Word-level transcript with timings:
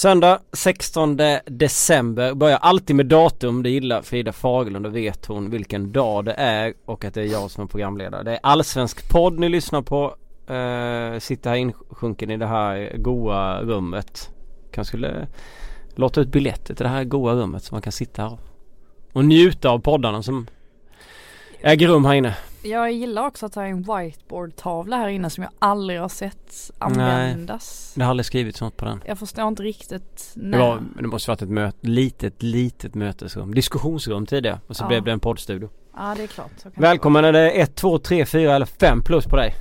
Söndag 0.00 0.38
16 0.52 1.18
december 1.46 2.34
börjar 2.34 2.58
alltid 2.58 2.96
med 2.96 3.06
datum. 3.06 3.62
Det 3.62 3.70
gillar 3.70 4.02
Frida 4.02 4.32
Fagerlund 4.32 4.86
och 4.86 4.96
vet 4.96 5.26
hon 5.26 5.50
vilken 5.50 5.92
dag 5.92 6.24
det 6.24 6.32
är 6.32 6.74
och 6.84 7.04
att 7.04 7.14
det 7.14 7.20
är 7.20 7.26
jag 7.26 7.50
som 7.50 7.64
är 7.64 7.68
programledare. 7.68 8.22
Det 8.22 8.30
är 8.30 8.38
Allsvensk 8.42 9.10
podd 9.10 9.38
ni 9.38 9.48
lyssnar 9.48 9.82
på. 9.82 10.04
Uh, 10.50 11.18
sitter 11.18 11.50
här 11.50 11.56
insjunken 11.56 12.30
i 12.30 12.36
det 12.36 12.46
här 12.46 12.96
goa 12.96 13.62
rummet. 13.62 14.30
Kanske 14.70 14.88
skulle 14.88 15.28
låta 15.94 16.20
ut 16.20 16.28
biljetter 16.28 16.74
till 16.74 16.84
det 16.84 16.90
här 16.90 17.04
goa 17.04 17.34
rummet 17.34 17.64
så 17.64 17.74
man 17.74 17.82
kan 17.82 17.92
sitta 17.92 18.22
här 18.22 18.38
och 19.12 19.24
njuta 19.24 19.70
av 19.70 19.78
poddarna 19.78 20.22
som 20.22 20.46
äger 21.60 21.88
rum 21.88 22.04
här 22.04 22.14
inne. 22.14 22.36
Jag 22.62 22.92
gillar 22.92 23.26
också 23.26 23.46
att 23.46 23.52
det 23.52 23.60
är 23.60 23.66
en 23.66 23.82
whiteboard-tavla 23.82 24.96
här 24.96 25.08
inne 25.08 25.30
som 25.30 25.42
jag 25.44 25.52
aldrig 25.58 26.00
har 26.00 26.08
sett 26.08 26.70
användas. 26.78 27.92
Nej, 27.96 28.00
det 28.00 28.04
har 28.04 28.10
aldrig 28.10 28.26
skrivits 28.26 28.60
något 28.60 28.76
på 28.76 28.84
den. 28.84 29.02
Jag 29.06 29.18
förstår 29.18 29.48
inte 29.48 29.62
riktigt 29.62 30.32
när. 30.34 30.58
Det, 30.58 30.64
var, 30.64 30.82
det 31.00 31.06
måste 31.06 31.30
varit 31.30 31.42
ett 31.42 31.50
möt, 31.50 31.76
litet, 31.80 32.42
litet 32.42 32.94
mötesrum. 32.94 33.54
Diskussionsrum 33.54 34.26
tidigare 34.26 34.60
och 34.66 34.76
så 34.76 34.84
ja. 34.84 34.88
blev 34.88 35.04
det 35.04 35.12
en 35.12 35.20
poddstudio. 35.20 35.70
Ja, 35.96 36.14
det 36.16 36.22
är 36.22 36.26
klart. 36.26 36.50
Välkommen. 36.74 37.24
Är 37.24 37.32
det 37.32 37.50
1, 37.50 37.74
2, 37.74 37.98
3, 37.98 38.26
4 38.26 38.54
eller 38.54 38.66
5 38.66 39.02
plus 39.02 39.24
på 39.24 39.36
dig? 39.36 39.54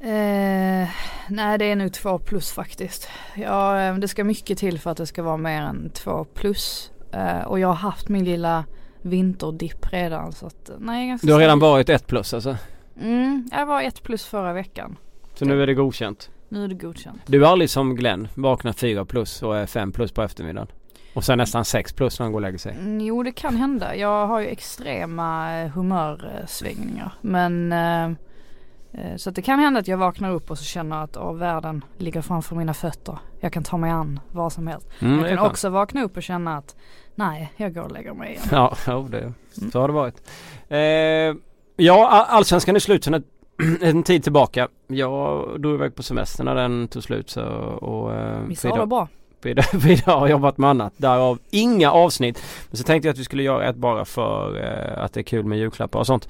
Eh, 0.00 0.88
nej 1.28 1.58
det 1.58 1.64
är 1.64 1.76
nog 1.76 1.92
2 1.92 2.18
plus 2.18 2.52
faktiskt. 2.52 3.08
Ja, 3.34 3.80
eh, 3.80 3.96
det 3.96 4.08
ska 4.08 4.24
mycket 4.24 4.58
till 4.58 4.78
för 4.78 4.90
att 4.90 4.96
det 4.96 5.06
ska 5.06 5.22
vara 5.22 5.36
mer 5.36 5.62
än 5.62 5.90
2 5.90 6.24
plus. 6.24 6.90
Eh, 7.12 7.42
och 7.42 7.60
jag 7.60 7.68
har 7.68 7.74
haft 7.74 8.08
min 8.08 8.24
lilla 8.24 8.64
vinterdipp 9.04 9.92
redan 9.92 10.32
så 10.32 10.46
att 10.46 10.70
nej 10.78 11.08
ganska 11.08 11.26
Du 11.26 11.32
har 11.32 11.40
redan 11.40 11.58
varit 11.58 11.88
ett 11.88 12.06
plus 12.06 12.34
alltså? 12.34 12.56
Mm, 13.00 13.48
jag 13.52 13.66
var 13.66 13.82
ett 13.82 14.02
plus 14.02 14.24
förra 14.24 14.52
veckan. 14.52 14.96
Så 15.34 15.44
nu 15.44 15.62
är 15.62 15.66
det 15.66 15.74
godkänt? 15.74 16.30
Nu 16.48 16.64
är 16.64 16.68
det 16.68 16.74
godkänt. 16.74 17.22
Du 17.26 17.44
är 17.44 17.48
aldrig 17.48 17.70
som 17.70 17.96
Glenn, 17.96 18.28
vaknar 18.34 18.72
fyra 18.72 19.04
plus 19.04 19.42
och 19.42 19.56
är 19.56 19.66
fem 19.66 19.92
plus 19.92 20.12
på 20.12 20.22
eftermiddagen? 20.22 20.68
Och 21.14 21.24
sen 21.24 21.38
nästan 21.38 21.64
sex 21.64 21.92
plus 21.92 22.18
när 22.18 22.24
han 22.24 22.32
går 22.32 22.38
och 22.38 22.42
lägger 22.42 22.58
sig? 22.58 22.72
Mm, 22.72 23.00
jo 23.00 23.22
det 23.22 23.32
kan 23.32 23.56
hända. 23.56 23.96
Jag 23.96 24.26
har 24.26 24.40
ju 24.40 24.46
extrema 24.46 25.58
eh, 25.60 25.70
humörsvängningar. 25.70 27.12
Men 27.20 27.72
eh, 27.72 28.04
eh, 28.92 29.16
så 29.16 29.30
att 29.30 29.36
det 29.36 29.42
kan 29.42 29.58
hända 29.58 29.80
att 29.80 29.88
jag 29.88 29.96
vaknar 29.96 30.30
upp 30.30 30.50
och 30.50 30.58
så 30.58 30.64
känner 30.64 31.04
att 31.04 31.16
åh, 31.16 31.34
världen 31.34 31.84
ligger 31.98 32.22
framför 32.22 32.56
mina 32.56 32.74
fötter. 32.74 33.18
Jag 33.40 33.52
kan 33.52 33.64
ta 33.64 33.76
mig 33.76 33.90
an 33.90 34.20
vad 34.32 34.52
som 34.52 34.66
helst. 34.66 34.88
Mm, 34.98 35.18
jag 35.18 35.28
kan 35.28 35.38
också 35.38 35.68
vakna 35.68 36.02
upp 36.02 36.16
och 36.16 36.22
känna 36.22 36.56
att 36.56 36.76
nej, 37.14 37.52
jag 37.56 37.74
går 37.74 37.82
och 37.82 37.92
lägger 37.92 38.14
mig 38.14 38.30
igen. 38.30 38.42
Ja, 38.50 38.76
ja 38.86 39.06
det, 39.10 39.18
mm. 39.18 39.70
så 39.72 39.80
har 39.80 39.88
det 39.88 39.94
varit. 39.94 40.22
Eh, 40.68 40.78
ja, 41.76 42.26
allsvenskan 42.28 42.76
är 42.76 42.80
slut 42.80 43.04
sedan 43.04 43.22
en 43.80 44.02
tid 44.02 44.22
tillbaka. 44.22 44.68
Jag 44.86 45.60
drog 45.60 45.74
iväg 45.74 45.94
på 45.94 46.02
semester 46.02 46.44
när 46.44 46.54
den 46.54 46.88
tog 46.88 47.02
slut 47.02 47.30
så 47.30 47.42
och... 47.80 48.14
Eh, 48.14 48.40
Vissa 48.40 48.68
har 48.68 48.78
det 48.78 48.86
bra. 48.86 49.08
Frida 49.80 50.12
har 50.12 50.28
jobbat 50.28 50.58
med 50.58 50.70
annat. 50.70 50.92
Därav 50.96 51.38
inga 51.50 51.90
avsnitt. 51.90 52.42
Men 52.70 52.76
så 52.76 52.84
tänkte 52.84 53.08
jag 53.08 53.12
att 53.12 53.18
vi 53.18 53.24
skulle 53.24 53.42
göra 53.42 53.68
ett 53.68 53.76
bara 53.76 54.04
för 54.04 54.62
eh, 54.64 55.04
att 55.04 55.12
det 55.12 55.20
är 55.20 55.24
kul 55.24 55.44
med 55.44 55.58
julklappar 55.58 55.98
och 56.00 56.06
sånt. 56.06 56.28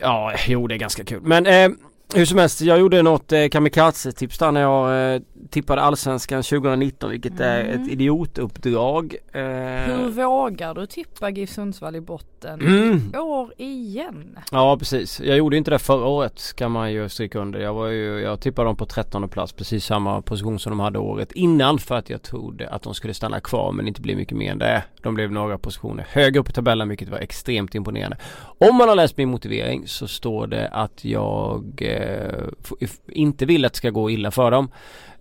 Ja, 0.00 0.32
jo 0.46 0.66
det 0.66 0.74
är 0.74 0.78
ganska 0.78 1.04
kul. 1.04 1.20
Men 1.22 1.46
eh, 1.46 1.68
hur 2.14 2.24
som 2.24 2.38
helst, 2.38 2.60
jag 2.60 2.78
gjorde 2.78 3.02
något 3.02 3.32
eh, 3.32 3.48
kamikaze-tips 3.48 4.38
där 4.38 4.52
när 4.52 4.60
jag 4.60 5.14
eh, 5.14 5.22
tippade 5.50 5.82
Allsvenskan 5.82 6.42
2019 6.42 7.10
vilket 7.10 7.40
mm. 7.40 7.42
är 7.42 7.64
ett 7.64 7.88
idiotuppdrag. 7.88 9.16
Eh, 9.32 9.42
Hur 9.42 10.08
vågar 10.08 10.74
du 10.74 10.86
tippa 10.86 11.30
GIF 11.30 11.50
Sundsvall 11.50 11.96
i 11.96 12.00
botten 12.00 12.60
mm. 12.60 13.14
år 13.14 13.52
igen? 13.56 14.38
Ja 14.50 14.76
precis, 14.78 15.20
jag 15.20 15.36
gjorde 15.36 15.56
inte 15.56 15.70
det 15.70 15.78
förra 15.78 16.06
året 16.06 16.52
kan 16.56 16.70
man 16.70 16.92
ju 16.92 17.08
stryka 17.08 17.38
under. 17.38 17.60
Jag, 17.60 17.74
var 17.74 17.86
ju, 17.86 18.20
jag 18.20 18.40
tippade 18.40 18.68
dem 18.68 18.76
på 18.76 18.86
13 18.86 19.28
plats, 19.28 19.52
precis 19.52 19.84
samma 19.84 20.22
position 20.22 20.58
som 20.58 20.70
de 20.70 20.80
hade 20.80 20.98
året 20.98 21.32
innan 21.32 21.78
för 21.78 21.94
att 21.94 22.10
jag 22.10 22.22
trodde 22.22 22.68
att 22.68 22.82
de 22.82 22.94
skulle 22.94 23.14
stanna 23.14 23.40
kvar 23.40 23.72
men 23.72 23.88
inte 23.88 24.00
bli 24.00 24.16
mycket 24.16 24.36
mer 24.36 24.52
än 24.52 24.58
det. 24.58 24.82
De 25.02 25.14
blev 25.14 25.32
några 25.32 25.58
positioner 25.58 26.06
högre 26.10 26.40
upp 26.40 26.48
i 26.48 26.52
tabellen 26.52 26.88
vilket 26.88 27.08
var 27.08 27.18
extremt 27.18 27.74
imponerande. 27.74 28.16
Om 28.58 28.76
man 28.76 28.88
har 28.88 28.96
läst 28.96 29.16
min 29.16 29.28
motivering 29.28 29.88
så 29.88 30.08
står 30.08 30.46
det 30.46 30.68
att 30.68 31.04
jag 31.04 31.78
eh, 31.78 31.95
Eh, 31.96 32.88
inte 33.06 33.46
vill 33.46 33.64
att 33.64 33.72
det 33.72 33.76
ska 33.76 33.90
gå 33.90 34.10
illa 34.10 34.30
för 34.30 34.50
dem. 34.50 34.68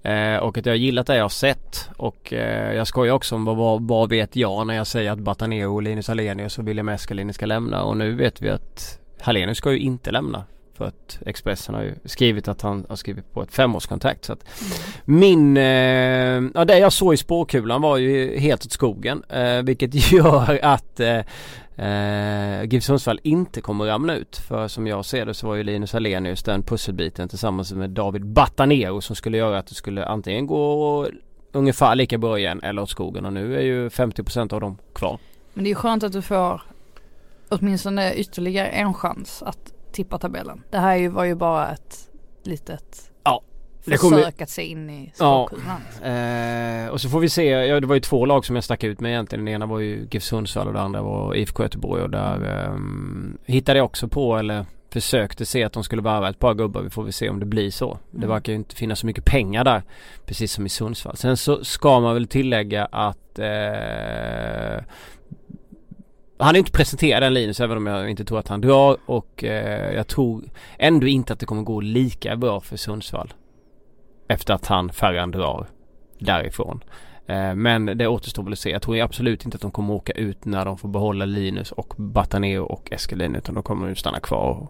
Eh, 0.03 0.37
och 0.37 0.57
att 0.57 0.65
jag 0.65 0.77
gillat 0.77 1.07
det 1.07 1.15
jag 1.15 1.23
har 1.23 1.29
sett 1.29 1.89
och 1.97 2.33
eh, 2.33 2.73
jag 2.73 2.87
skojar 2.87 3.13
också 3.13 3.35
om 3.35 3.45
vad, 3.45 3.57
vad, 3.57 3.87
vad, 3.87 4.09
vet 4.09 4.35
jag 4.35 4.67
när 4.67 4.73
jag 4.73 4.87
säger 4.87 5.11
att 5.11 5.19
Bataneo 5.19 5.73
och 5.73 5.83
Linus 5.83 6.07
Hallenius 6.07 6.59
och 6.59 6.67
William 6.67 6.89
Eskelinen 6.89 7.33
ska 7.33 7.45
lämna 7.45 7.83
och 7.83 7.97
nu 7.97 8.15
vet 8.15 8.41
vi 8.41 8.49
att 8.49 8.99
Hallenius 9.21 9.57
ska 9.57 9.71
ju 9.71 9.79
inte 9.79 10.11
lämna. 10.11 10.43
För 10.77 10.85
att 10.85 11.19
Expressen 11.25 11.75
har 11.75 11.81
ju 11.81 11.95
skrivit 12.05 12.47
att 12.47 12.61
han 12.61 12.85
har 12.89 12.95
skrivit 12.95 13.33
på 13.33 13.41
ett 13.41 13.51
femårskontrakt 13.51 14.25
så 14.25 14.33
att 14.33 14.45
mm. 14.61 15.19
Min, 15.19 15.57
eh, 15.57 16.51
ja 16.53 16.65
det 16.65 16.79
jag 16.79 16.93
såg 16.93 17.13
i 17.13 17.17
spårkulan 17.17 17.81
var 17.81 17.97
ju 17.97 18.39
helt 18.39 18.65
åt 18.65 18.71
skogen 18.71 19.23
eh, 19.29 19.61
vilket 19.61 20.11
gör 20.11 20.59
att 20.63 20.99
eh, 20.99 21.21
eh, 21.75 22.63
GIF 22.63 22.83
Sundsvall 22.83 23.19
inte 23.23 23.61
kommer 23.61 23.85
ramla 23.85 24.15
ut. 24.15 24.37
För 24.37 24.67
som 24.67 24.87
jag 24.87 25.05
ser 25.05 25.25
det 25.25 25.33
så 25.33 25.47
var 25.47 25.55
ju 25.55 25.63
Linus 25.63 25.95
Alenius 25.95 26.43
den 26.43 26.63
pusselbiten 26.63 27.29
tillsammans 27.29 27.73
med 27.73 27.89
David 27.89 28.25
Batanero 28.25 29.01
som 29.01 29.15
skulle 29.15 29.37
göra 29.37 29.59
att 29.59 29.67
det 29.67 29.75
skulle 29.75 30.05
antingen 30.05 30.47
gå 30.47 31.07
ungefär 31.51 31.95
lika 31.95 32.17
bra 32.17 32.39
igen 32.39 32.63
eller 32.63 32.81
åt 32.81 32.89
skogen 32.89 33.25
och 33.25 33.33
nu 33.33 33.55
är 33.57 33.61
ju 33.61 33.89
50% 33.89 34.53
av 34.53 34.61
dem 34.61 34.77
kvar. 34.93 35.19
Men 35.53 35.63
det 35.63 35.67
är 35.67 35.71
ju 35.71 35.75
skönt 35.75 36.03
att 36.03 36.11
du 36.11 36.21
får 36.21 36.61
åtminstone 37.49 38.13
ytterligare 38.13 38.67
en 38.67 38.93
chans 38.93 39.43
att 39.43 39.74
tippa 39.95 40.17
tabellen. 40.17 40.63
Det 40.71 40.77
här 40.77 41.09
var 41.09 41.23
ju 41.23 41.35
bara 41.35 41.71
ett 41.71 42.09
litet 42.43 43.11
ja, 43.23 43.41
försök 43.81 44.41
att 44.41 44.49
se 44.49 44.63
in 44.63 44.89
i 44.89 45.11
spåkulan. 45.15 45.81
Ja, 46.03 46.09
eh, 46.09 46.89
och 46.89 47.01
så 47.01 47.09
får 47.09 47.19
vi 47.19 47.29
se, 47.29 47.45
ja 47.45 47.79
det 47.79 47.87
var 47.87 47.95
ju 47.95 48.01
två 48.01 48.25
lag 48.25 48.45
som 48.45 48.55
jag 48.55 48.63
stack 48.63 48.83
ut 48.83 48.99
med 48.99 49.11
egentligen. 49.11 49.45
Den 49.45 49.53
ena 49.53 49.65
var 49.65 49.79
ju 49.79 50.07
GIF 50.11 50.23
Sundsvall 50.23 50.67
och 50.67 50.73
det 50.73 50.81
andra 50.81 51.01
var 51.01 51.35
IFK 51.35 51.63
Göteborg 51.63 52.03
och 52.03 52.09
där 52.09 52.65
eh, 52.65 52.79
hittade 53.45 53.79
jag 53.79 53.85
också 53.85 54.07
på 54.07 54.37
eller 54.37 54.65
försökte 54.89 55.45
se 55.45 55.63
att 55.63 55.73
de 55.73 55.83
skulle 55.83 56.01
varva 56.01 56.29
ett 56.29 56.39
par 56.39 56.53
gubbar. 56.53 56.81
Vi 56.81 56.89
får 56.89 57.03
väl 57.03 57.13
se 57.13 57.29
om 57.29 57.39
det 57.39 57.45
blir 57.45 57.71
så. 57.71 57.91
Mm. 57.91 58.21
Det 58.21 58.27
verkar 58.27 58.51
ju 58.51 58.57
inte 58.57 58.75
finnas 58.75 58.99
så 58.99 59.05
mycket 59.05 59.25
pengar 59.25 59.63
där. 59.63 59.83
Precis 60.25 60.51
som 60.51 60.65
i 60.65 60.69
Sundsvall. 60.69 61.17
Sen 61.17 61.37
så 61.37 61.63
ska 61.63 61.99
man 61.99 62.13
väl 62.13 62.27
tillägga 62.27 62.85
att 62.85 63.39
eh, 63.39 64.83
han 66.37 66.55
är 66.55 66.59
inte 66.59 66.71
presenterad 66.71 67.23
den 67.23 67.33
Linus 67.33 67.59
även 67.59 67.77
om 67.77 67.87
jag 67.87 68.09
inte 68.09 68.25
tror 68.25 68.39
att 68.39 68.47
han 68.47 68.61
drar 68.61 68.97
och 69.05 69.43
eh, 69.43 69.93
jag 69.95 70.07
tror 70.07 70.43
ändå 70.77 71.07
inte 71.07 71.33
att 71.33 71.39
det 71.39 71.45
kommer 71.45 71.61
gå 71.61 71.79
lika 71.79 72.35
bra 72.35 72.61
för 72.61 72.77
Sundsvall. 72.77 73.33
Efter 74.27 74.53
att 74.53 74.65
han 74.65 74.89
Ferran 74.89 75.31
drar 75.31 75.67
därifrån. 76.19 76.83
Eh, 77.27 77.55
men 77.55 77.85
det 77.85 78.07
återstår 78.07 78.43
väl 78.43 78.53
att 78.53 78.59
se. 78.59 78.69
Jag 78.69 78.81
tror 78.81 79.01
absolut 79.01 79.45
inte 79.45 79.55
att 79.55 79.61
de 79.61 79.71
kommer 79.71 79.93
åka 79.93 80.13
ut 80.13 80.45
när 80.45 80.65
de 80.65 80.77
får 80.77 80.89
behålla 80.89 81.25
Linus 81.25 81.71
och 81.71 81.93
Bataneo 81.97 82.63
och 82.63 82.91
Eskelin 82.91 83.35
utan 83.35 83.55
de 83.55 83.63
kommer 83.63 83.87
ju 83.87 83.95
stanna 83.95 84.19
kvar. 84.19 84.67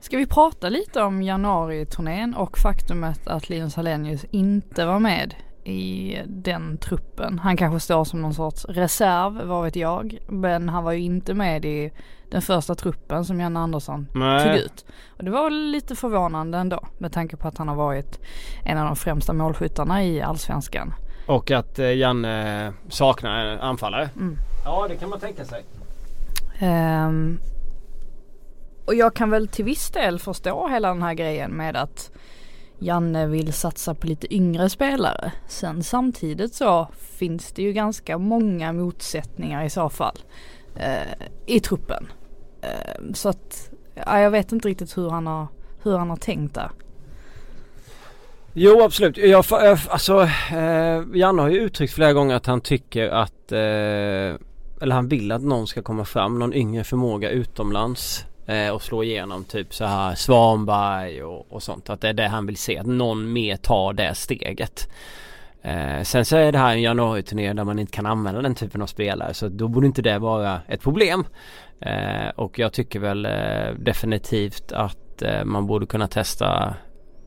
Ska 0.00 0.16
vi 0.16 0.26
prata 0.26 0.68
lite 0.68 1.02
om 1.02 1.22
januari-turnén 1.22 2.34
och 2.34 2.58
faktumet 2.58 3.28
att 3.28 3.48
Linus 3.48 3.76
Hallenius 3.76 4.24
inte 4.30 4.86
var 4.86 4.98
med 4.98 5.34
i 5.68 6.22
den 6.26 6.78
truppen. 6.78 7.38
Han 7.38 7.56
kanske 7.56 7.80
står 7.80 8.04
som 8.04 8.22
någon 8.22 8.34
sorts 8.34 8.64
reserv, 8.64 9.42
vad 9.46 9.64
vet 9.64 9.76
jag. 9.76 10.18
Men 10.28 10.68
han 10.68 10.84
var 10.84 10.92
ju 10.92 11.00
inte 11.00 11.34
med 11.34 11.64
i 11.64 11.92
den 12.30 12.42
första 12.42 12.74
truppen 12.74 13.24
som 13.24 13.40
Janne 13.40 13.60
Andersson 13.60 14.06
Nej. 14.14 14.44
tog 14.44 14.56
ut. 14.56 14.84
Och 15.16 15.24
det 15.24 15.30
var 15.30 15.50
lite 15.50 15.96
förvånande 15.96 16.58
ändå 16.58 16.80
med 16.98 17.12
tanke 17.12 17.36
på 17.36 17.48
att 17.48 17.58
han 17.58 17.68
har 17.68 17.76
varit 17.76 18.20
en 18.64 18.78
av 18.78 18.86
de 18.86 18.96
främsta 18.96 19.32
målskyttarna 19.32 20.04
i 20.04 20.22
Allsvenskan. 20.22 20.94
Och 21.26 21.50
att 21.50 21.78
eh, 21.78 21.96
Janne 21.96 22.72
saknar 22.88 23.46
en 23.46 23.60
anfallare. 23.60 24.10
Mm. 24.16 24.36
Ja 24.64 24.86
det 24.88 24.96
kan 24.96 25.10
man 25.10 25.20
tänka 25.20 25.44
sig. 25.44 25.64
Um, 26.62 27.38
och 28.86 28.94
jag 28.94 29.14
kan 29.14 29.30
väl 29.30 29.48
till 29.48 29.64
viss 29.64 29.90
del 29.90 30.18
förstå 30.18 30.68
hela 30.68 30.88
den 30.88 31.02
här 31.02 31.14
grejen 31.14 31.50
med 31.50 31.76
att 31.76 32.10
Janne 32.78 33.26
vill 33.26 33.52
satsa 33.52 33.94
på 33.94 34.06
lite 34.06 34.34
yngre 34.34 34.68
spelare. 34.68 35.32
Sen 35.48 35.82
samtidigt 35.82 36.54
så 36.54 36.88
finns 36.98 37.52
det 37.52 37.62
ju 37.62 37.72
ganska 37.72 38.18
många 38.18 38.72
motsättningar 38.72 39.64
i 39.64 39.70
så 39.70 39.88
fall 39.88 40.18
eh, 40.76 41.26
i 41.46 41.60
truppen. 41.60 42.06
Eh, 42.62 43.12
så 43.14 43.28
att 43.28 43.70
ja, 43.94 44.20
jag 44.20 44.30
vet 44.30 44.52
inte 44.52 44.68
riktigt 44.68 44.96
hur 44.96 45.10
han 45.10 45.26
har, 45.26 45.46
hur 45.82 45.96
han 45.96 46.10
har 46.10 46.16
tänkt 46.16 46.54
där. 46.54 46.70
Jo 48.52 48.82
absolut. 48.82 49.16
Jag, 49.16 49.44
alltså, 49.88 50.22
eh, 50.52 51.02
Janne 51.14 51.42
har 51.42 51.48
ju 51.48 51.58
uttryckt 51.58 51.92
flera 51.92 52.12
gånger 52.12 52.34
att 52.34 52.46
han 52.46 52.60
tycker 52.60 53.08
att 53.08 53.52
eh, 53.52 54.36
eller 54.80 54.94
han 54.94 55.08
vill 55.08 55.32
att 55.32 55.42
någon 55.42 55.66
ska 55.66 55.82
komma 55.82 56.04
fram, 56.04 56.38
någon 56.38 56.54
yngre 56.54 56.84
förmåga 56.84 57.30
utomlands 57.30 58.24
eh, 58.48 58.70
och 58.70 58.82
slå 58.82 59.02
igenom 59.02 59.44
typ 59.44 59.74
så 59.74 59.84
här 59.84 60.14
Svanberg 60.14 61.22
och, 61.22 61.52
och 61.52 61.62
sånt. 61.62 61.90
Att 61.90 62.00
det 62.00 62.08
är 62.08 62.12
det 62.12 62.28
han 62.28 62.46
vill 62.46 62.56
se, 62.56 62.78
att 62.78 62.86
någon 62.86 63.32
mer 63.32 63.56
tar 63.56 63.92
det 63.92 64.14
steget. 64.14 64.88
Eh, 65.62 66.02
sen 66.02 66.24
så 66.24 66.36
är 66.36 66.52
det 66.52 66.58
här 66.58 66.72
en 66.72 66.82
januari-turné 66.82 67.52
där 67.52 67.64
man 67.64 67.78
inte 67.78 67.92
kan 67.92 68.06
använda 68.06 68.42
den 68.42 68.54
typen 68.54 68.82
av 68.82 68.86
spelare 68.86 69.34
så 69.34 69.48
då 69.48 69.68
borde 69.68 69.86
inte 69.86 70.02
det 70.02 70.18
vara 70.18 70.60
ett 70.68 70.80
problem. 70.80 71.24
Eh, 71.80 72.28
och 72.36 72.58
jag 72.58 72.72
tycker 72.72 73.00
väl 73.00 73.26
eh, 73.26 73.74
definitivt 73.78 74.72
att 74.72 75.22
eh, 75.22 75.44
man 75.44 75.66
borde 75.66 75.86
kunna 75.86 76.08
testa 76.08 76.74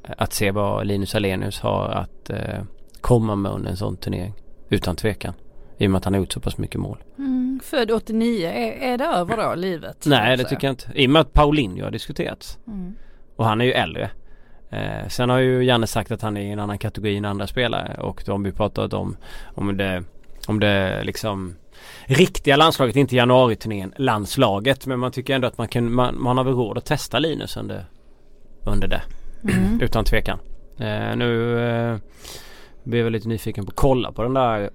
eh, 0.03 0.13
att 0.18 0.33
se 0.33 0.51
vad 0.51 0.88
Linus 0.88 1.15
Alenius 1.15 1.59
har 1.59 1.89
att 1.89 2.29
eh, 2.29 2.63
komma 3.01 3.35
med 3.35 3.51
under 3.51 3.69
en 3.69 3.77
sån 3.77 3.97
turnering. 3.97 4.33
Utan 4.69 4.95
tvekan. 4.95 5.33
I 5.81 5.88
och 5.88 5.92
med 5.92 5.98
att 5.98 6.06
han 6.06 6.13
har 6.13 6.19
gjort 6.19 6.33
så 6.33 6.39
pass 6.39 6.57
mycket 6.57 6.81
mål. 6.81 6.98
Mm, 7.18 7.60
född 7.63 7.92
89, 7.92 8.48
är, 8.48 8.94
är 8.94 8.98
det 8.98 9.06
över 9.06 9.38
då 9.38 9.56
livet? 9.56 10.06
Nej 10.06 10.38
det 10.38 10.44
tycker 10.44 10.68
jag 10.68 10.72
inte. 10.72 10.92
I 10.95 11.07
och 11.07 11.10
med 11.10 11.22
att 11.22 11.33
Paulinho 11.33 11.83
har 11.83 11.92
diskuterats. 11.92 12.60
Mm. 12.68 12.95
Och 13.36 13.45
han 13.45 13.62
är 13.62 13.66
ju 13.66 13.72
äldre. 13.72 14.12
Eh, 14.69 15.07
sen 15.07 15.30
har 15.30 15.38
ju 15.38 15.63
Janne 15.63 15.88
sagt 15.88 16.12
att 16.12 16.22
han 16.22 16.38
är 16.38 16.42
i 16.42 16.50
en 16.50 16.60
annan 16.60 16.78
kategori 16.78 17.18
än 17.18 17.25
andra 17.25 17.48
spelare. 17.48 17.98
Och 18.01 18.24
då 18.25 18.31
har 18.31 18.39
vi 18.39 18.51
pratat 18.51 18.94
om 18.94 19.18
om 19.44 19.78
det, 19.78 20.04
om 20.48 20.60
det 20.60 21.04
liksom 21.04 21.56
riktiga 22.06 22.56
landslaget, 22.56 22.95
inte 22.95 23.16
januariturnén, 23.16 23.94
landslaget. 23.98 24.86
Men 24.86 25.00
man 25.00 25.12
tycker 25.12 25.36
ändå 25.36 25.48
att 25.48 25.57
man 25.57 25.68
kan, 25.68 25.94
man, 25.94 26.22
man 26.22 26.38
har 26.38 26.44
väl 26.44 26.54
råd 26.54 26.78
att 26.78 26.86
testa 26.86 27.19
Linus 27.19 27.57
under, 27.57 27.86
under 28.66 28.88
det. 28.88 29.01
Mm. 29.44 29.80
Utan 29.81 30.06
tvekan. 30.06 30.39
Eh, 30.78 31.16
nu 31.16 31.60
eh, 31.60 31.98
blir 32.83 33.04
jag 33.04 33.12
lite 33.12 33.28
nyfiken 33.28 33.66
på 33.66 33.69
att 33.69 33.75
kolla 33.75 34.12
på 34.12 34.24
den 34.24 34.33
där 34.33 34.69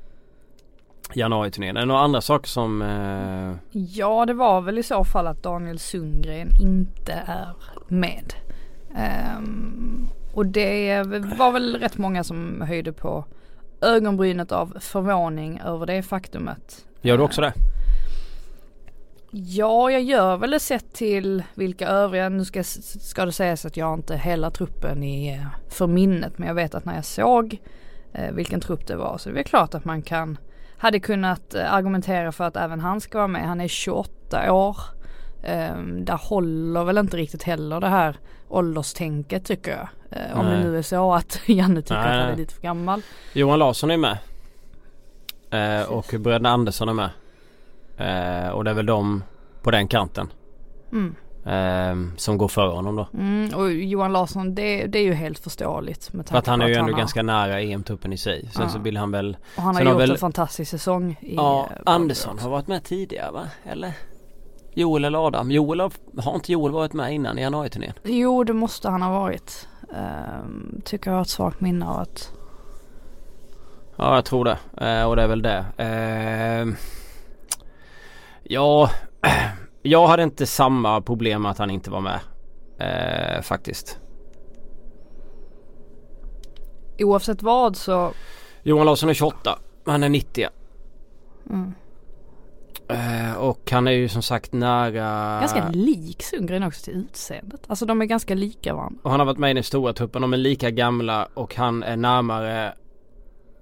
januariturnén. 1.14 1.76
Är 1.76 1.80
det 1.80 1.86
några 1.86 2.00
andra 2.00 2.20
saker 2.20 2.48
som... 2.48 2.82
Eh... 2.82 3.78
Ja 3.80 4.26
det 4.26 4.34
var 4.34 4.60
väl 4.60 4.78
i 4.78 4.82
så 4.82 5.04
fall 5.04 5.26
att 5.26 5.42
Daniel 5.42 5.78
Sundgren 5.78 6.48
inte 6.60 7.12
är 7.26 7.48
med. 7.88 8.34
Ehm, 8.96 10.08
och 10.32 10.46
det 10.46 11.02
var 11.38 11.52
väl 11.52 11.76
rätt 11.76 11.98
många 11.98 12.24
som 12.24 12.60
höjde 12.60 12.92
på 12.92 13.24
ögonbrynet 13.80 14.52
av 14.52 14.76
förvåning 14.80 15.60
över 15.64 15.86
det 15.86 16.02
faktumet. 16.02 16.86
Gör 17.00 17.18
du 17.18 17.24
också 17.24 17.40
det? 17.40 17.52
Ja, 19.30 19.90
jag 19.90 20.02
gör 20.02 20.36
väl 20.36 20.50
det 20.50 20.60
sett 20.60 20.92
till 20.92 21.42
vilka 21.54 21.88
övriga, 21.88 22.28
nu 22.28 22.44
ska, 22.44 22.64
ska 22.64 23.24
det 23.24 23.32
sägas 23.32 23.66
att 23.66 23.76
jag 23.76 23.94
inte 23.94 24.16
hela 24.16 24.50
truppen 24.50 25.02
i, 25.02 25.40
för 25.68 25.86
minnet 25.86 26.38
men 26.38 26.48
jag 26.48 26.54
vet 26.54 26.74
att 26.74 26.84
när 26.84 26.94
jag 26.94 27.04
såg 27.04 27.58
eh, 28.12 28.34
vilken 28.34 28.60
trupp 28.60 28.86
det 28.86 28.96
var 28.96 29.18
så 29.18 29.30
det 29.30 29.40
är 29.40 29.44
klart 29.44 29.74
att 29.74 29.84
man 29.84 30.02
kan, 30.02 30.38
hade 30.86 31.00
kunnat 31.00 31.54
eh, 31.54 31.72
argumentera 31.72 32.32
för 32.32 32.44
att 32.44 32.56
även 32.56 32.80
han 32.80 33.00
ska 33.00 33.18
vara 33.18 33.28
med. 33.28 33.46
Han 33.48 33.60
är 33.60 33.68
28 33.68 34.52
år. 34.52 34.76
Eh, 35.42 35.76
där 35.78 36.28
håller 36.28 36.84
väl 36.84 36.98
inte 36.98 37.16
riktigt 37.16 37.42
heller 37.42 37.80
det 37.80 37.88
här 37.88 38.16
ålderstänket 38.48 39.44
tycker 39.44 39.70
jag. 39.70 39.88
Eh, 40.10 40.38
om 40.40 40.46
det 40.46 40.58
nu 40.58 40.78
är 40.78 40.82
så 40.82 41.14
att 41.14 41.40
Janne 41.46 41.82
tycker 41.82 41.94
Nej, 41.94 42.18
att 42.18 42.24
han 42.24 42.32
är 42.32 42.36
lite 42.36 42.54
för 42.54 42.62
gammal. 42.62 43.02
Johan 43.32 43.58
Larsson 43.58 43.90
är 43.90 43.96
med. 43.96 44.18
Eh, 45.50 45.88
och 45.88 46.14
bröderna 46.18 46.50
Andersson 46.50 46.88
är 46.88 46.94
med. 46.94 47.10
Eh, 47.96 48.50
och 48.50 48.64
det 48.64 48.70
är 48.70 48.74
väl 48.74 48.86
de 48.86 49.22
på 49.62 49.70
den 49.70 49.88
kanten. 49.88 50.28
Mm. 50.92 51.14
Eh, 51.46 51.96
som 52.16 52.38
går 52.38 52.48
före 52.48 52.70
honom 52.70 52.96
då. 52.96 53.08
Mm, 53.14 53.54
och 53.54 53.72
Johan 53.72 54.12
Larsson 54.12 54.54
det, 54.54 54.86
det 54.86 54.98
är 54.98 55.02
ju 55.02 55.12
helt 55.14 55.38
förståeligt. 55.38 56.12
Med 56.12 56.28
För 56.28 56.38
att 56.38 56.46
han 56.46 56.62
är 56.62 56.68
ju 56.68 56.74
ändå 56.74 56.92
har, 56.92 56.98
ganska 56.98 57.22
nära 57.22 57.60
EM-truppen 57.60 58.12
i 58.12 58.16
sig. 58.16 58.48
Sen 58.52 58.62
Ja. 58.62 58.68
så 58.68 58.78
vill 58.78 58.96
han 58.96 59.10
väl 59.10 59.36
Och 59.56 59.62
han 59.62 59.66
har 59.74 59.74
sen 59.80 59.86
har 59.86 59.92
gjort 59.94 60.00
väl- 60.02 60.10
en 60.10 60.16
fantastisk 60.18 60.70
säsong 60.70 61.16
i 61.20 61.34
Ja, 61.36 61.68
eh, 61.70 61.76
Andersson 61.86 62.38
har 62.38 62.50
varit 62.50 62.66
med 62.66 62.84
tidigare 62.84 63.30
va? 63.30 63.46
Eller? 63.64 63.92
Joel 64.74 65.04
eller 65.04 65.26
Adam? 65.26 65.50
Joel 65.50 65.80
har, 65.80 65.92
har 66.22 66.34
inte 66.34 66.52
Joel 66.52 66.72
varit 66.72 66.92
med 66.92 67.14
innan 67.14 67.38
i 67.38 67.42
januariturnén? 67.42 67.92
Jo 68.04 68.44
det 68.44 68.52
måste 68.52 68.88
han 68.88 69.02
ha 69.02 69.20
varit. 69.20 69.68
Ehm, 69.96 70.80
tycker 70.84 71.10
jag 71.10 71.16
har 71.16 71.22
ett 71.22 71.28
svagt 71.28 71.60
minne 71.60 71.86
av 71.88 71.98
att 72.00 72.32
Ja 73.96 74.14
jag 74.14 74.24
tror 74.24 74.44
det. 74.44 74.58
Eh, 74.86 75.04
och 75.08 75.16
det 75.16 75.22
är 75.22 75.26
väl 75.28 75.42
det. 75.42 75.64
Eh, 75.76 76.74
ja, 78.42 78.90
jag 79.86 80.06
hade 80.06 80.22
inte 80.22 80.46
samma 80.46 81.00
problem 81.00 81.42
med 81.42 81.50
att 81.50 81.58
han 81.58 81.70
inte 81.70 81.90
var 81.90 82.00
med. 82.00 82.20
Eh, 82.78 83.42
faktiskt. 83.42 83.98
oavsett 86.98 87.42
vad 87.42 87.76
så 87.76 88.12
Johan 88.62 88.86
Larsson 88.86 89.08
är 89.08 89.14
28. 89.14 89.58
Han 89.86 90.02
är 90.02 90.08
90. 90.08 90.48
mm, 91.50 91.74
Eh, 92.88 93.36
och 93.36 93.70
han 93.70 93.88
är 93.88 93.92
ju 93.92 94.08
som 94.08 94.22
sagt 94.22 94.52
nära... 94.52 95.40
ganska 95.40 95.68
lik 95.68 96.22
Sundgren 96.22 96.62
också 96.62 96.84
till 96.84 96.94
utseendet. 96.94 97.60
Alltså 97.66 97.86
de 97.86 98.02
är 98.02 98.04
ganska 98.04 98.34
lika 98.34 98.74
varandra. 98.74 99.00
Och 99.02 99.10
han 99.10 99.20
har 99.20 99.26
varit 99.26 99.38
med 99.38 99.50
i 99.50 99.54
den 99.54 99.62
stora 99.62 99.92
truppen. 99.92 100.22
De 100.22 100.32
är 100.32 100.36
lika 100.36 100.70
gamla 100.70 101.28
och 101.34 101.54
han 101.54 101.82
är 101.82 101.96
närmare 101.96 102.74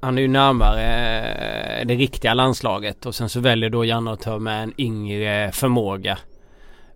han 0.04 0.18
är 0.18 0.22
ju 0.22 0.28
närmare 0.28 0.82
eh, 1.80 1.86
det 1.86 1.94
riktiga 1.94 2.34
landslaget 2.34 3.06
och 3.06 3.14
sen 3.14 3.28
så 3.28 3.40
väljer 3.40 3.70
då 3.70 3.84
Janne 3.84 4.12
att 4.12 4.20
ta 4.20 4.38
med 4.38 4.62
en 4.62 4.72
yngre 4.78 5.52
förmåga. 5.52 6.18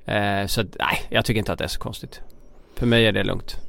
Eh, 0.05 0.46
så 0.46 0.60
att, 0.60 0.66
nej, 0.78 0.99
jag 1.08 1.25
tycker 1.25 1.38
inte 1.38 1.52
att 1.52 1.58
det 1.58 1.64
är 1.64 1.69
så 1.69 1.81
konstigt. 1.81 2.20
För 2.76 2.87
mig 2.87 3.06
är 3.06 3.12
det 3.12 3.25
lugnt. 3.25 3.68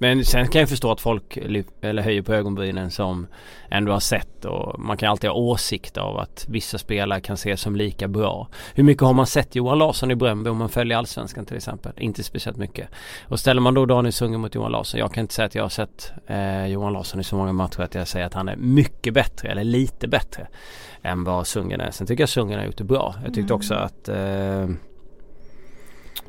Men 0.00 0.24
sen 0.24 0.48
kan 0.48 0.60
jag 0.60 0.68
förstå 0.68 0.90
att 0.92 1.00
folk 1.00 1.36
eller 1.80 2.02
höjer 2.02 2.22
på 2.22 2.34
ögonbrynen 2.34 2.90
som 2.90 3.26
ändå 3.70 3.92
har 3.92 4.00
sett 4.00 4.44
och 4.44 4.80
man 4.80 4.96
kan 4.96 5.10
alltid 5.10 5.30
ha 5.30 5.36
åsikt 5.36 5.96
av 5.96 6.18
att 6.18 6.46
vissa 6.48 6.78
spelare 6.78 7.20
kan 7.20 7.34
ses 7.34 7.60
som 7.60 7.76
lika 7.76 8.08
bra. 8.08 8.48
Hur 8.74 8.84
mycket 8.84 9.02
har 9.02 9.12
man 9.12 9.26
sett 9.26 9.54
Johan 9.54 9.78
Larsson 9.78 10.10
i 10.10 10.14
Bröndby 10.14 10.50
om 10.50 10.56
man 10.56 10.68
följer 10.68 10.96
Allsvenskan 10.98 11.46
till 11.46 11.56
exempel? 11.56 11.92
Inte 11.96 12.22
speciellt 12.22 12.56
mycket. 12.56 12.88
Och 13.28 13.40
ställer 13.40 13.60
man 13.60 13.74
då 13.74 13.86
Daniel 13.86 14.12
Sundgren 14.12 14.40
mot 14.40 14.54
Johan 14.54 14.72
Larsson. 14.72 15.00
Jag 15.00 15.12
kan 15.14 15.20
inte 15.20 15.34
säga 15.34 15.46
att 15.46 15.54
jag 15.54 15.64
har 15.64 15.68
sett 15.68 16.12
eh, 16.26 16.66
Johan 16.66 16.92
Larsson 16.92 17.20
i 17.20 17.24
så 17.24 17.36
många 17.36 17.52
matcher 17.52 17.80
att 17.80 17.94
jag 17.94 18.08
säger 18.08 18.26
att 18.26 18.34
han 18.34 18.48
är 18.48 18.56
mycket 18.56 19.14
bättre 19.14 19.48
eller 19.48 19.64
lite 19.64 20.08
bättre 20.08 20.46
än 21.02 21.24
vad 21.24 21.46
Sundgren 21.46 21.80
är. 21.80 21.90
Sen 21.90 22.06
tycker 22.06 22.22
jag 22.22 22.28
Sundgren 22.28 22.58
har 22.60 22.66
gjort 22.66 22.76
det 22.78 22.84
bra. 22.84 23.14
Jag 23.24 23.34
tyckte 23.34 23.40
Mm. 23.52 23.56
också 23.56 23.74
att 23.74 24.08
eh, 24.08 24.68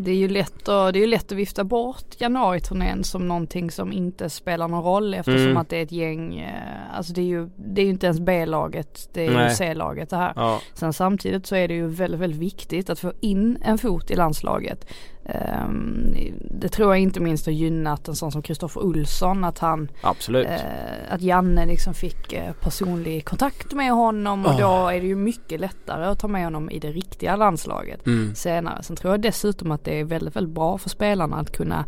Det 0.02 0.12
är 0.12 0.16
ju 0.16 0.28
lätt 0.28 0.68
att, 0.70 0.94
det 0.94 1.00
är 1.00 1.02
ju 1.02 1.08
lätt 1.08 1.32
att 1.32 1.38
vifta 1.38 1.64
bort 1.64 2.06
januariturnén 2.18 3.04
som 3.04 3.28
någonting 3.28 3.72
som 3.72 3.92
inte 3.94 4.30
spelar 4.30 4.68
någon 4.68 4.84
roll 4.84 5.14
eftersom 5.14 5.42
Mm. 5.42 5.58
att 5.58 5.70
det 5.70 5.78
är 5.78 5.84
ett 5.84 5.92
gäng, 5.92 6.40
eh, 6.40 6.98
alltså 6.98 7.14
det 7.14 7.22
är 7.22 7.26
ju, 7.26 7.50
det 7.56 7.82
är 7.82 7.86
ju 7.86 7.92
inte 7.92 8.06
ens 8.06 8.20
B-laget, 8.20 9.10
det 9.14 9.22
är 9.26 9.30
ju 9.32 9.38
Nej. 9.38 9.56
C-laget 9.56 10.10
det 10.10 10.16
här. 10.18 10.34
ja, 10.36 10.60
Sen 10.74 10.94
samtidigt 10.94 11.46
så 11.46 11.56
är 11.56 11.68
det 11.68 11.74
ju 11.74 11.88
väldigt, 11.88 12.20
väldigt 12.20 12.40
viktigt 12.40 12.90
att 12.90 13.00
få 13.00 13.14
in 13.20 13.58
en 13.66 13.78
fot 13.78 14.12
i 14.12 14.16
landslaget. 14.16 14.86
Ehm, 15.26 16.16
det 16.52 16.70
tror 16.70 16.94
jag 16.96 17.02
inte 17.02 17.20
minst 17.20 17.46
har 17.46 17.54
gynnat 17.54 18.08
en 18.08 18.16
sån 18.16 18.32
som 18.32 18.42
Kristoffer 18.42 18.82
Olsson 18.84 19.44
att 19.44 19.60
han, 19.60 19.92
absolut. 20.02 20.48
eh, 20.48 21.14
att 21.14 21.22
Janne 21.22 21.66
liksom 21.66 21.94
fick 21.94 22.34
eh, 22.34 22.54
personlig 22.54 23.26
kontakt 23.26 23.74
med 23.74 23.92
honom 23.92 24.46
och 24.46 24.52
Oh. 24.52 24.60
då 24.60 24.88
är 24.88 25.02
det 25.02 25.08
ju 25.08 25.16
mycket 25.16 25.60
lättare 25.60 26.06
att 26.06 26.20
ta 26.20 26.28
med 26.28 26.44
honom 26.44 26.70
i 26.70 26.80
det 26.80 26.92
riktiga 26.92 27.36
landslaget 27.36 28.08
Mm. 28.08 28.36
senare. 28.36 28.84
Sen 28.84 28.96
tror 28.96 29.14
jag 29.14 29.22
dessutom 29.22 29.72
att 29.72 29.86
det 29.86 30.00
är 30.00 30.04
väldigt, 30.04 30.36
väldigt 30.36 30.56
bra 30.56 30.78
för 30.78 30.90
spelarna 30.90 31.38
att 31.38 31.52
kunna 31.58 31.86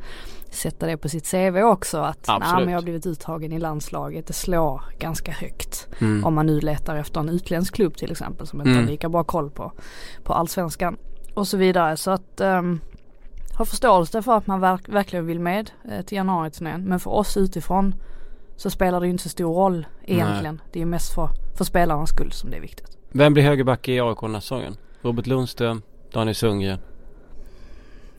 sätta 0.50 0.86
det 0.88 0.98
på 0.98 1.10
sitt 1.10 1.32
CV 1.32 1.58
också. 1.64 1.98
Att 1.98 2.28
nej, 2.28 2.38
Absolut. 2.38 2.66
men 2.66 2.72
jag 2.74 2.78
har 2.78 2.84
blivit 2.84 3.06
uttagen 3.06 3.52
i 3.54 3.60
landslaget. 3.60 4.28
Det 4.28 4.34
slår 4.34 4.82
ganska 5.00 5.32
högt. 5.32 5.88
Mm. 6.02 6.26
Om 6.26 6.34
man 6.34 6.46
nu 6.46 6.60
letar 6.60 6.96
efter 6.96 7.20
en 7.20 7.30
utländsk 7.30 7.76
klubb 7.76 7.98
till 7.98 8.12
exempel 8.12 8.48
som 8.48 8.60
inte 8.62 8.72
Mm. 8.72 8.84
har 8.84 8.92
lika 8.92 9.10
bra 9.10 9.24
koll 9.24 9.50
på, 9.52 9.72
på 10.24 10.34
allsvenskan. 10.34 10.98
Och 11.34 11.48
så 11.48 11.58
vidare. 11.58 11.98
Så 11.98 12.12
att 12.12 12.42
um, 12.42 12.80
ha 13.58 13.66
förståelse 13.66 14.22
för 14.22 14.38
att 14.38 14.48
man 14.48 14.60
verk, 14.60 14.90
verkligen 14.90 15.26
vill 15.26 15.40
med 15.40 15.72
eh, 15.92 16.02
till 16.02 16.16
januariturnén. 16.16 16.84
Men 16.84 17.00
för 17.00 17.12
oss 17.12 17.38
utifrån 17.38 17.96
så 18.56 18.70
spelar 18.70 19.00
det 19.00 19.06
ju 19.06 19.12
inte 19.12 19.24
så 19.24 19.30
stor 19.30 19.54
roll 19.54 19.86
egentligen. 20.06 20.62
Det 20.72 20.82
är 20.82 20.86
mest 20.86 21.14
för, 21.14 21.30
för 21.58 21.64
spelarnas 21.64 22.10
skull 22.10 22.32
som 22.32 22.50
det 22.50 22.58
är 22.58 22.62
viktigt. 22.62 22.98
Vem 23.12 23.34
blir 23.34 23.44
högerback 23.44 23.88
i 23.88 24.00
AIK 24.00 24.22
den 24.22 24.34
här 24.34 24.42
säsongen? 24.42 24.76
Robert 25.02 25.28
Lundström, 25.28 25.82
Daniel 26.14 26.36
Sundgren. 26.36 26.80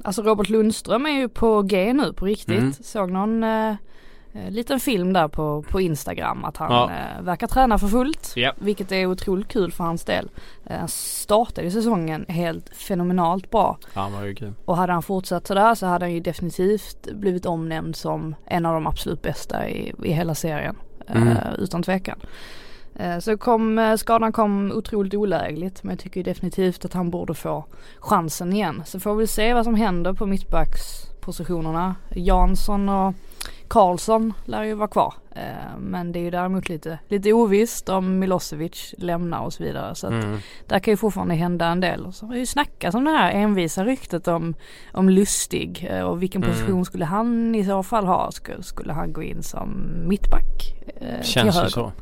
Alltså 0.04 0.22
Robert 0.22 0.48
Lundström 0.48 1.06
är 1.06 1.10
ju 1.10 1.28
på 1.28 1.62
G 1.62 1.92
nu 1.92 2.12
på 2.12 2.24
riktigt. 2.24 2.58
Mm. 2.58 2.72
Såg 2.72 3.10
någon 3.10 3.44
eh, 3.44 3.74
liten 4.32 4.80
film 4.80 5.12
där 5.12 5.28
på, 5.28 5.62
på 5.62 5.80
Instagram 5.80 6.44
att 6.44 6.56
han 6.56 6.72
Ja. 6.72 6.90
eh, 6.90 7.22
verkar 7.22 7.46
träna 7.46 7.78
för 7.78 7.88
fullt. 7.88 8.32
Ja. 8.36 8.52
Vilket 8.58 8.92
är 8.92 9.06
otroligt 9.06 9.48
kul 9.48 9.72
för 9.72 9.84
hans 9.84 10.04
del. 10.04 10.28
Eh, 10.66 10.78
Han 10.78 10.88
startade 10.88 11.70
säsongen 11.70 12.24
helt 12.28 12.76
fenomenalt 12.76 13.50
bra. 13.50 13.78
Ja, 13.94 14.00
han 14.00 14.12
var 14.12 14.22
ju 14.24 14.32
grym. 14.32 14.54
Och 14.64 14.76
hade 14.76 14.92
han 14.92 15.02
fortsatt 15.02 15.46
sådär 15.46 15.74
så 15.74 15.86
hade 15.86 16.04
han 16.04 16.12
ju 16.12 16.20
definitivt 16.20 17.12
blivit 17.12 17.46
omnämnd 17.46 17.96
som 17.96 18.34
en 18.46 18.66
av 18.66 18.74
de 18.74 18.86
absolut 18.86 19.22
bästa 19.22 19.68
i, 19.68 19.92
i 20.04 20.12
hela 20.12 20.34
serien. 20.34 20.76
Mm. 21.08 21.28
Eh, 21.28 21.36
utan 21.58 21.82
tvekan. 21.82 22.18
Eh, 22.94 23.18
så 23.18 23.36
kom, 23.38 23.78
eh, 23.78 23.96
skadan 23.96 24.32
kom 24.32 24.72
otroligt 24.72 25.14
olägligt 25.14 25.82
men 25.82 25.90
jag 25.90 25.98
tycker 25.98 26.24
definitivt 26.24 26.84
att 26.84 26.92
han 26.92 27.10
borde 27.10 27.34
få 27.34 27.64
chansen 27.98 28.52
igen. 28.52 28.82
Så 28.86 29.00
får 29.00 29.14
vi 29.14 29.26
se 29.26 29.54
vad 29.54 29.64
som 29.64 29.74
händer 29.74 30.12
på 30.12 30.26
mittbackspositionerna. 30.26 31.94
Jansson 32.14 32.88
och 32.88 33.14
Karlsson 33.72 34.32
lär 34.44 34.62
ju 34.62 34.74
vara 34.74 34.88
kvar. 34.88 35.14
Eh, 35.30 35.78
men 35.78 36.12
det 36.12 36.18
är 36.18 36.22
ju 36.22 36.30
däremot 36.30 36.68
lite, 36.68 36.98
lite 37.08 37.32
ovisst 37.32 37.88
om 37.88 38.18
Milosevic 38.18 38.94
lämnar 38.98 39.40
och 39.40 39.52
så 39.52 39.62
vidare. 39.62 39.94
Så 39.94 40.06
Mm. 40.06 40.38
där 40.66 40.78
kan 40.78 40.92
ju 40.92 40.96
fortfarande 40.96 41.34
hända 41.34 41.66
en 41.66 41.80
del. 41.80 42.06
Och 42.06 42.14
så 42.14 42.26
har 42.26 42.32
det 42.32 42.38
ju 42.40 42.46
snackats 42.46 42.94
om 42.94 43.04
det 43.04 43.10
här 43.10 43.32
envisa 43.32 43.84
ryktet 43.84 44.28
om, 44.28 44.54
om 44.92 45.08
Lustig 45.08 45.86
eh, 45.90 46.02
och 46.02 46.22
vilken 46.22 46.42
Mm. 46.44 46.54
position 46.54 46.84
skulle 46.84 47.04
han 47.04 47.54
i 47.54 47.64
så 47.64 47.82
fall 47.82 48.06
ha? 48.06 48.32
Skulle, 48.32 48.62
skulle 48.62 48.92
han 48.92 49.12
gå 49.12 49.22
in 49.22 49.42
som 49.42 49.86
mittback? 50.08 50.74
eh, 51.00 51.22
Känns 51.22 51.64
ju 51.64 51.68
så. 51.70 51.92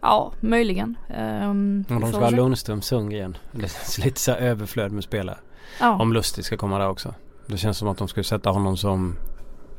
Ja, 0.00 0.32
möjligen. 0.40 0.96
Um, 1.42 1.84
de 1.88 2.06
ska 2.12 2.20
ha 2.20 2.30
Lundström, 2.30 2.82
Sundgren. 2.82 3.36
Det 3.52 3.98
lite 4.04 4.20
så 4.20 4.32
överflöd 4.32 4.92
med 4.92 5.04
spelare. 5.04 5.38
ja. 5.80 5.96
Om 6.02 6.12
Lustig 6.12 6.44
ska 6.44 6.56
komma 6.56 6.78
där 6.78 6.88
också. 6.88 7.14
Det 7.46 7.56
känns 7.56 7.78
som 7.78 7.88
att 7.88 7.98
de 7.98 8.08
skulle 8.08 8.24
sätta 8.24 8.50
honom 8.50 8.76
som 8.76 9.16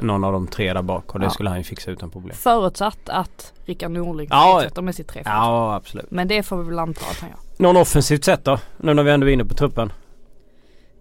någon 0.01 0.23
av 0.23 0.33
de 0.33 0.47
tre 0.47 0.73
där 0.73 0.81
bak 0.81 1.13
och 1.13 1.19
det 1.19 1.25
Ja. 1.25 1.29
skulle 1.29 1.49
han 1.49 1.57
ju 1.57 1.63
fixa 1.63 1.91
utan 1.91 2.09
problem. 2.09 2.35
Förutsatt 2.37 3.09
att 3.09 3.53
Rickard 3.65 3.91
Norling 3.91 4.27
Ja. 4.31 4.53
fortsätter 4.55 4.81
med 4.81 4.95
sitt 4.95 5.07
träff. 5.07 5.23
Ja 5.25 5.75
absolut. 5.75 6.11
Men 6.11 6.27
det 6.27 6.43
får 6.43 6.57
vi 6.57 6.63
väl 6.69 6.79
anta 6.79 7.05
att 7.11 7.19
han 7.19 7.29
gör. 7.29 7.39
Någon 7.57 7.77
offensivt 7.77 8.23
sätt 8.23 8.45
då? 8.45 8.59
Nu 8.77 8.93
när 8.93 9.03
vi 9.03 9.11
ändå 9.11 9.27
är 9.29 9.33
inne 9.33 9.45
på 9.45 9.53
truppen. 9.53 9.93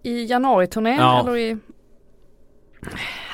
I 0.03 0.25
januari-turnén 0.25 0.99
Ja. 0.99 1.19
eller 1.19 1.37
i... 1.37 1.57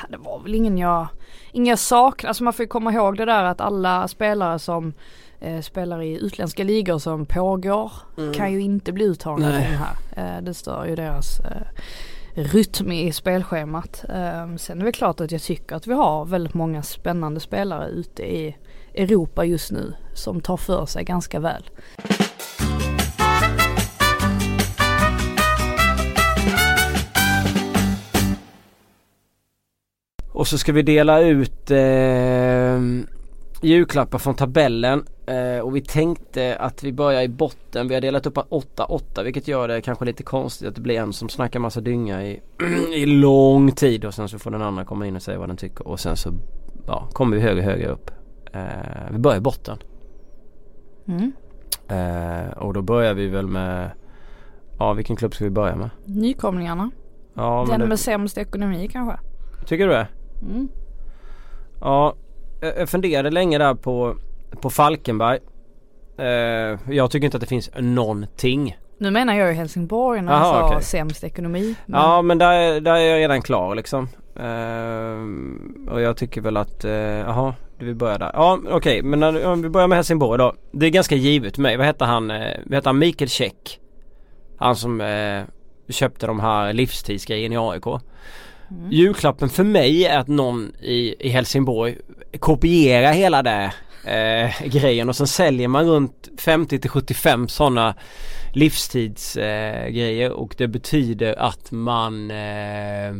Det 0.08 0.16
var 0.16 0.40
väl 0.40 0.54
ingen 0.54 0.78
jag, 0.78 1.06
ingen 1.52 1.66
jag 1.70 1.78
saknar. 1.78 2.28
Alltså 2.28 2.44
man 2.44 2.52
får 2.52 2.62
ju 2.62 2.68
komma 2.68 2.92
ihåg 2.92 3.16
det 3.16 3.24
där 3.24 3.44
att 3.44 3.60
alla 3.60 4.08
spelare 4.08 4.58
som 4.58 4.92
eh, 5.40 5.60
spelar 5.60 6.02
i 6.02 6.18
utländska 6.20 6.64
ligor 6.64 6.98
som 6.98 7.26
pågår 7.26 7.92
kan 8.34 8.52
ju 8.52 8.60
inte 8.60 8.92
bli 8.92 9.04
uttagna 9.04 9.46
Mm. 9.48 9.62
Till 9.62 9.70
den 9.70 9.80
här. 10.16 10.36
Eh, 10.36 10.42
det 10.42 10.54
stör 10.54 10.84
ju 10.86 10.96
deras 10.96 11.40
eh, 11.40 11.66
rytm 12.38 12.92
i 12.92 13.12
spelschemat. 13.12 14.04
Ehm, 14.08 14.58
sen 14.58 14.80
är 14.80 14.84
det 14.84 14.92
klart 14.92 15.20
att 15.20 15.32
jag 15.32 15.42
tycker 15.42 15.76
att 15.76 15.86
vi 15.86 15.92
har 15.92 16.24
väldigt 16.24 16.54
många 16.54 16.82
spännande 16.82 17.40
spelare 17.40 17.88
ute 17.88 18.22
i 18.22 18.56
Europa 18.94 19.44
just 19.44 19.70
nu 19.70 19.94
som 20.14 20.40
tar 20.40 20.56
för 20.56 20.86
sig 20.86 21.04
ganska 21.04 21.40
väl. 21.40 21.70
Och 30.32 30.48
så 30.48 30.58
ska 30.58 30.72
vi 30.72 30.82
dela 30.82 31.20
ut 31.20 31.70
eh, 31.70 32.80
julklappar 33.62 34.18
från 34.18 34.34
tabellen. 34.34 35.04
Eh, 35.26 35.60
och 35.60 35.76
vi 35.76 35.80
tänkte 35.80 36.56
att 36.56 36.82
vi 36.82 36.92
börjar 36.92 37.22
i 37.22 37.28
botten. 37.28 37.88
Vi 37.88 37.94
har 37.94 38.00
delat 38.00 38.26
upp 38.26 38.36
8-8 38.36 39.24
vilket 39.24 39.48
gör 39.48 39.68
det 39.68 39.80
kanske 39.80 40.04
lite 40.04 40.22
konstigt 40.22 40.68
att 40.68 40.74
det 40.74 40.80
blir 40.80 40.98
en 40.98 41.12
som 41.12 41.28
snackar 41.28 41.60
massa 41.60 41.80
dynga 41.80 42.24
i, 42.24 42.40
i 42.94 43.06
lång 43.06 43.72
tid 43.72 44.04
och 44.04 44.14
sen 44.14 44.28
så 44.28 44.38
får 44.38 44.50
den 44.50 44.62
andra 44.62 44.84
komma 44.84 45.06
in 45.06 45.16
och 45.16 45.22
säga 45.22 45.38
vad 45.38 45.48
den 45.48 45.56
tycker 45.56 45.88
och 45.88 46.00
sen 46.00 46.16
så 46.16 46.32
ja, 46.86 47.08
kommer 47.12 47.36
vi 47.36 47.42
högre 47.42 47.62
högre 47.62 47.88
upp. 47.88 48.10
Eh, 48.52 49.10
vi 49.10 49.18
börjar 49.18 49.38
i 49.38 49.40
botten. 49.40 49.78
Mm. 51.08 51.32
Eh, 51.88 52.52
och 52.52 52.74
då 52.74 52.82
börjar 52.82 53.14
vi 53.14 53.26
väl 53.26 53.46
med 53.46 53.90
Ja 54.78 54.92
vilken 54.92 55.16
klubb 55.16 55.34
ska 55.34 55.44
vi 55.44 55.50
börja 55.50 55.76
med? 55.76 55.90
Nykomlingarna. 56.04 56.90
Ja 57.34 57.66
Den 57.70 57.80
det, 57.80 57.86
med 57.86 57.98
sämst 57.98 58.38
ekonomi 58.38 58.88
kanske. 58.92 59.18
tycker 59.66 59.86
du 59.86 59.92
det? 59.92 60.08
Mm. 60.42 60.68
Ja, 61.80 62.14
jag 62.60 62.78
jag 62.78 62.88
funderade 62.88 63.30
länge 63.30 63.58
där 63.58 63.74
på, 63.74 64.16
på 64.60 64.70
Falkenberg. 64.70 65.38
Eh, 66.18 66.94
jag 66.94 67.10
tycker 67.10 67.24
inte 67.24 67.36
att 67.36 67.40
det 67.40 67.46
finns 67.46 67.70
någonting. 67.78 68.76
Nu 68.98 69.10
menar 69.10 69.34
jag 69.34 69.48
ju 69.48 69.54
Helsingborg 69.54 70.22
när 70.22 70.32
jag 70.32 70.42
Aha, 70.42 70.60
sa 70.60 70.66
okej. 70.66 70.82
sämst 70.82 71.24
ekonomi. 71.24 71.74
Men 71.86 72.00
Ja 72.00 72.22
men 72.22 72.38
där, 72.38 72.52
är- 72.52 72.80
där 72.80 72.94
är 72.94 72.98
jag 73.10 73.18
redan 73.18 73.42
klar 73.42 73.74
liksom. 73.74 74.08
Eh, 74.36 75.92
och 75.92 76.00
jag 76.00 76.16
tycker 76.16 76.40
väl 76.40 76.56
att, 76.56 76.84
eh, 76.84 76.92
jaha, 76.92 77.54
du 77.78 77.86
vill 77.86 77.94
börja 77.94 78.18
där. 78.18 78.30
Ja 78.34 78.58
okej 78.70 79.02
men 79.02 79.20
när, 79.20 79.46
om 79.46 79.62
vi 79.62 79.68
börjar 79.68 79.88
med 79.88 79.96
Helsingborg 79.98 80.38
då. 80.38 80.54
Det 80.72 80.86
är 80.86 80.90
ganska 80.90 81.14
givet 81.14 81.54
för 81.54 81.62
mig. 81.62 81.76
Vad 81.76 81.86
heter 81.86 82.04
han? 82.04 82.30
Eh, 82.30 82.56
vad 82.66 82.74
heter 82.74 82.88
han? 82.88 82.98
Mikael 82.98 83.28
Käck. 83.28 83.80
Han 84.58 84.76
som 84.76 85.00
eh, 85.00 85.42
köpte 85.88 86.26
de 86.26 86.40
här 86.40 86.72
livstidsgrejerna 86.72 87.54
i 87.54 87.58
AIK. 87.58 87.86
Mm. 87.86 88.90
Julklappen 88.90 89.48
för 89.48 89.64
mig 89.64 90.04
är 90.06 90.18
att 90.18 90.28
någon 90.28 90.72
i, 90.80 91.14
i 91.26 91.28
Helsingborg 91.28 91.96
kopierar 92.38 93.12
hela 93.12 93.42
det 93.42 93.72
eh, 94.04 94.68
grejen 94.68 95.08
och 95.08 95.16
sen 95.16 95.26
säljer 95.26 95.68
man 95.68 95.86
runt 95.86 96.28
50 96.38 96.78
till 96.78 96.90
75 96.90 97.48
sådana 97.48 97.94
livstidsgrejer 98.52 100.30
eh, 100.30 100.36
och 100.36 100.54
det 100.58 100.68
betyder 100.68 101.38
att 101.38 101.70
man 101.70 102.30
eh, 102.30 103.14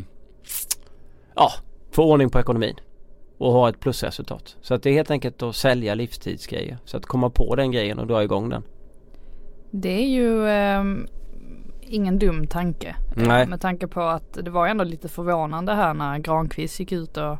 ja, 1.35 1.53
får 1.93 2.05
ordning 2.05 2.31
på 2.31 2.41
ekonomin 2.41 2.75
och 3.38 3.53
har 3.53 3.69
ett 3.69 3.81
plusresultat. 3.81 4.57
Så 4.61 4.75
att 4.75 4.83
det 4.83 4.91
är 4.91 4.95
helt 4.95 5.11
enkelt 5.11 5.43
att 5.43 5.57
sälja 5.57 5.95
livstidsgrejer. 5.95 6.79
Så 6.85 6.97
att 6.97 7.07
komma 7.07 7.31
på 7.31 7.55
den 7.55 7.73
grejen 7.73 7.99
och 7.99 8.07
dra 8.07 8.23
igång 8.23 8.49
den. 8.49 8.62
Det 9.71 10.03
är 10.03 10.09
ju 10.09 10.49
ehm, 10.49 11.07
ingen 11.81 12.19
dum 12.19 12.47
tanke. 12.47 12.97
Nej. 13.17 13.43
Eh, 13.43 13.49
Med 13.49 13.61
tanke 13.61 13.87
på 13.87 14.00
att 14.00 14.38
det 14.45 14.50
var 14.50 14.67
ändå 14.67 14.85
lite 14.85 15.09
förvånande 15.09 15.75
här 15.75 15.95
när 15.95 16.19
Granqvist 16.19 16.81
gick 16.81 16.93
ut 16.93 17.17
och 17.17 17.38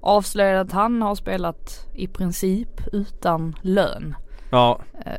avslöjade 0.00 0.60
att 0.60 0.72
han 0.72 1.02
har 1.02 1.14
spelat 1.14 1.86
i 1.94 2.06
princip 2.06 2.80
utan 2.92 3.56
lön. 3.62 4.14
Ja, 4.50 4.80
eh, 5.06 5.12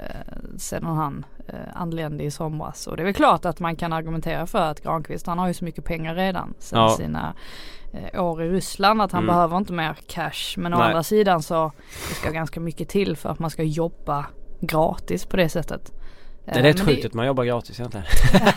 sedan 0.58 0.86
han 0.86 1.26
eh, 1.48 1.56
anlände 1.74 2.24
i 2.24 2.32
somras. 2.32 2.88
Och 2.88 2.96
det 2.98 3.04
är 3.04 3.06
väl 3.06 3.14
klart 3.14 3.46
att 3.46 3.60
man 3.60 3.76
kan 3.76 3.94
argumentera 3.94 4.46
för 4.48 4.62
att 4.62 4.82
Granqvist 4.84 5.28
han 5.28 5.40
har 5.40 5.48
ju 5.48 5.54
så 5.54 5.66
mycket 5.66 5.86
pengar 5.86 6.16
redan 6.16 6.54
sen 6.60 6.80
Ja. 6.80 6.90
sina 6.90 7.34
eh, 7.94 8.24
år 8.24 8.44
i 8.44 8.50
Ryssland 8.50 9.02
att 9.02 9.12
han 9.12 9.24
Mm. 9.24 9.36
behöver 9.36 9.58
inte 9.58 9.74
mer 9.74 9.94
cash. 10.08 10.58
Men 10.58 10.74
å 10.74 10.78
Nej. 10.78 10.88
andra 10.88 11.04
sidan 11.04 11.42
så 11.44 11.72
det 12.10 12.16
ska 12.16 12.32
ganska 12.32 12.60
mycket 12.60 12.90
till 12.90 13.16
för 13.18 13.30
att 13.30 13.40
man 13.40 13.50
ska 13.50 13.64
jobba 13.64 14.26
gratis 14.60 15.26
på 15.26 15.38
det 15.38 15.50
sättet. 15.50 15.92
Det 16.46 16.52
är 16.52 16.60
Eh, 16.60 16.64
rätt 16.64 16.78
men 16.78 16.86
sjukt 16.88 17.06
att 17.06 17.14
man 17.14 17.26
jobbar 17.26 17.44
gratis 17.44 17.80
egentligen. 17.80 18.06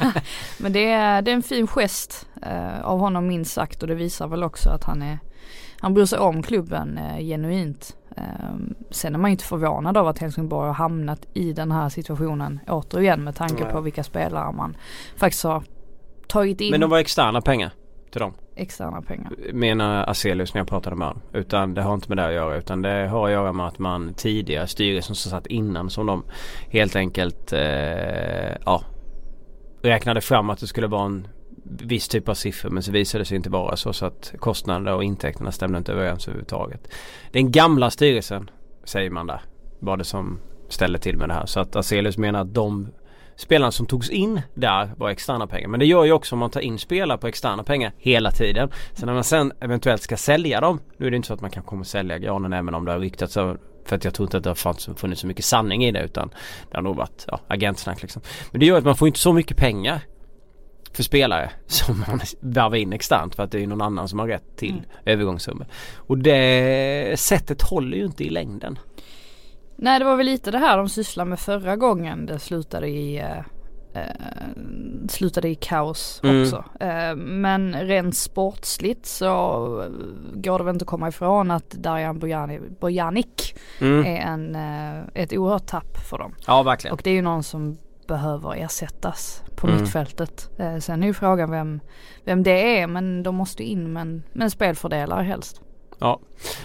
men 0.59 0.73
det 0.73 0.91
är, 0.91 1.23
det 1.23 1.31
är 1.31 1.35
en 1.35 1.43
fin 1.43 1.67
gest 1.67 2.27
eh, 2.43 2.81
av 2.81 2.99
honom 2.99 3.27
minst 3.27 3.53
sagt 3.53 3.83
och 3.83 3.89
det 3.89 3.95
visar 3.95 4.29
väl 4.29 4.43
också 4.43 4.71
att 4.71 4.85
han 4.85 5.03
är 5.03 5.19
han 5.85 5.95
bryr 5.95 6.05
sig 6.05 6.19
om 6.19 6.43
klubben 6.43 6.99
eh, 6.99 7.19
genuint. 7.19 7.97
Eh, 8.17 8.25
sen 8.91 9.15
är 9.15 9.19
man 9.19 9.31
ju 9.31 9.33
inte 9.33 9.45
förvånad 9.45 9.97
av 9.97 10.09
att 10.09 10.19
Helsingborg 10.19 10.67
har 10.67 10.75
hamnat 10.75 11.27
i 11.35 11.53
den 11.53 11.73
här 11.73 11.89
situationen 11.89 12.61
återigen 12.67 13.25
med 13.25 13.37
tanke 13.37 13.65
på 13.65 13.81
vilka 13.81 14.05
spelare 14.05 14.53
man 14.53 14.77
faktiskt 15.17 15.45
har 15.45 15.63
tagit 16.27 16.61
in 16.61 16.71
Men 16.71 16.81
de 16.81 16.91
var 16.91 16.99
externa 16.99 17.41
pengar 17.41 17.71
till 18.11 18.21
dem 18.21 18.35
externa 18.57 19.03
pengar. 19.03 19.33
menar 19.53 20.05
Aselius 20.11 20.55
när 20.55 20.61
jag 20.61 20.69
pratade 20.69 20.97
med 20.97 21.09
honom. 21.09 21.23
Utan 21.33 21.75
det 21.75 21.83
har 21.83 21.95
inte 21.95 22.09
med 22.09 22.19
det 22.19 22.27
att 22.27 22.33
göra 22.33 22.57
utan 22.57 22.83
det 22.83 23.09
har 23.09 23.27
att 23.27 23.33
göra 23.33 23.53
med 23.53 23.67
att 23.67 23.79
man 23.79 24.15
tidigare 24.15 24.67
styrelsen 24.67 25.15
som 25.17 25.31
satt 25.31 25.47
innan 25.47 25.91
som 25.91 26.07
de 26.07 26.25
helt 26.69 26.97
enkelt 26.97 27.53
eh, 27.53 28.57
ja, 28.65 28.85
räknade 29.83 30.21
fram 30.21 30.51
att 30.51 30.61
det 30.61 30.67
skulle 30.67 30.87
vara 30.87 31.07
en 31.07 31.29
viss 31.65 32.09
typ 32.09 32.29
av 32.29 32.35
siffror 32.35 32.71
men 32.71 32.83
så 32.83 32.93
visade 32.93 33.21
det 33.23 33.27
sig 33.27 33.37
inte 33.37 33.51
vara 33.51 33.77
så 33.77 33.93
så 33.93 34.07
att 34.07 34.35
kostnaderna 34.39 34.95
och 34.95 35.05
intäkterna 35.05 35.53
stämde 35.53 35.79
inte 35.79 35.93
överens 35.93 36.29
överhuvudtaget. 36.29 36.89
Den 37.33 37.53
gamla 37.53 37.91
styrelsen 37.91 38.51
säger 38.85 39.11
man 39.11 39.27
där 39.27 39.41
var 39.79 39.97
det 39.97 40.05
som 40.05 40.39
ställde 40.69 40.99
till 40.99 41.17
med 41.17 41.29
det 41.29 41.35
här 41.35 41.47
så 41.47 41.61
att 41.61 41.77
Aselius 41.77 42.19
menar 42.19 42.41
att 42.41 42.55
de 42.55 42.89
spelarna 43.37 43.73
som 43.73 43.87
togs 43.87 44.11
in 44.11 44.43
där 44.55 44.91
var 44.97 45.11
externa 45.11 45.47
pengar. 45.47 45.69
Men 45.69 45.81
det 45.81 45.87
gör 45.87 46.05
ju 46.05 46.13
också 46.13 46.35
om 46.35 46.39
man 46.39 46.51
tar 46.51 46.61
in 46.61 46.79
spelare 46.79 47.19
på 47.19 47.27
externa 47.27 47.63
pengar 47.63 47.93
hela 47.99 48.31
tiden. 48.31 48.71
Sen 48.93 49.07
när 49.07 49.15
man 49.15 49.25
sen 49.25 49.53
eventuellt 49.61 50.03
ska 50.03 50.17
sälja 50.17 50.61
dem. 50.61 50.81
Nu 50.97 51.07
är 51.07 51.11
det 51.11 51.17
inte 51.17 51.29
så 51.29 51.35
att 51.35 51.41
man 51.41 51.51
kan 51.51 51.63
komma 51.63 51.81
och 51.81 51.87
sälja 51.87 52.19
granen 52.19 52.53
även 52.53 52.75
om 52.75 52.85
det 52.85 52.93
har 52.93 52.99
ryktats. 52.99 53.35
För 53.35 53.97
att 53.97 54.05
jag 54.05 54.15
tror 54.15 54.27
inte 54.27 54.37
att 54.37 54.45
det 54.45 54.51
har 54.51 54.95
funnits 54.95 55.21
så 55.21 55.27
mycket 55.27 55.45
sanning 55.45 55.85
i 55.85 55.93
det 55.93 56.03
utan 56.05 56.29
det 56.71 56.77
har 56.77 56.83
nog 56.83 56.97
varit 56.97 57.25
ja, 57.29 57.41
agentsnack 57.49 58.03
liksom. 58.03 58.23
Men 58.51 58.61
det 58.61 58.67
gör 58.67 58.79
att 58.79 58.85
man 58.85 58.97
får 58.97 59.09
inte 59.09 59.21
så 59.21 59.33
mycket 59.33 59.57
pengar 59.57 60.01
för 60.93 61.03
spelare 61.03 61.51
som 61.67 62.05
man 62.09 62.21
värvar 62.41 62.77
in 62.77 62.93
externt 62.93 63.35
för 63.35 63.43
att 63.43 63.51
det 63.51 63.63
är 63.63 63.67
någon 63.67 63.81
annan 63.83 64.09
som 64.09 64.19
har 64.19 64.29
rätt 64.29 64.57
till 64.57 64.71
Mm. 64.71 64.85
övergångssummor. 65.05 65.67
Och 65.97 66.19
det 66.19 67.21
sättet 67.21 67.63
håller 67.63 67.97
ju 67.97 68.05
inte 68.05 68.25
i 68.25 68.31
längden. 68.31 68.79
Nej 69.77 69.99
det 69.99 70.05
var 70.05 70.17
väl 70.17 70.27
lite 70.27 70.51
det 70.51 70.59
här 70.59 70.77
de 70.77 70.89
sysslade 70.89 71.31
med 71.31 71.39
förra 71.41 71.77
gången 71.77 72.27
det 72.27 72.39
slutade 72.39 72.89
i 72.89 73.19
eh, 73.19 73.39
eh, 73.95 74.49
slutade 75.09 75.49
i 75.49 75.55
kaos 75.55 76.21
Mm. 76.25 76.43
också. 76.43 76.65
Eh, 76.81 77.17
men 77.17 77.75
rent 77.75 78.17
sportsligt 78.17 79.07
så 79.07 79.27
eh, 79.83 79.89
går 80.35 80.59
det 80.59 80.65
väl 80.65 80.75
inte 80.75 80.83
att 80.83 80.89
komma 80.89 81.09
ifrån 81.09 81.51
att 81.51 81.71
Darjan 81.71 82.21
Bojani- 82.21 82.79
Bojanic 82.81 83.55
Mm. 83.81 84.07
är 84.07 84.21
en, 84.21 84.55
eh, 84.55 85.03
ett 85.23 85.33
oerhört 85.33 85.67
tapp 85.67 85.97
för 86.11 86.19
dem. 86.19 86.35
Ja 86.47 86.63
verkligen. 86.63 86.95
Och 86.95 87.01
det 87.05 87.11
är 87.11 87.15
ju 87.15 87.23
någon 87.23 87.43
som 87.43 87.79
behöver 88.09 88.55
ersättas 88.55 89.43
på 89.57 89.67
Mm. 89.67 89.81
mittfältet. 89.81 90.51
Eh, 90.59 90.77
sen 90.79 91.03
är 91.03 91.07
ju 91.07 91.15
frågan 91.15 91.51
vem, 91.51 91.81
vem 92.25 92.43
det 92.43 92.79
är 92.81 92.87
men 92.87 93.23
de 93.23 93.35
måste 93.35 93.63
in 93.65 93.93
med 93.93 94.01
en, 94.01 94.23
med 94.33 94.45
en 94.45 94.51
spelfördelare 94.51 95.23
helst. 95.23 95.61
Ja. 95.99 96.21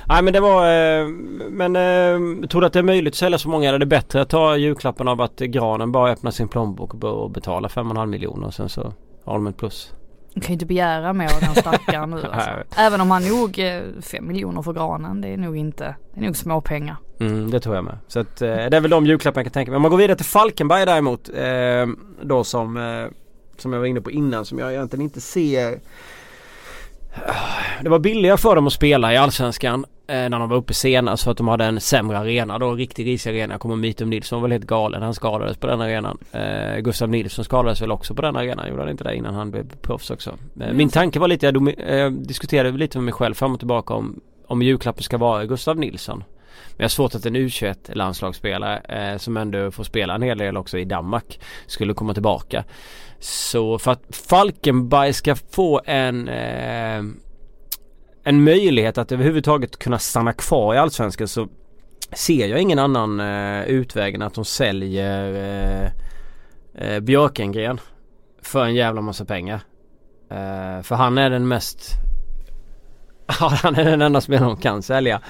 Nej 0.07 0.24
men 0.24 0.33
det 0.33 0.39
var 0.39 0.65
eh, 0.65 1.07
Men 1.50 1.75
eh, 1.75 2.48
tror 2.48 2.62
du 2.62 2.67
att 2.67 2.74
det 2.74 2.79
är 2.79 2.83
möjligt 2.83 3.13
att 3.13 3.17
sälja 3.17 3.38
så 3.38 3.50
många? 3.50 3.67
Eller 3.67 3.75
är 3.75 3.79
det 3.79 3.86
bättre 3.86 4.21
att 4.21 4.29
ta 4.29 4.57
julklappen 4.57 5.07
av 5.07 5.21
att 5.21 5.39
Granen 5.39 5.91
bara 5.91 6.12
öppnar 6.12 6.31
sin 6.31 6.48
plånbok 6.48 6.93
och 6.93 7.00
börjar 7.00 7.15
och 7.15 7.29
betala 7.31 7.67
5,5 7.67 8.05
miljoner 8.05 8.48
och 8.48 8.53
sen 8.53 8.69
så 8.69 8.93
har 9.25 9.33
de 9.33 9.48
ett 9.48 9.57
plus? 9.57 9.93
Man 10.36 10.41
kan 10.41 10.48
ju 10.48 10.53
inte 10.53 10.65
begära 10.65 11.13
mer 11.13 11.25
av 11.25 11.39
den 11.41 11.55
stackaren 11.55 12.09
nu 12.09 12.24
alltså. 12.31 12.50
Även 12.77 13.01
om 13.01 13.12
han 13.12 13.27
nog 13.27 13.59
eh, 13.59 13.81
fem 14.01 14.27
miljoner 14.27 14.62
för 14.62 14.74
granen. 14.74 15.21
Det 15.21 15.27
är 15.27 15.38
nog 15.38 15.57
inte, 15.57 15.95
det 16.13 16.19
är 16.19 16.25
nog 16.25 16.36
små 16.38 16.62
pengar. 16.62 16.95
Mm, 17.19 17.51
det 17.51 17.59
tror 17.59 17.75
jag 17.75 17.83
med. 17.83 17.98
Så 18.07 18.19
att, 18.19 18.41
eh, 18.41 18.48
det 18.48 18.77
är 18.77 18.81
väl 18.81 18.91
de 18.91 19.05
julklappar 19.05 19.39
jag 19.41 19.45
kan 19.45 19.53
tänka 19.53 19.71
mig. 19.71 19.75
Om 19.75 19.81
man 19.81 19.91
går 19.91 19.98
vidare 19.98 20.17
till 20.17 20.25
Falkenberg 20.25 20.86
däremot. 20.86 21.29
Eh, 21.29 21.88
då 22.21 22.43
som, 22.43 22.77
eh, 22.77 23.05
som 23.57 23.74
jag 23.74 23.79
var 23.79 23.88
inne 23.88 24.01
på 24.01 24.12
innan 24.12 24.45
som 24.45 24.59
jag 24.59 24.74
egentligen 24.74 25.03
inte 25.03 25.21
ser. 25.21 25.79
Det 27.81 27.89
var 27.89 27.99
billigare 27.99 28.37
för 28.37 28.55
dem 28.55 28.67
att 28.67 28.73
spela 28.73 29.13
i 29.13 29.17
Allsvenskan 29.17 29.85
när 30.07 30.29
de 30.29 30.49
var 30.49 30.57
uppe 30.57 30.73
senast 30.73 31.23
för 31.23 31.31
att 31.31 31.37
de 31.37 31.47
hade 31.47 31.65
en 31.65 31.79
sämre 31.79 32.17
arena 32.17 32.59
då, 32.59 32.73
riktigt 32.73 33.05
risig 33.05 33.29
arena. 33.29 33.57
Kommer 33.57 33.75
Mitum 33.75 34.09
Nilsson 34.09 34.41
var 34.41 34.47
väl 34.47 34.51
helt 34.51 34.67
galen. 34.67 35.01
Han 35.01 35.13
skadades 35.13 35.57
på 35.57 35.67
den 35.67 35.81
arenan. 35.81 36.17
Eh, 36.31 36.77
Gustav 36.79 37.09
Nilsson 37.09 37.45
skadades 37.45 37.81
väl 37.81 37.91
också 37.91 38.15
på 38.15 38.21
den 38.21 38.35
arenan. 38.35 38.69
Gjorde 38.69 38.81
han 38.81 38.89
inte 38.89 39.03
det 39.03 39.15
innan 39.15 39.33
han 39.33 39.51
blev 39.51 39.75
proffs 39.81 40.11
också. 40.11 40.37
Eh, 40.61 40.73
min 40.73 40.89
tanke 40.89 41.19
var 41.19 41.27
lite, 41.27 41.45
jag 41.45 41.79
eh, 41.79 42.11
diskuterade 42.11 42.77
lite 42.77 42.97
med 42.97 43.05
mig 43.05 43.13
själv 43.13 43.33
fram 43.33 43.53
och 43.53 43.59
tillbaka 43.59 43.93
om 43.93 44.21
om 44.49 44.61
julklappen 44.61 45.03
ska 45.03 45.17
vara 45.17 45.45
Gustav 45.45 45.77
Nilsson. 45.77 46.17
Men 46.17 46.77
jag 46.77 46.83
har 46.83 46.89
svårt 46.89 47.15
att 47.15 47.25
en 47.25 47.35
U21 47.35 47.95
landslagsspelare 47.95 48.77
eh, 48.77 49.17
som 49.17 49.37
ändå 49.37 49.71
får 49.71 49.83
spela 49.83 50.15
en 50.15 50.21
hel 50.21 50.37
del 50.37 50.57
också 50.57 50.77
i 50.77 50.85
Danmark 50.85 51.39
skulle 51.67 51.93
komma 51.93 52.13
tillbaka. 52.13 52.63
Så 53.19 53.79
för 53.79 53.91
att 53.91 54.15
Falkenberg 54.29 55.13
ska 55.13 55.35
få 55.35 55.81
en 55.85 56.27
eh, 56.27 57.03
en 58.23 58.43
möjlighet 58.43 58.97
att 58.97 59.11
överhuvudtaget 59.11 59.79
kunna 59.79 59.99
stanna 59.99 60.33
kvar 60.33 60.75
i 60.75 60.77
Allsvenskan 60.77 61.27
så 61.27 61.47
ser 62.13 62.47
jag 62.47 62.61
ingen 62.61 62.79
annan 62.79 63.19
eh, 63.19 63.63
utväg 63.63 64.15
än 64.15 64.21
att 64.21 64.33
de 64.33 64.45
säljer 64.45 65.33
eh, 65.33 65.91
eh, 66.75 66.99
Björkengren 66.99 67.79
för 68.41 68.65
en 68.65 68.75
jävla 68.75 69.01
massa 69.01 69.25
pengar. 69.25 69.61
Eh, 70.29 70.81
för 70.81 70.95
han 70.95 71.17
är 71.17 71.29
den 71.29 71.47
mest 71.47 71.91
Ja 73.39 73.49
han 73.63 73.75
är 73.75 73.85
den 73.85 74.01
enda 74.01 74.21
spelaren 74.21 74.49
de 74.49 74.57
kan 74.57 74.83
sälja. 74.83 75.21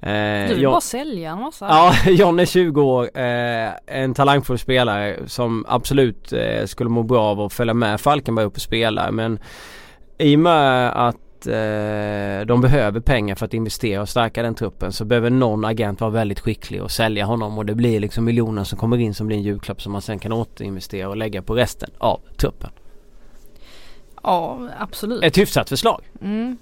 Eh, 0.00 0.48
du 0.48 0.54
vill 0.54 0.62
John... 0.62 0.72
bara 0.72 0.80
sälja 0.80 1.30
en 1.30 1.40
massa? 1.40 1.66
Ja, 1.68 1.94
John 2.10 2.38
är 2.38 2.46
20 2.46 2.82
år, 2.82 3.10
eh, 3.18 3.70
en 3.86 4.14
talangfull 4.14 4.58
spelare 4.58 5.16
som 5.26 5.64
absolut 5.68 6.32
eh, 6.32 6.66
skulle 6.66 6.90
må 6.90 7.02
bra 7.02 7.22
av 7.22 7.40
att 7.40 7.52
följa 7.52 7.74
med 7.74 8.00
Falkenberg 8.00 8.46
upp 8.46 8.54
och 8.54 8.62
spela 8.62 9.10
men 9.10 9.38
i 10.18 10.36
och 10.36 10.40
med 10.40 10.88
att 11.08 11.46
eh, 11.46 12.46
de 12.46 12.60
behöver 12.60 13.00
pengar 13.00 13.34
för 13.34 13.46
att 13.46 13.54
investera 13.54 14.02
och 14.02 14.08
stärka 14.08 14.42
den 14.42 14.54
truppen 14.54 14.92
så 14.92 15.04
behöver 15.04 15.30
någon 15.30 15.64
agent 15.64 16.00
vara 16.00 16.10
väldigt 16.10 16.40
skicklig 16.40 16.82
och 16.82 16.90
sälja 16.90 17.24
honom 17.24 17.58
och 17.58 17.66
det 17.66 17.74
blir 17.74 18.00
liksom 18.00 18.24
miljoner 18.24 18.64
som 18.64 18.78
kommer 18.78 18.96
in 18.96 19.14
som 19.14 19.26
blir 19.26 19.36
en 19.36 19.42
julklapp 19.42 19.82
som 19.82 19.92
man 19.92 20.02
sen 20.02 20.18
kan 20.18 20.32
återinvestera 20.32 21.08
och 21.08 21.16
lägga 21.16 21.42
på 21.42 21.54
resten 21.54 21.90
av 21.98 22.20
truppen. 22.36 22.70
Ja, 24.22 24.68
absolut. 24.78 25.24
Ett 25.24 25.38
hyfsat 25.38 25.68
förslag. 25.68 26.02
Mm. 26.20 26.58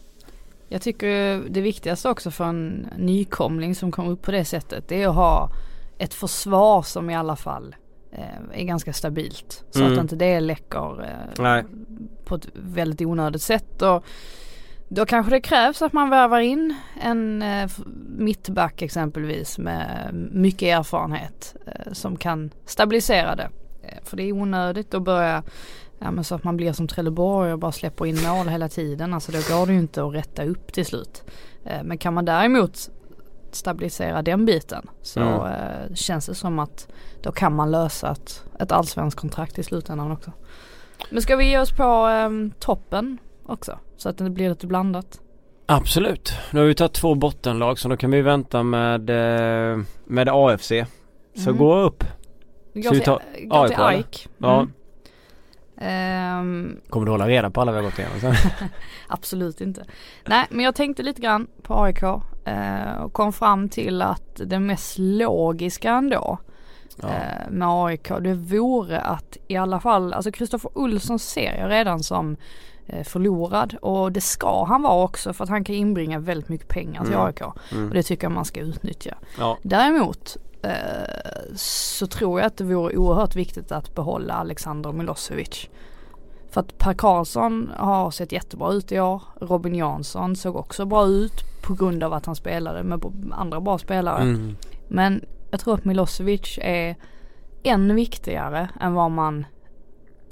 Jag 0.73 0.83
tycker 0.83 1.43
det 1.49 1.61
viktigaste 1.61 2.09
också 2.09 2.31
för 2.31 2.45
en 2.45 2.89
nykomling 2.97 3.75
som 3.75 3.93
kommer 3.93 4.11
upp 4.11 4.23
på 4.23 4.31
det 4.31 4.45
sättet 4.45 4.89
det 4.89 5.03
är 5.03 5.09
att 5.09 5.15
ha 5.15 5.51
ett 5.99 6.15
försvar 6.15 6.83
som 6.83 7.11
i 7.11 7.15
alla 7.15 7.37
fall 7.37 7.77
eh, 8.13 8.61
är 8.61 8.65
ganska 8.65 8.93
stabilt. 8.93 9.65
Så 9.71 9.81
mm. 9.81 9.93
att 9.93 9.99
inte 9.99 10.17
det 10.17 10.41
läcker 10.41 11.05
eh, 11.45 11.65
på 12.25 12.35
ett 12.35 12.49
väldigt 12.55 13.01
onödigt 13.01 13.43
sätt. 13.43 13.83
Och 13.83 14.05
då 14.89 15.07
kanske 15.07 15.33
det 15.33 15.41
krävs 15.41 15.83
att 15.83 15.93
man 15.93 16.11
värvar 16.11 16.41
in 16.41 16.75
en 17.01 17.43
eh, 17.43 17.71
mittback 18.17 18.83
exempelvis 18.83 19.59
med 19.59 20.11
mycket 20.33 20.79
erfarenhet 20.79 21.57
eh, 21.67 21.93
som 21.93 22.17
kan 22.17 22.51
stabilisera 22.67 23.37
det. 23.37 23.51
För 24.05 24.17
det 24.17 24.23
är 24.23 24.33
onödigt 24.33 24.95
att 24.95 25.03
börja 25.03 25.43
Ja 26.05 26.11
men 26.11 26.25
så 26.25 26.35
att 26.35 26.45
man 26.45 26.57
blir 26.57 26.73
som 26.73 26.89
Trelleborg 26.89 27.53
och 27.53 27.59
bara 27.59 27.73
släpper 27.73 28.07
in 28.07 28.23
mål 28.23 28.49
hela 28.49 28.69
tiden. 28.69 29.15
Alltså 29.15 29.33
då 29.33 29.39
går 29.39 29.67
det 29.67 29.73
ju 29.73 29.79
inte 29.79 30.05
att 30.05 30.15
rätta 30.15 30.45
upp 30.45 30.73
till 30.73 30.87
slut. 30.87 31.25
Eh, 31.65 31.83
men 31.85 31.99
kan 31.99 32.15
man 32.15 32.25
däremot 32.25 32.91
stabilisera 33.51 34.23
den 34.23 34.45
biten 34.45 34.87
så 35.03 35.21
mm. 35.21 35.97
Känns 35.97 36.27
det 36.27 36.35
som 36.35 36.59
att 36.59 36.89
då 37.23 37.33
kan 37.33 37.55
man 37.55 37.71
lösa 37.71 38.11
ett, 38.11 38.45
ett 38.61 38.73
allsvenskt 38.73 39.21
kontrakt 39.21 39.59
i 39.59 39.63
slutändan 39.63 40.13
också. 40.13 40.33
Men 41.11 41.23
ska 41.23 41.37
vi 41.37 41.45
ge 41.45 41.59
oss 41.59 41.71
på 41.71 42.07
um, 42.07 42.53
toppen 42.59 43.19
också 43.47 43.79
så 43.97 44.09
att 44.09 44.19
det 44.19 44.31
blir 44.31 44.49
lite 44.49 44.67
blandat? 44.67 45.21
Absolut. 45.67 46.33
Nu 46.51 46.61
har 46.61 46.67
vi 46.67 46.75
tagit 46.75 46.93
två 46.93 47.15
bottenlag 47.15 47.79
så 47.79 47.89
då 47.89 47.97
kan 47.97 48.11
vi 48.11 48.23
vänta 48.23 48.63
med, 48.63 49.11
eh, 49.11 49.79
med 50.05 50.29
AFC. 50.29 50.73
Så 51.35 51.51
mm. 51.51 51.57
gå 51.59 51.79
upp. 51.79 52.05
Gå 52.75 52.91
till 52.91 53.13
AIK. 53.51 54.29
Mm. 54.41 54.51
Ja. 54.51 54.67
Um, 55.83 56.81
Kommer 56.89 57.07
du 57.07 57.13
hålla 57.13 57.29
reda 57.29 57.51
på 57.51 57.61
alla 57.61 57.73
vi 57.73 57.79
har 57.79 57.85
gått 57.85 57.99
igenom 57.99 58.35
Absolut 59.09 59.61
inte. 59.61 59.85
Nej 60.25 60.47
men 60.51 60.65
jag 60.65 60.75
tänkte 60.75 61.03
lite 61.03 61.23
grann 61.23 61.47
på 61.63 61.83
AIK 61.83 62.03
uh, 62.03 63.03
och 63.03 63.13
kom 63.13 63.33
fram 63.33 63.69
till 63.69 64.03
att 64.03 64.41
det 64.47 64.59
mest 64.59 64.99
logiska 64.99 65.91
ändå 65.91 66.39
ja. 66.97 67.09
uh, 67.09 67.51
med 67.51 67.69
AIK 67.69 68.09
det 68.21 68.35
vore 68.35 69.01
att 69.01 69.37
i 69.49 69.57
alla 69.57 69.81
fall, 69.81 70.13
alltså 70.13 70.33
Kristoffer 70.33 70.79
Olsson 70.79 71.19
ser 71.19 71.59
jag 71.59 71.71
redan 71.71 72.03
som 72.03 72.37
uh, 72.93 73.03
förlorad 73.03 73.77
och 73.83 74.13
det 74.13 74.21
ska 74.21 74.65
han 74.65 74.83
vara 74.83 75.05
också 75.05 75.33
för 75.33 75.45
att 75.45 75.51
han 75.51 75.65
kan 75.65 75.75
inbringa 75.75 76.19
väldigt 76.19 76.49
mycket 76.49 76.69
pengar 76.69 77.05
till 77.05 77.15
mm. 77.15 77.27
AIK. 77.27 77.41
Mm. 77.73 77.89
Och 77.89 77.95
det 77.95 78.03
tycker 78.03 78.25
jag 78.25 78.33
man 78.33 78.45
ska 78.45 78.61
utnyttja. 78.61 79.15
Ja. 79.39 79.59
Däremot 79.63 80.37
Eh, 80.37 80.52
så 81.55 82.07
tror 82.07 82.41
jag 82.41 82.47
att 82.47 82.57
det 82.57 82.65
vore 82.65 82.97
oerhört 82.97 83.37
viktigt 83.37 83.73
att 83.73 83.95
behålla 83.95 84.35
Alexander 84.35 84.93
Milosevic. 84.93 85.69
För 86.51 86.61
att 86.61 86.79
Per 86.79 86.95
Karlsson 86.95 87.71
har 87.77 88.11
sett 88.11 88.33
jättebra 88.33 88.73
ut 88.73 88.93
i 88.93 89.01
år. 89.01 89.23
Robin 89.41 89.75
Jansson 89.75 90.37
såg 90.37 90.57
också 90.57 90.85
bra 90.85 91.07
ut 91.07 91.33
på 91.63 91.75
grund 91.75 92.03
av 92.03 92.13
att 92.13 92.27
han 92.27 92.37
spelade 92.37 92.83
med 92.83 93.05
andra 93.33 93.61
bra 93.61 93.79
spelare. 93.79 94.23
Mm. 94.23 94.57
Men 94.89 95.25
jag 95.51 95.61
tror 95.61 95.75
att 95.75 95.85
Milosevic 95.85 96.59
är 96.63 96.97
än 97.63 97.95
viktigare 97.95 98.69
än 98.81 98.95
vad 98.95 99.11
man 99.11 99.45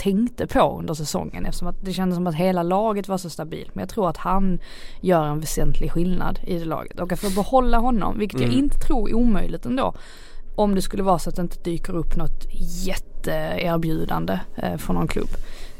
tänkte 0.00 0.46
på 0.46 0.78
under 0.78 0.94
säsongen 0.94 1.46
eftersom 1.46 1.68
att 1.68 1.84
det 1.84 1.92
kändes 1.92 2.16
som 2.16 2.26
att 2.26 2.34
hela 2.34 2.62
laget 2.62 3.08
var 3.08 3.18
så 3.18 3.30
stabilt. 3.30 3.74
Men 3.74 3.82
jag 3.82 3.88
tror 3.88 4.08
att 4.08 4.16
han 4.16 4.58
gör 5.00 5.24
en 5.24 5.40
väsentlig 5.40 5.92
skillnad 5.92 6.40
i 6.42 6.58
det 6.58 6.64
laget. 6.64 7.00
Och 7.00 7.12
att 7.12 7.20
få 7.20 7.30
behålla 7.30 7.78
honom, 7.78 8.18
vilket 8.18 8.40
mm. 8.40 8.50
jag 8.50 8.58
inte 8.58 8.78
tror 8.78 9.10
är 9.10 9.14
omöjligt 9.14 9.66
ändå. 9.66 9.94
Om 10.56 10.74
det 10.74 10.82
skulle 10.82 11.02
vara 11.02 11.18
så 11.18 11.30
att 11.30 11.36
det 11.36 11.42
inte 11.42 11.62
dyker 11.62 11.92
upp 11.92 12.16
något 12.16 12.46
jätteerbjudande 12.86 14.40
eh, 14.56 14.76
från 14.76 14.96
någon 14.96 15.08
klubb. 15.08 15.30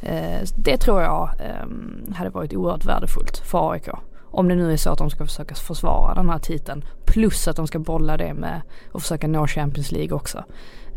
Eh, 0.03 0.41
det 0.57 0.77
tror 0.77 1.03
jag 1.03 1.31
eh, 1.39 2.15
hade 2.15 2.31
varit 2.31 2.55
oerhört 2.55 2.85
värdefullt 2.85 3.37
för 3.37 3.73
AIK. 3.73 3.89
Om 4.33 4.49
det 4.49 4.55
nu 4.55 4.73
är 4.73 4.77
så 4.77 4.91
att 4.91 4.99
de 4.99 5.11
ska 5.11 5.27
försöka 5.27 5.55
försvara 5.55 6.15
den 6.15 6.31
här 6.31 6.39
titeln. 6.39 6.85
Plus 7.05 7.49
att 7.49 7.57
de 7.57 7.67
ska 7.67 7.79
bolla 7.79 8.17
det 8.17 8.35
med 8.35 8.61
och 8.93 9.03
försöka 9.03 9.29
nå 9.29 9.47
Champions 9.47 9.93
League 9.93 10.17
också. 10.17 10.45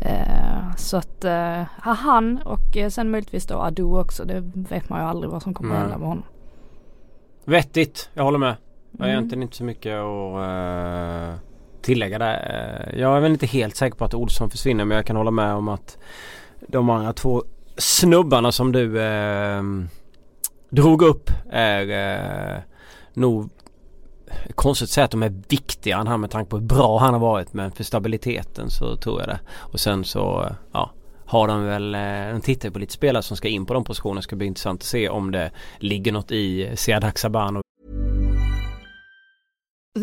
Eh, 0.00 0.76
så 0.76 0.96
att 0.96 1.24
eh, 1.24 1.62
han 1.78 2.38
och 2.44 2.76
eh, 2.76 2.88
sen 2.88 3.10
möjligtvis 3.10 3.46
då 3.46 3.58
Adu 3.58 3.82
också. 3.82 4.24
Det 4.24 4.40
vet 4.54 4.88
man 4.88 5.00
ju 5.00 5.06
aldrig 5.06 5.30
vad 5.30 5.42
som 5.42 5.54
kommer 5.54 5.70
mm. 5.70 5.82
hända 5.82 5.98
med 5.98 6.08
honom. 6.08 6.24
Vettigt, 7.44 8.10
jag 8.14 8.24
håller 8.24 8.38
med. 8.38 8.56
Jag 8.90 8.98
har 8.98 9.06
mm. 9.06 9.18
egentligen 9.18 9.42
inte 9.42 9.56
så 9.56 9.64
mycket 9.64 9.94
att 9.94 11.40
tillägga 11.82 12.18
där. 12.18 12.94
Jag 12.96 13.16
är 13.16 13.20
väl 13.20 13.32
inte 13.32 13.46
helt 13.46 13.76
säker 13.76 13.96
på 13.96 14.04
att 14.04 14.14
Olsson 14.14 14.50
försvinner 14.50 14.84
men 14.84 14.96
jag 14.96 15.06
kan 15.06 15.16
hålla 15.16 15.30
med 15.30 15.54
om 15.54 15.68
att 15.68 15.98
de 16.68 16.90
andra 16.90 17.12
två 17.12 17.44
snubbarna 17.76 18.52
som 18.52 18.72
du 18.72 18.98
uh, 18.98 19.62
drog 20.68 21.02
upp 21.02 21.30
är 21.50 22.64
nog 23.14 23.50
konstigt 24.54 24.86
att 24.86 24.90
säga 24.90 25.04
att 25.04 25.10
de 25.10 25.22
är 25.22 25.42
viktigare 25.48 26.00
än 26.00 26.06
han 26.06 26.20
med 26.20 26.30
tanke 26.30 26.50
på 26.50 26.56
hur 26.56 26.64
bra 26.64 26.98
han 26.98 27.12
har 27.12 27.20
varit 27.20 27.52
men 27.52 27.72
för 27.72 27.84
stabiliteten 27.84 28.70
så 28.70 28.96
tror 28.96 29.20
jag 29.20 29.28
det. 29.28 29.40
Och 29.58 29.80
sen 29.80 30.04
så 30.04 30.46
ja 30.72 30.90
har 31.26 31.48
de 31.48 31.64
väl, 31.64 31.94
eh, 31.94 32.32
de 32.32 32.40
tittar 32.40 32.70
på 32.70 32.78
lite 32.78 32.92
spelare 32.92 33.22
som 33.22 33.36
ska 33.36 33.48
in 33.48 33.66
på 33.66 33.74
de 33.74 33.84
positionerna. 33.84 34.22
Ska 34.22 34.36
bli 34.36 34.46
intressant 34.46 34.80
att 34.80 34.86
se 34.86 35.08
om 35.08 35.30
det 35.32 35.50
ligger 35.78 36.12
något 36.12 36.30
i 36.30 36.76
Sead 36.76 37.04
Haksabano. 37.04 37.60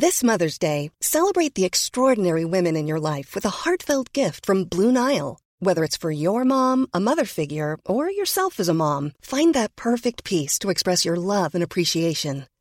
This 0.02 0.24
Mother's 0.24 0.58
Day, 0.62 0.90
celebrate 1.02 1.54
the 1.54 1.66
extraordinary 1.66 2.46
women 2.46 2.78
in 2.78 2.88
your 2.88 3.16
life 3.16 3.36
with 3.36 3.46
a 3.48 3.66
heartfelt 3.66 4.18
gift 4.18 4.46
from 4.46 4.66
Blue 4.66 4.92
Nile. 4.92 5.38
Whether 5.60 5.84
it's 5.84 5.98
for 5.98 6.12
your 6.12 6.44
mom, 6.44 6.88
a 6.94 7.00
mother 7.00 7.26
figure, 7.26 7.78
or 7.86 8.10
yourself 8.10 8.60
as 8.60 8.70
a 8.70 8.74
mom, 8.74 9.12
find 9.22 9.54
that 9.54 9.76
perfect 9.76 10.24
piece 10.24 10.60
to 10.60 10.70
express 10.70 11.06
your 11.06 11.18
love 11.18 11.56
and 11.56 11.64
appreciation. 11.64 12.46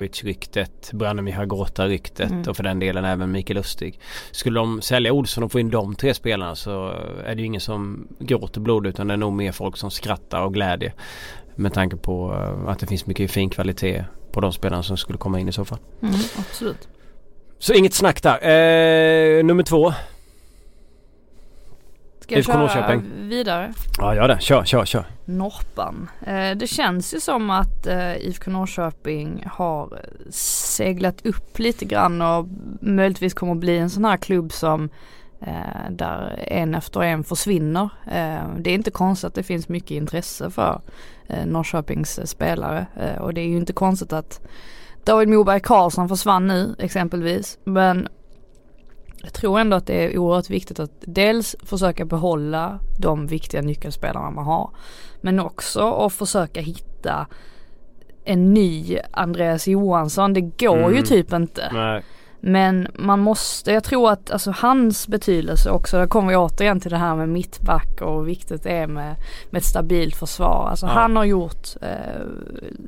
ryktet, 0.00 0.92
Branimir 0.92 1.32
Hagota-ryktet 1.32 2.30
mm. 2.30 2.42
och 2.48 2.56
för 2.56 2.62
den 2.62 2.78
delen 2.78 3.04
även 3.04 3.32
Mikael 3.32 3.56
Lustig. 3.56 4.00
Skulle 4.30 4.60
de 4.60 4.82
sälja 4.82 5.12
Olsson 5.12 5.44
och 5.44 5.52
få 5.52 5.60
in 5.60 5.70
de 5.70 5.94
tre 5.94 6.14
spelarna 6.14 6.54
så 6.54 6.88
är 7.24 7.34
det 7.34 7.40
ju 7.40 7.46
ingen 7.46 7.60
som 7.60 8.08
gråter 8.18 8.60
blod 8.60 8.86
utan 8.86 9.06
det 9.06 9.12
är 9.12 9.18
nog 9.18 9.32
mer 9.32 9.52
folk 9.52 9.76
som 9.76 9.90
skrattar 9.90 10.40
och 10.40 10.54
glädje. 10.54 10.92
Med 11.54 11.74
tanke 11.74 11.96
på 11.96 12.32
eh, 12.32 12.68
att 12.68 12.78
det 12.78 12.86
finns 12.86 13.06
mycket 13.06 13.30
fin 13.30 13.50
kvalitet 13.50 14.04
på 14.32 14.40
de 14.40 14.52
spelarna 14.52 14.82
som 14.82 14.96
skulle 14.96 15.18
komma 15.18 15.40
in 15.40 15.48
i 15.48 15.52
så 15.52 15.64
fall. 15.64 15.78
Mm, 16.02 16.14
absolut. 16.38 16.88
Så 17.58 17.72
inget 17.72 17.94
snack 17.94 18.22
där. 18.22 18.34
Eh, 18.42 19.44
nummer 19.44 19.62
två. 19.62 19.92
Ska 22.26 22.34
jag 22.34 22.38
IFK 22.38 22.52
köra 22.52 22.58
Norrköping. 22.58 23.28
vidare? 23.28 23.72
Ja 23.98 24.14
gör 24.14 24.28
det, 24.28 24.40
kör, 24.40 24.64
kör, 24.64 24.84
kör. 24.84 25.04
Norpan. 25.24 26.10
Eh, 26.26 26.50
det 26.56 26.66
känns 26.66 27.14
ju 27.14 27.20
som 27.20 27.50
att 27.50 27.86
eh, 27.86 28.16
IFK 28.16 28.50
Norrköping 28.50 29.44
har 29.46 30.00
seglat 30.30 31.26
upp 31.26 31.58
lite 31.58 31.84
grann 31.84 32.22
och 32.22 32.46
möjligtvis 32.80 33.34
kommer 33.34 33.52
att 33.52 33.58
bli 33.58 33.78
en 33.78 33.90
sån 33.90 34.04
här 34.04 34.16
klubb 34.16 34.52
som 34.52 34.88
eh, 35.40 35.90
där 35.90 36.44
en 36.46 36.74
efter 36.74 37.02
en 37.02 37.24
försvinner. 37.24 37.88
Det 38.58 38.70
är 38.70 38.74
inte 38.74 38.90
konstigt 38.90 39.28
att 39.28 39.34
det 39.34 39.42
finns 39.42 39.68
mycket 39.68 39.90
intresse 39.90 40.50
för 40.50 40.80
Norrköpings 41.46 42.30
spelare 42.30 42.86
och 43.20 43.34
det 43.34 43.40
är 43.40 43.48
ju 43.48 43.56
inte 43.56 43.72
konstigt 43.72 44.12
att 44.12 44.40
David 45.04 45.28
Moberg 45.28 45.60
Karlsson 45.60 46.08
försvann 46.08 46.46
nu 46.46 46.76
exempelvis 46.78 47.58
men 47.64 48.08
jag 49.22 49.32
tror 49.32 49.58
ändå 49.60 49.76
att 49.76 49.86
det 49.86 50.04
är 50.04 50.18
oerhört 50.18 50.50
viktigt 50.50 50.80
att 50.80 50.90
dels 51.00 51.56
försöka 51.62 52.04
behålla 52.04 52.78
de 52.98 53.26
viktiga 53.26 53.62
nyckelspelarna 53.62 54.30
man 54.30 54.44
har. 54.44 54.70
Men 55.20 55.40
också 55.40 55.80
att 55.92 56.12
försöka 56.12 56.60
hitta 56.60 57.26
en 58.24 58.54
ny 58.54 58.98
Andreas 59.10 59.68
Johansson. 59.68 60.32
Det 60.32 60.40
går 60.40 60.78
Mm. 60.78 60.94
ju 60.96 61.02
typ 61.02 61.32
inte. 61.32 61.70
Nej. 61.72 62.02
Men 62.48 62.88
man 62.94 63.20
måste, 63.20 63.72
jag 63.72 63.84
tror 63.84 64.10
att 64.10 64.30
alltså 64.30 64.50
hans 64.56 65.08
betydelse 65.08 65.70
också, 65.70 65.96
där 65.98 66.06
kommer 66.06 66.28
vi 66.28 66.36
återigen 66.36 66.80
till 66.80 66.90
det 66.90 66.96
här 66.96 67.16
med 67.16 67.28
mittback 67.28 68.00
och 68.02 68.18
hur 68.18 68.24
viktigt 68.26 68.62
det 68.62 68.70
är 68.70 68.86
med, 68.86 69.14
med 69.50 69.58
ett 69.58 69.64
stabilt 69.64 70.16
försvar. 70.16 70.68
Alltså 70.70 70.86
Ja. 70.86 70.92
han 70.92 71.16
har 71.16 71.24
gjort 71.24 71.68
eh, 71.82 72.22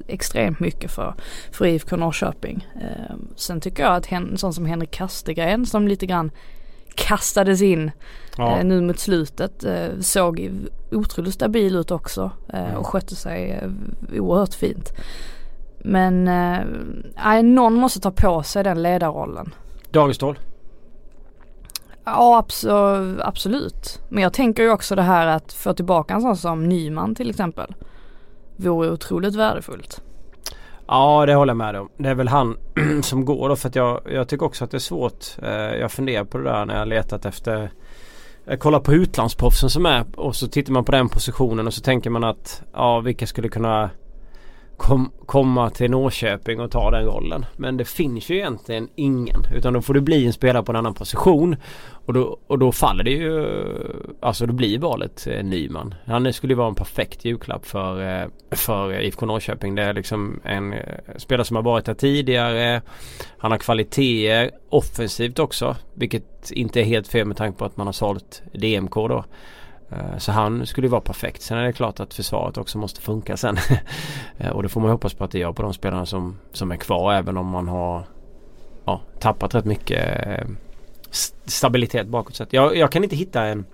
extremt 0.06 0.60
mycket 0.60 0.90
för, 0.90 1.14
för 1.52 1.66
IFK 1.66 1.96
Norrköping. 1.96 2.66
Eh, 2.74 3.14
sen 3.36 3.60
tycker 3.60 3.82
jag 3.82 3.94
att 3.94 4.12
en 4.12 4.38
sån 4.38 4.52
som 4.54 4.66
Henrik 4.66 4.90
Kastegren 4.90 5.66
som 5.66 5.88
lite 5.88 6.06
grann 6.06 6.30
kastades 6.94 7.62
in 7.62 7.90
Ja. 8.36 8.58
eh, 8.58 8.64
nu 8.64 8.80
mot 8.80 8.98
slutet 8.98 9.64
eh, 9.64 9.88
såg 10.00 10.50
otroligt 10.90 11.34
stabil 11.34 11.76
ut 11.76 11.90
också 11.90 12.30
eh, 12.52 12.64
Mm. 12.64 12.76
och 12.76 12.86
skötte 12.86 13.16
sig 13.16 13.50
eh, 13.50 13.70
oerhört 14.20 14.54
fint. 14.54 14.92
Men 15.78 16.28
eh, 16.28 17.42
någon 17.42 17.74
måste 17.74 18.00
ta 18.00 18.10
på 18.10 18.42
sig 18.42 18.64
den 18.64 18.82
ledarrollen. 18.82 19.54
Dagestål. 19.90 20.38
Ja 22.04 22.44
abso- 22.46 23.20
absolut. 23.24 24.00
Men 24.08 24.22
jag 24.22 24.32
tänker 24.32 24.62
ju 24.62 24.70
också 24.70 24.94
det 24.94 25.02
här 25.02 25.26
att 25.26 25.52
få 25.52 25.72
tillbaka 25.74 26.14
en 26.14 26.20
sån 26.20 26.36
som 26.36 26.68
Nyman 26.68 27.14
till 27.14 27.30
exempel. 27.30 27.74
Vore 28.56 28.90
otroligt 28.90 29.34
värdefullt. 29.34 30.02
Ja 30.86 31.26
det 31.26 31.34
håller 31.34 31.50
jag 31.50 31.56
med 31.56 31.76
om. 31.76 31.88
Det 31.96 32.08
är 32.08 32.14
väl 32.14 32.28
han 32.28 32.56
som 33.02 33.24
går 33.24 33.48
då 33.48 33.56
för 33.56 33.68
att 33.68 33.74
jag, 33.74 34.00
jag 34.10 34.28
tycker 34.28 34.46
också 34.46 34.64
att 34.64 34.70
det 34.70 34.76
är 34.76 34.78
svårt. 34.78 35.24
Eh, 35.42 35.50
jag 35.52 35.92
funderar 35.92 36.24
på 36.24 36.38
det 36.38 36.44
där 36.44 36.64
när 36.66 36.78
jag 36.78 36.88
letat 36.88 37.24
efter 37.24 37.70
jag 38.44 38.60
kollar 38.60 38.80
på 38.80 38.92
utlandsproffsen 38.92 39.70
som 39.70 39.86
är 39.86 40.04
och 40.16 40.36
så 40.36 40.48
tittar 40.48 40.72
man 40.72 40.84
på 40.84 40.92
den 40.92 41.08
positionen 41.08 41.66
och 41.66 41.74
så 41.74 41.80
tänker 41.80 42.10
man 42.10 42.24
att 42.24 42.62
ja 42.72 43.00
vilka 43.00 43.26
skulle 43.26 43.48
kunna 43.48 43.90
kom, 44.78 45.12
komma 45.26 45.70
till 45.70 45.90
Norrköping 45.90 46.60
och 46.60 46.70
ta 46.70 46.90
den 46.90 47.04
rollen. 47.04 47.46
Men 47.56 47.76
det 47.76 47.84
finns 47.84 48.30
ju 48.30 48.36
egentligen 48.36 48.88
ingen. 48.94 49.40
Utan 49.54 49.72
då 49.72 49.82
får 49.82 49.94
du 49.94 50.00
bli 50.00 50.26
en 50.26 50.32
spelare 50.32 50.62
på 50.62 50.72
en 50.72 50.76
annan 50.76 50.94
position. 50.94 51.56
Och 52.06 52.12
då, 52.12 52.38
och 52.46 52.58
då 52.58 52.72
faller 52.72 53.04
det 53.04 53.10
ju 53.10 53.46
Alltså 54.20 54.46
då 54.46 54.52
blir 54.52 54.78
valet 54.78 55.26
eh, 55.26 55.44
Nyman. 55.44 55.94
Han 56.06 56.32
skulle 56.32 56.52
ju 56.52 56.56
vara 56.56 56.68
en 56.68 56.74
perfekt 56.74 57.24
julklapp 57.24 57.66
för, 57.66 58.22
eh, 58.22 58.28
för 58.50 59.00
IFK 59.00 59.26
Norrköping. 59.26 59.74
Det 59.74 59.82
är 59.82 59.94
liksom 59.94 60.40
en 60.44 60.72
eh, 60.72 60.80
spelare 61.16 61.44
som 61.44 61.56
har 61.56 61.62
varit 61.62 61.84
där 61.84 61.94
tidigare. 61.94 62.82
Han 63.38 63.50
har 63.50 63.58
kvaliteter 63.58 64.50
offensivt 64.68 65.38
också. 65.38 65.76
Vilket 65.94 66.50
inte 66.50 66.80
är 66.80 66.84
helt 66.84 67.08
fel 67.08 67.26
med 67.26 67.36
tanke 67.36 67.58
på 67.58 67.64
att 67.64 67.76
man 67.76 67.86
har 67.86 67.92
sålt 67.92 68.42
DMK 68.52 68.94
då. 68.94 69.24
Eh, 69.90 70.18
Så 70.18 70.32
han 70.32 70.66
skulle 70.66 70.86
ju 70.86 70.90
vara 70.90 71.00
perfekt. 71.00 71.42
Sen 71.42 71.58
är 71.58 71.62
det 71.62 71.72
klart 71.72 72.00
att 72.00 72.14
försvaret 72.14 72.58
också 72.58 72.78
måste 72.78 73.00
funka 73.00 73.36
sen. 73.36 73.56
Eh, 74.40 74.50
Och 74.50 74.62
det 74.62 74.68
får 74.68 74.80
man 74.80 74.90
hoppas 74.90 75.14
på 75.14 75.24
att 75.24 75.30
det 75.30 75.38
gör 75.38 75.52
på 75.52 75.62
de 75.62 75.74
spelarna 75.74 76.06
som, 76.06 76.38
som 76.52 76.72
är 76.72 76.76
kvar 76.76 77.12
även 77.14 77.36
om 77.36 77.46
man 77.46 77.68
har 77.68 78.04
ja, 78.84 79.00
tappat 79.20 79.54
rätt 79.54 79.64
mycket 79.64 80.26
eh, 80.26 80.46
st- 81.10 81.36
stabilitet 81.50 82.06
bakåt 82.06 82.36
sett. 82.36 82.52
Jag, 82.52 82.76
jag 82.76 82.92
kan 82.92 83.04
inte 83.04 83.16
hitta 83.16 83.44
en 83.44 83.66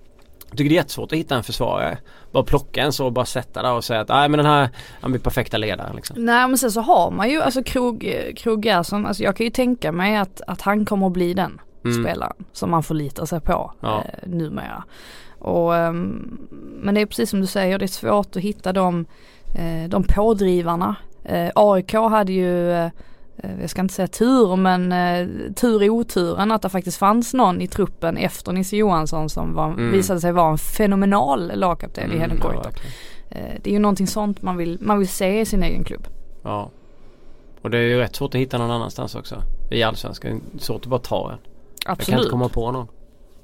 jag 0.48 0.58
tycker 0.58 0.68
det 0.70 0.74
är 0.74 0.80
jättesvårt 0.80 1.12
att 1.12 1.18
hitta 1.18 1.36
en 1.36 1.42
försvarare. 1.42 1.98
Bara 2.32 2.44
plocka 2.44 2.82
en 2.82 2.92
så 2.92 3.06
och 3.06 3.12
bara 3.12 3.24
sätta 3.24 3.62
där 3.62 3.72
och 3.72 3.84
säga 3.84 4.00
att 4.00 4.08
nej 4.08 4.28
men 4.28 4.38
den 4.38 4.46
här 4.46 4.68
han 5.00 5.10
blir 5.12 5.20
perfekta 5.20 5.58
ledaren 5.58 5.96
liksom. 5.96 6.24
Nej 6.24 6.48
men 6.48 6.58
sen 6.58 6.70
så 6.72 6.80
har 6.80 7.10
man 7.10 7.30
ju 7.30 7.42
alltså 7.42 7.62
Krog, 7.62 8.14
Krog 8.36 8.64
Gerson, 8.66 9.06
alltså 9.06 9.22
jag 9.22 9.36
kan 9.36 9.44
ju 9.44 9.50
tänka 9.50 9.92
mig 9.92 10.16
att, 10.16 10.40
att 10.46 10.60
han 10.60 10.84
kommer 10.84 11.06
att 11.06 11.12
bli 11.12 11.34
den 11.34 11.60
Mm. 11.84 12.04
spelaren 12.04 12.36
som 12.52 12.70
man 12.70 12.82
förlitar 12.82 13.26
sig 13.26 13.40
på 13.40 13.72
Ja. 13.80 14.04
eh, 14.04 14.28
numera. 14.28 14.84
Och, 15.44 15.76
ehm, 15.76 16.38
men 16.80 16.94
det 16.94 17.00
är 17.00 17.06
precis 17.06 17.30
som 17.30 17.40
du 17.40 17.46
säger, 17.46 17.78
det 17.78 17.84
är 17.84 17.86
svårt 17.86 18.36
att 18.36 18.42
hitta 18.42 18.72
de, 18.72 19.04
eh, 19.54 19.88
de 19.88 20.02
pådrivarna. 20.04 20.96
Eh, 21.24 21.50
AIK 21.54 21.92
hade 21.94 22.32
ju, 22.32 22.70
eh, 22.72 22.90
jag 23.60 23.70
ska 23.70 23.80
inte 23.80 23.94
säga 23.94 24.08
tur, 24.08 24.56
men 24.56 24.92
eh, 24.92 25.28
tur 25.54 25.82
i 25.82 25.90
oturen 25.90 26.52
att 26.52 26.62
det 26.62 26.68
faktiskt 26.68 26.96
fanns 26.96 27.34
någon 27.34 27.60
i 27.60 27.66
truppen 27.66 28.16
efter 28.16 28.52
Nisse 28.52 28.76
Johansson 28.76 29.28
som 29.30 29.54
var, 29.54 29.66
Mm. 29.66 29.92
visade 29.92 30.20
sig 30.20 30.32
vara 30.32 30.50
en 30.50 30.58
fenomenal 30.58 31.52
lagkapten 31.54 32.04
i 32.04 32.06
Mm, 32.06 32.20
Henrik 32.20 32.40
ja, 32.44 32.48
Goitom. 32.48 32.62
verkligen. 32.62 32.92
Eh, 33.30 33.60
det 33.62 33.70
är 33.70 33.72
ju 33.74 33.78
någonting 33.78 34.06
sånt 34.06 34.42
man 34.42 34.56
vill, 34.56 34.78
man 34.80 34.98
vill 34.98 35.08
se 35.08 35.40
i 35.40 35.44
sin 35.46 35.62
egen 35.62 35.84
klubb. 35.84 36.06
ja. 36.42 36.70
Och 37.62 37.70
det 37.70 37.78
är 37.78 37.82
ju 37.82 37.98
rätt 37.98 38.16
svårt 38.16 38.34
att 38.34 38.40
hitta 38.40 38.58
någon 38.58 38.70
annanstans 38.70 39.14
också. 39.14 39.42
I 39.70 39.82
Allsvenskan. 39.82 40.40
Svårt 40.58 40.80
att 40.82 40.86
bara 40.86 41.00
ta 41.00 41.30
en. 41.32 41.38
Jag 41.38 41.84
kan 41.86 41.92
Absolut. 41.92 42.18
inte 42.20 42.30
komma 42.30 42.48
på 42.48 42.72
någon. 42.72 42.86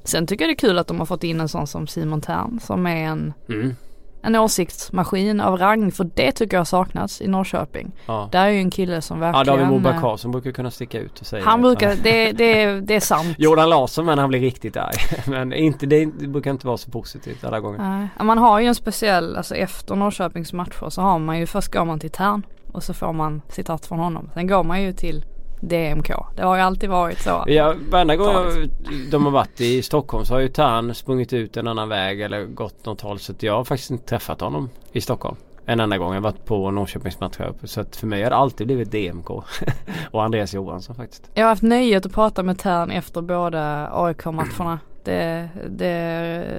Sen 0.05 0.27
tycker 0.27 0.45
jag 0.45 0.49
det 0.49 0.55
är 0.55 0.69
kul 0.69 0.79
att 0.79 0.87
de 0.87 0.99
har 0.99 1.07
fått 1.07 1.25
in 1.25 1.41
en 1.41 1.49
sån 1.49 1.67
som 1.67 1.87
Simon 1.87 2.21
Tern 2.21 2.61
som 2.63 2.87
är 2.87 2.97
en, 3.07 3.33
Mm. 3.49 3.77
en 4.23 4.37
åsiktsmaskin 4.37 5.41
av 5.41 5.57
rang. 5.59 5.93
För 5.93 6.11
det 6.15 6.33
tycker 6.33 6.57
jag 6.57 6.67
saknats 6.67 7.21
i 7.21 7.29
Norrköping. 7.29 7.93
Ja. 8.07 8.29
Där 8.33 8.45
är 8.47 8.51
ju 8.51 8.59
en 8.59 8.71
kille 8.71 9.03
som 9.03 9.23
Ja 9.23 9.33
verkligen... 9.33 9.59
David 9.59 9.73
Moberg 9.73 9.95
eh, 9.95 10.01
Karlsson 10.01 10.31
brukar 10.31 10.51
kunna 10.53 10.71
sticka 10.71 10.99
ut 10.99 11.21
och 11.21 11.27
säga 11.27 11.45
han 11.45 11.63
brukar, 11.63 11.97
det, 12.03 12.33
det, 12.33 12.81
det 12.81 12.95
är 12.95 13.01
sant. 13.01 13.35
Jordan 13.39 13.71
Larsson 13.71 14.05
men 14.07 14.19
han 14.19 14.29
blir 14.29 14.41
riktigt 14.41 14.77
arg. 14.77 14.97
Men 15.27 15.53
inte, 15.53 15.87
det, 15.87 16.05
det 16.05 16.27
brukar 16.27 16.51
inte 16.51 16.67
vara 16.67 16.77
så 16.77 16.91
positivt 16.91 17.45
alla 17.45 17.61
gånger. 17.61 17.79
Nej, 17.79 18.09
man 18.27 18.39
har 18.39 18.61
ju 18.61 18.67
en 18.67 18.75
speciell, 18.75 19.37
alltså 19.37 19.55
efter 19.55 19.95
Norrköpings 19.97 20.53
matcher 20.53 20.91
så 20.91 21.03
har 21.03 21.19
man 21.19 21.39
ju, 21.39 21.47
först 21.47 21.73
går 21.73 21.85
man 21.85 22.01
till 22.01 22.11
Tern 22.11 22.43
och 22.73 22.83
så 22.83 22.95
får 22.95 23.13
man 23.13 23.43
citat 23.49 23.87
från 23.87 23.99
honom. 23.99 24.31
Sen 24.35 24.47
går 24.47 24.65
man 24.65 24.83
ju 24.83 24.93
till 24.93 25.25
DMK. 25.61 26.11
Det 26.37 26.43
har 26.43 26.57
ju 26.57 26.63
alltid 26.63 26.91
varit 26.91 27.21
så. 27.21 27.45
Ja, 27.47 27.75
varenda 27.91 28.17
gång 28.17 28.35
jag, 28.35 28.69
de 29.11 29.25
har 29.25 29.33
varit 29.33 29.61
i 29.61 29.83
Stockholm 29.83 30.25
så 30.25 30.35
har 30.35 30.41
ju 30.41 30.49
Tern 30.49 30.95
sprungit 30.95 31.33
ut 31.33 31.57
en 31.57 31.69
annan 31.69 31.89
väg 31.89 32.21
eller 32.21 32.45
gått 32.45 32.87
något 32.87 33.01
håll. 33.01 33.19
Så 33.19 33.33
jag 33.41 33.55
har 33.55 33.65
faktiskt 33.65 33.91
inte 33.91 34.05
träffat 34.05 34.41
honom 34.41 34.71
i 34.93 35.01
Stockholm. 35.01 35.37
En 35.67 35.81
enda 35.81 35.99
gång. 35.99 36.09
Jag 36.09 36.15
har 36.15 36.31
varit 36.31 36.45
på 36.45 36.71
Norrköpings 36.71 37.21
match 37.21 37.37
här 37.39 37.49
uppe. 37.49 37.69
Så 37.69 37.81
att 37.81 37.97
för 37.97 38.07
mig 38.07 38.23
har 38.23 38.31
det 38.31 38.37
alltid 38.37 38.67
blivit 38.67 38.91
DMK. 38.91 39.31
och 40.11 40.25
Andreas 40.25 40.55
Johansson 40.55 40.95
faktiskt. 40.97 41.31
Jag 41.35 41.45
har 41.45 41.49
haft 41.49 41.63
nöjet 41.63 42.07
att 42.07 42.13
prata 42.13 42.43
med 42.43 42.59
Tern 42.59 42.91
efter 42.91 43.21
båda 43.23 43.89
AIK-matcherna. 43.93 44.79
Det, 45.05 45.49
det, 45.69 45.87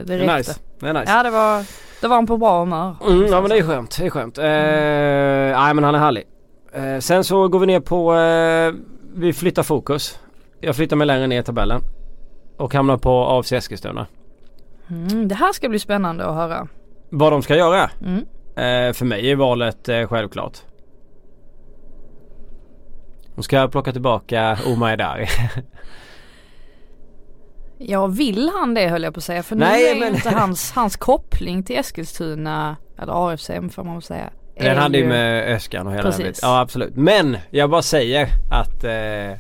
det 0.06 0.18
räckte. 0.18 0.38
nice. 0.38 0.60
Det 0.80 0.90
är 0.90 0.94
nice. 0.94 1.12
Ja 1.12 1.24
det 1.24 1.30
var, 1.30 1.66
det 2.02 2.08
var 2.08 2.16
han 2.16 2.28
på 2.28 2.38
bra 2.38 2.60
humör. 2.60 2.96
Mm, 3.08 3.26
ja 3.26 3.42
men 3.42 3.50
det 3.50 3.58
är 3.58 3.64
skönt. 3.64 3.98
Det 4.00 4.06
är 4.06 4.10
skönt. 4.10 4.38
Eh, 4.38 4.44
nej 4.44 5.74
men 5.74 5.84
han 5.84 5.96
är 5.96 6.00
härlig. 6.00 6.24
Eh, 6.74 7.00
sen 7.00 7.24
så 7.24 7.48
går 7.48 7.60
vi 7.60 7.66
ner 7.66 7.80
på... 7.80 8.14
Eh, 8.16 8.74
vi 9.16 9.34
flyttar 9.34 9.64
fokus. 9.64 10.20
Jag 10.60 10.76
flyttar 10.76 10.96
mig 10.96 11.08
längre 11.08 11.28
ner 11.28 11.40
i 11.42 11.44
tabellen. 11.44 11.82
Och 12.58 12.74
hamnar 12.74 12.98
på 12.98 13.26
AFC 13.28 13.52
Eskilstuna. 13.52 14.08
Mm, 14.90 15.28
det 15.28 15.36
här 15.36 15.54
ska 15.54 15.70
bli 15.70 15.80
spännande 15.80 16.26
att 16.26 16.36
höra. 16.36 16.68
Vad 17.10 17.32
de 17.32 17.42
ska 17.42 17.56
göra? 17.56 17.90
Mm. 18.02 18.18
Eh, 18.56 18.94
för 18.94 19.06
mig 19.06 19.32
är 19.32 19.36
valet 19.36 19.90
eh, 19.90 20.08
självklart. 20.08 20.58
De 23.36 23.44
ska 23.44 23.68
plocka 23.68 23.92
tillbaka 23.92 24.58
Omar 24.68 24.94
Edari. 24.94 25.28
Ja 27.84 28.08
vill 28.08 28.50
han 28.60 28.74
det 28.74 28.88
höll 28.88 29.04
jag 29.04 29.14
på 29.14 29.18
att 29.18 29.24
säga 29.24 29.44
för 29.44 29.56
nu 29.56 29.66
Nej, 29.66 29.92
är 29.92 30.00
men- 30.00 30.10
ju 30.10 30.16
inte 30.16 30.30
hans, 30.30 30.72
hans 30.72 30.96
koppling 30.96 31.64
till 31.64 31.78
Eskilstuna, 31.78 32.78
eller 32.98 33.32
AFC 33.32 33.48
får 33.72 33.84
man 33.84 33.94
väl 33.94 34.02
säga. 34.02 34.30
Den 34.56 34.78
hade 34.78 34.98
ju 34.98 35.08
med 35.08 35.56
Öskan 35.56 35.88
och 35.88 35.94
hela 35.94 36.04
den 36.04 36.12
Precis. 36.12 36.26
biten. 36.26 36.50
Ja 36.50 36.60
absolut. 36.60 36.96
Men 36.96 37.38
jag 37.50 37.70
bara 37.70 37.82
säger 37.82 38.28
att 38.52 38.84
eh, 38.84 39.40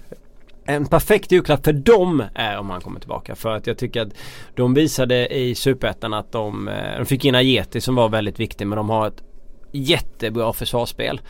en 0.65 0.85
perfekt 0.85 1.31
julklapp 1.31 1.65
för 1.65 1.73
dem 1.73 2.23
är 2.35 2.57
om 2.57 2.69
han 2.69 2.81
kommer 2.81 2.99
tillbaka. 2.99 3.35
För 3.35 3.49
att 3.49 3.67
jag 3.67 3.77
tycker 3.77 4.01
att 4.01 4.13
de 4.55 4.73
visade 4.73 5.27
i 5.35 5.55
Superettan 5.55 6.13
att 6.13 6.31
de, 6.31 6.67
eh, 6.67 6.97
de 6.97 7.05
fick 7.05 7.25
in 7.25 7.35
Ajeti 7.35 7.81
som 7.81 7.95
var 7.95 8.09
väldigt 8.09 8.39
viktig 8.39 8.67
men 8.67 8.75
de 8.75 8.89
har 8.89 9.07
ett 9.07 9.23
jättebra 9.71 10.53
försvarsspel. 10.53 11.21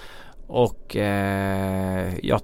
Och 0.48 0.96
eh, 0.96 2.14
jag 2.22 2.42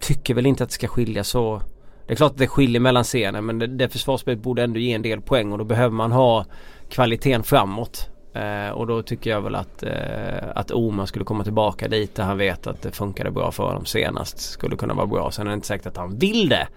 tycker 0.00 0.34
väl 0.34 0.46
inte 0.46 0.64
att 0.64 0.70
det 0.70 0.74
ska 0.74 0.88
skilja 0.88 1.24
så 1.24 1.62
det 2.06 2.14
är 2.14 2.16
klart 2.16 2.32
att 2.32 2.38
det 2.38 2.46
skiljer 2.46 2.80
mellan 2.80 3.04
scener 3.04 3.40
men 3.40 3.58
det, 3.58 3.66
det 3.66 3.88
försvarsspelet 3.88 4.42
borde 4.42 4.62
ändå 4.62 4.78
ge 4.78 4.92
en 4.92 5.02
del 5.02 5.20
poäng 5.20 5.52
och 5.52 5.58
då 5.58 5.64
behöver 5.64 5.94
man 5.94 6.12
ha 6.12 6.44
kvaliteten 6.88 7.42
framåt. 7.42 8.10
Eh, 8.32 8.70
och 8.70 8.86
då 8.86 9.02
tycker 9.02 9.30
jag 9.30 9.40
väl 9.40 9.54
att, 9.54 9.82
eh, 9.82 10.48
att 10.54 10.70
Oma 10.70 11.06
skulle 11.06 11.24
komma 11.24 11.44
tillbaka 11.44 11.88
dit 11.88 12.14
där 12.14 12.24
han 12.24 12.38
vet 12.38 12.66
att 12.66 12.82
det 12.82 12.90
funkade 12.92 13.30
bra 13.30 13.52
för 13.52 13.64
honom 13.64 13.86
senast. 13.86 14.38
Skulle 14.40 14.76
kunna 14.76 14.94
vara 14.94 15.06
bra. 15.06 15.30
Sen 15.30 15.46
är 15.46 15.50
det 15.50 15.54
inte 15.54 15.66
säkert 15.66 15.86
att 15.86 15.96
han 15.96 16.18
vill 16.18 16.48
det. 16.48 16.68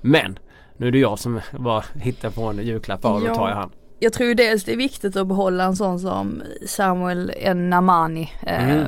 Men 0.00 0.38
nu 0.76 0.88
är 0.88 0.92
det 0.92 0.98
jag 0.98 1.18
som 1.18 1.40
bara 1.58 1.84
hittar 1.94 2.30
på 2.30 2.42
en 2.42 2.58
julklapp 2.58 3.04
och 3.04 3.20
då 3.20 3.26
Ja. 3.26 3.34
tar 3.34 3.48
jag 3.48 3.56
han. 3.56 3.70
jag 3.98 4.12
tror 4.12 4.34
dels 4.34 4.64
det 4.64 4.72
är 4.72 4.76
viktigt 4.76 5.16
att 5.16 5.26
behålla 5.26 5.64
en 5.64 5.76
sån 5.76 6.00
som 6.00 6.42
Samuel 6.66 7.32
Namani. 7.56 8.32
Eh, 8.42 8.70
mm. 8.70 8.86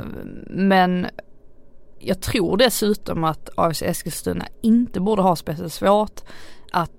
Men 0.48 1.06
jag 1.98 2.20
tror 2.20 2.56
dessutom 2.56 3.24
att 3.24 3.48
AFC 3.56 3.82
Eskilstuna 3.82 4.44
inte 4.62 5.00
borde 5.00 5.22
ha 5.22 5.36
speciellt 5.36 5.72
svårt 5.72 6.20
att 6.72 6.90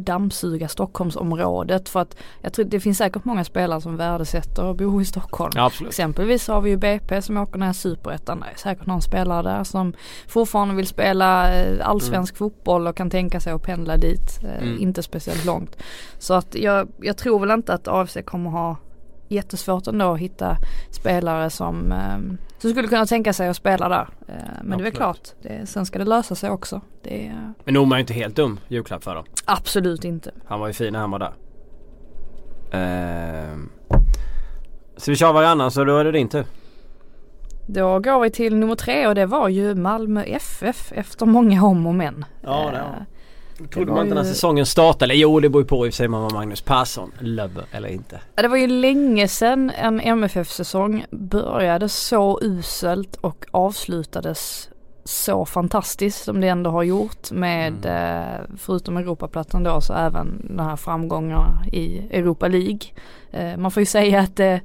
dammsuga 0.00 0.68
Stockholmsområdet 0.68 1.88
för 1.88 2.00
att 2.00 2.16
jag 2.42 2.52
tror 2.52 2.64
det 2.64 2.80
finns 2.80 2.98
säkert 2.98 3.24
många 3.24 3.44
spelare 3.44 3.80
som 3.80 3.96
värdesätter 3.96 4.70
att 4.70 4.76
bo 4.76 5.00
i 5.00 5.04
Stockholm. 5.04 5.52
Ja, 5.54 5.70
Exempelvis 5.86 6.48
har 6.48 6.60
vi 6.60 6.70
ju 6.70 6.76
BP 6.76 7.22
som 7.22 7.36
åker 7.36 7.58
ner 7.58 7.72
superettan. 7.72 8.40
Det 8.40 8.46
är 8.54 8.58
säkert 8.58 8.86
någon 8.86 9.02
spelare 9.02 9.42
där 9.42 9.64
som 9.64 9.92
fortfarande 10.28 10.74
vill 10.74 10.86
spela 10.86 11.54
eh, 11.54 11.88
allsvensk 11.88 12.32
mm. 12.32 12.38
fotboll 12.38 12.86
och 12.86 12.96
kan 12.96 13.10
tänka 13.10 13.40
sig 13.40 13.52
att 13.52 13.62
pendla 13.62 13.96
dit. 13.96 14.40
Eh, 14.42 14.62
mm. 14.62 14.78
Inte 14.78 15.02
speciellt 15.02 15.44
långt. 15.44 15.76
Så 16.18 16.34
att 16.34 16.54
jag, 16.54 16.88
jag 17.00 17.16
tror 17.16 17.40
väl 17.40 17.50
inte 17.50 17.74
att 17.74 17.88
AFC 17.88 18.16
kommer 18.24 18.50
ha 18.50 18.76
jättesvårt 19.30 19.86
ändå 19.86 20.12
att 20.12 20.18
hitta 20.20 20.56
spelare 20.90 21.50
som, 21.50 21.92
eh, 21.92 22.36
som 22.58 22.70
skulle 22.70 22.88
kunna 22.88 23.06
tänka 23.06 23.32
sig 23.32 23.48
att 23.48 23.56
spela 23.56 23.88
där. 23.88 24.08
Eh, 24.28 24.34
men 24.62 24.72
Absolut. 24.72 24.78
det 24.78 24.88
är 24.88 24.90
klart, 24.90 25.28
det, 25.42 25.66
sen 25.66 25.86
ska 25.86 25.98
det 25.98 26.04
lösa 26.04 26.34
sig 26.34 26.50
också. 26.50 26.80
Det, 27.02 27.32
men 27.64 27.74
Noma 27.74 27.96
är 27.96 28.00
inte 28.00 28.12
helt 28.14 28.36
dum 28.36 28.60
julklapp 28.68 29.04
för 29.04 29.14
dem. 29.14 29.24
Absolut 29.44 30.04
inte. 30.04 30.30
Han 30.46 30.60
var 30.60 30.66
ju 30.66 30.72
fin 30.72 30.92
när 30.92 31.00
han 31.00 31.10
var 31.10 31.18
där. 31.18 31.32
Eh, 32.72 33.56
så 34.96 35.10
vi 35.10 35.16
kör 35.16 35.32
varannan 35.32 35.70
så 35.70 35.84
då 35.84 35.98
är 35.98 36.04
det 36.04 36.12
din 36.12 36.28
tur. 36.28 36.44
Då 37.66 37.98
går 37.98 38.20
vi 38.20 38.30
till 38.30 38.56
nummer 38.56 38.74
tre 38.74 39.06
och 39.06 39.14
det 39.14 39.26
var 39.26 39.48
ju 39.48 39.74
Malmö 39.74 40.22
FF 40.22 40.92
efter 40.92 41.26
många 41.26 41.64
om 41.64 41.86
och 41.86 41.94
men. 41.94 42.24
Ja 42.42 42.70
det 42.70 42.78
var. 42.82 43.06
Eh, 43.60 43.68
Trodde 43.68 43.92
man 43.92 44.02
inte 44.02 44.14
när 44.14 44.24
säsongen 44.24 44.66
startade, 44.66 45.04
eller 45.04 45.14
jo 45.14 45.40
det 45.40 45.48
beror 45.48 45.62
ju 45.62 45.68
på 45.68 45.86
i 45.86 45.88
och 45.88 45.92
för 45.92 45.96
sig 45.96 46.06
om 46.06 46.12
man 46.12 46.22
var 46.22 46.30
Magnus 46.30 46.60
Persson 46.60 47.12
Löbbe 47.18 47.64
eller 47.72 47.88
inte. 47.88 48.20
Det 48.34 48.48
var 48.48 48.56
ju 48.56 48.66
länge 48.66 49.28
sedan 49.28 49.70
en 49.70 50.00
MFF-säsong 50.00 51.04
började 51.10 51.88
så 51.88 52.38
uselt 52.42 53.16
och 53.16 53.46
avslutades 53.50 54.70
så 55.04 55.44
fantastiskt 55.44 56.24
som 56.24 56.40
det 56.40 56.48
ändå 56.48 56.70
har 56.70 56.82
gjort 56.82 57.30
med 57.30 57.86
mm. 57.86 58.22
eh, 58.22 58.40
förutom 58.56 58.96
Europaplattan 58.96 59.62
då 59.62 59.80
så 59.80 59.92
även 59.92 60.46
de 60.56 60.62
här 60.62 60.76
framgångarna 60.76 61.64
i 61.72 61.98
Europa 61.98 62.48
League. 62.48 62.80
Eh, 63.30 63.56
man 63.56 63.70
får 63.70 63.80
ju 63.80 63.86
säga 63.86 64.20
att 64.20 64.36
det, 64.36 64.60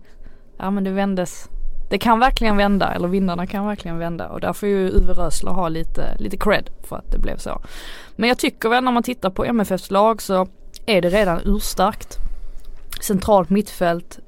ja 0.57 0.71
men 0.71 0.83
det 0.83 0.91
vändes 0.91 1.49
det 1.89 1.97
kan 1.97 2.19
verkligen 2.19 2.57
vända, 2.57 2.93
eller 2.93 3.07
vinnarna 3.07 3.47
kan 3.47 3.67
verkligen 3.67 3.97
vända 3.97 4.29
och 4.29 4.41
där 4.41 4.53
får 4.53 4.69
ju 4.69 4.89
Uwe 4.89 5.13
Rösler 5.13 5.51
ha 5.51 5.69
lite, 5.69 6.17
lite 6.19 6.37
cred 6.37 6.69
för 6.83 6.95
att 6.95 7.11
det 7.11 7.19
blev 7.19 7.37
så. 7.37 7.61
Men 8.15 8.29
jag 8.29 8.37
tycker 8.37 8.69
väl 8.69 8.83
när 8.83 8.91
man 8.91 9.03
tittar 9.03 9.29
på 9.29 9.45
MFFs 9.45 9.91
lag 9.91 10.21
så 10.21 10.47
är 10.85 11.01
det 11.01 11.09
redan 11.09 11.41
urstarkt. 11.45 12.17
Centralt 13.01 13.49
mittfält, 13.49 14.19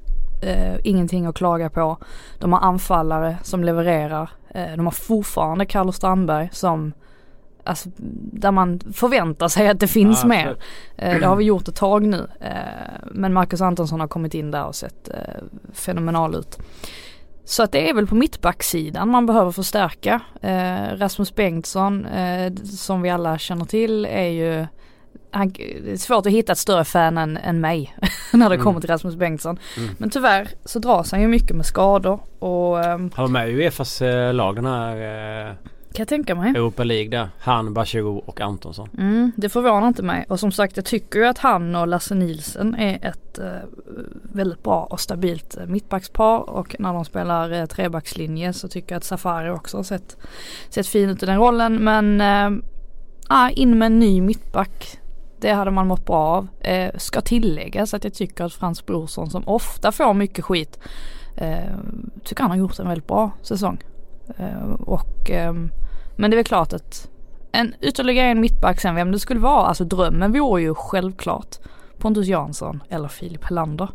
eh, 0.41 0.75
ingenting 0.83 1.25
att 1.25 1.35
klaga 1.35 1.69
på. 1.69 1.97
De 2.39 2.53
har 2.53 2.59
anfallare 2.59 3.37
som 3.43 3.63
levererar. 3.63 4.29
Eh, 4.49 4.71
de 4.75 4.85
har 4.85 4.91
fortfarande 4.91 5.65
Carlos 5.65 5.95
Strandberg 5.95 6.49
som 6.51 6.93
Alltså, 7.67 7.89
där 8.31 8.51
man 8.51 8.79
förväntar 8.93 9.47
sig 9.47 9.67
att 9.67 9.79
det 9.79 9.87
finns 9.87 10.19
ja, 10.21 10.27
mer. 10.27 10.57
Eh, 10.95 11.19
det 11.19 11.25
har 11.25 11.35
vi 11.35 11.43
gjort 11.43 11.67
ett 11.67 11.75
tag 11.75 12.03
nu. 12.03 12.27
Eh, 12.39 12.51
men 13.11 13.33
Marcus 13.33 13.61
Antonsson 13.61 13.99
har 13.99 14.07
kommit 14.07 14.33
in 14.33 14.51
där 14.51 14.65
och 14.65 14.75
sett 14.75 15.09
eh, 15.09 15.43
fenomenal 15.73 16.35
ut. 16.35 16.59
Så 17.47 17.63
att 17.63 17.71
det 17.71 17.89
är 17.89 17.93
väl 17.93 18.07
på 18.07 18.15
mittbacksidan 18.15 19.09
man 19.09 19.25
behöver 19.25 19.51
förstärka. 19.51 20.21
Eh, 20.41 20.97
Rasmus 20.97 21.35
Bengtsson 21.35 22.05
eh, 22.05 22.53
som 22.55 23.01
vi 23.01 23.09
alla 23.09 23.37
känner 23.37 23.65
till 23.65 24.05
är 24.05 24.27
ju 24.27 24.65
han, 25.31 25.49
det 25.83 25.91
är 25.91 25.97
svårt 25.97 26.25
att 26.25 26.31
hitta 26.31 26.51
ett 26.51 26.57
större 26.57 26.85
fan 26.85 27.17
än, 27.17 27.37
än 27.37 27.61
mig 27.61 27.95
när 28.33 28.49
det 28.49 28.55
mm. 28.55 28.63
kommer 28.63 28.79
till 28.79 28.89
Rasmus 28.89 29.15
Bengtsson. 29.15 29.59
Mm. 29.77 29.89
Men 29.97 30.09
tyvärr 30.09 30.49
så 30.65 30.79
dras 30.79 31.11
han 31.11 31.21
ju 31.21 31.27
mycket 31.27 31.55
med 31.55 31.65
skador 31.65 32.19
och... 32.39 32.77
Um, 32.77 33.11
han 33.15 33.23
var 33.23 33.27
med 33.27 33.49
i 33.49 33.53
Uefas 33.53 34.01
eh, 34.01 34.33
lag 34.33 34.55
den 34.55 34.65
här 34.65 35.47
eh, 35.49 35.53
kan 35.97 36.01
jag 36.01 36.07
tänka 36.07 36.35
mig. 36.35 36.49
Europa 36.49 36.83
League 36.83 37.09
där. 37.09 37.29
Han, 37.39 37.73
Bachirou 37.73 38.17
och 38.25 38.41
Antonsson. 38.41 38.89
Mm, 38.97 39.31
det 39.35 39.49
förvånar 39.49 39.87
inte 39.87 40.03
mig. 40.03 40.25
Och 40.29 40.39
som 40.39 40.51
sagt 40.51 40.77
jag 40.77 40.85
tycker 40.85 41.19
ju 41.19 41.25
att 41.25 41.37
han 41.37 41.75
och 41.75 41.87
Lasse 41.87 42.15
Nilsen 42.15 42.75
är 42.75 43.05
ett 43.05 43.39
eh, 43.39 43.45
väldigt 44.23 44.63
bra 44.63 44.83
och 44.83 44.99
stabilt 44.99 45.57
eh, 45.57 45.65
mittbackspar. 45.65 46.49
Och 46.49 46.75
när 46.79 46.93
de 46.93 47.05
spelar 47.05 47.51
eh, 47.51 47.65
trebackslinje 47.65 48.53
så 48.53 48.67
tycker 48.67 48.95
jag 48.95 48.97
att 48.97 49.03
Safari 49.03 49.49
också 49.49 49.77
har 49.77 49.83
sett, 49.83 50.17
sett 50.69 50.87
fin 50.87 51.09
ut 51.09 51.23
i 51.23 51.25
den 51.25 51.37
rollen. 51.37 51.83
Men 51.83 52.21
eh, 53.31 53.59
in 53.59 53.77
med 53.77 53.85
en 53.85 53.99
ny 53.99 54.21
mittback. 54.21 54.99
Det 55.39 55.51
hade 55.51 55.71
man 55.71 55.87
mått 55.87 56.05
bra 56.05 56.17
av. 56.17 56.47
Eh, 56.59 56.91
ska 56.97 57.21
tilläggas 57.21 57.93
att 57.93 58.03
jag 58.03 58.13
tycker 58.13 58.43
att 58.43 58.53
Frans 58.53 58.85
Brorsson 58.85 59.29
som 59.29 59.47
ofta 59.47 59.91
får 59.91 60.13
mycket 60.13 60.45
skit 60.45 60.79
eh, 61.37 61.77
tycker 62.23 62.41
han 62.41 62.51
har 62.51 62.57
gjort 62.57 62.79
en 62.79 62.87
väldigt 62.87 63.07
bra 63.07 63.31
säsong. 63.41 63.83
Eh, 64.37 64.71
och 64.79 65.29
ehm, 65.29 65.71
men 66.17 66.31
det 66.31 66.35
är 66.35 66.37
väl 66.37 66.45
klart 66.45 66.73
att 66.73 67.09
en 67.51 67.73
ytterligare 67.81 68.27
en 68.27 68.41
mittback 68.41 68.81
sen 68.81 68.95
vem 68.95 69.11
det 69.11 69.19
skulle 69.19 69.39
vara, 69.39 69.65
alltså 69.65 69.83
drömmen 69.83 70.31
vore 70.31 70.61
ju 70.61 70.75
självklart 70.75 71.55
Pontus 71.97 72.27
Jansson 72.27 72.83
eller 72.89 73.07
Filip 73.07 73.43
Helander. 73.43 73.89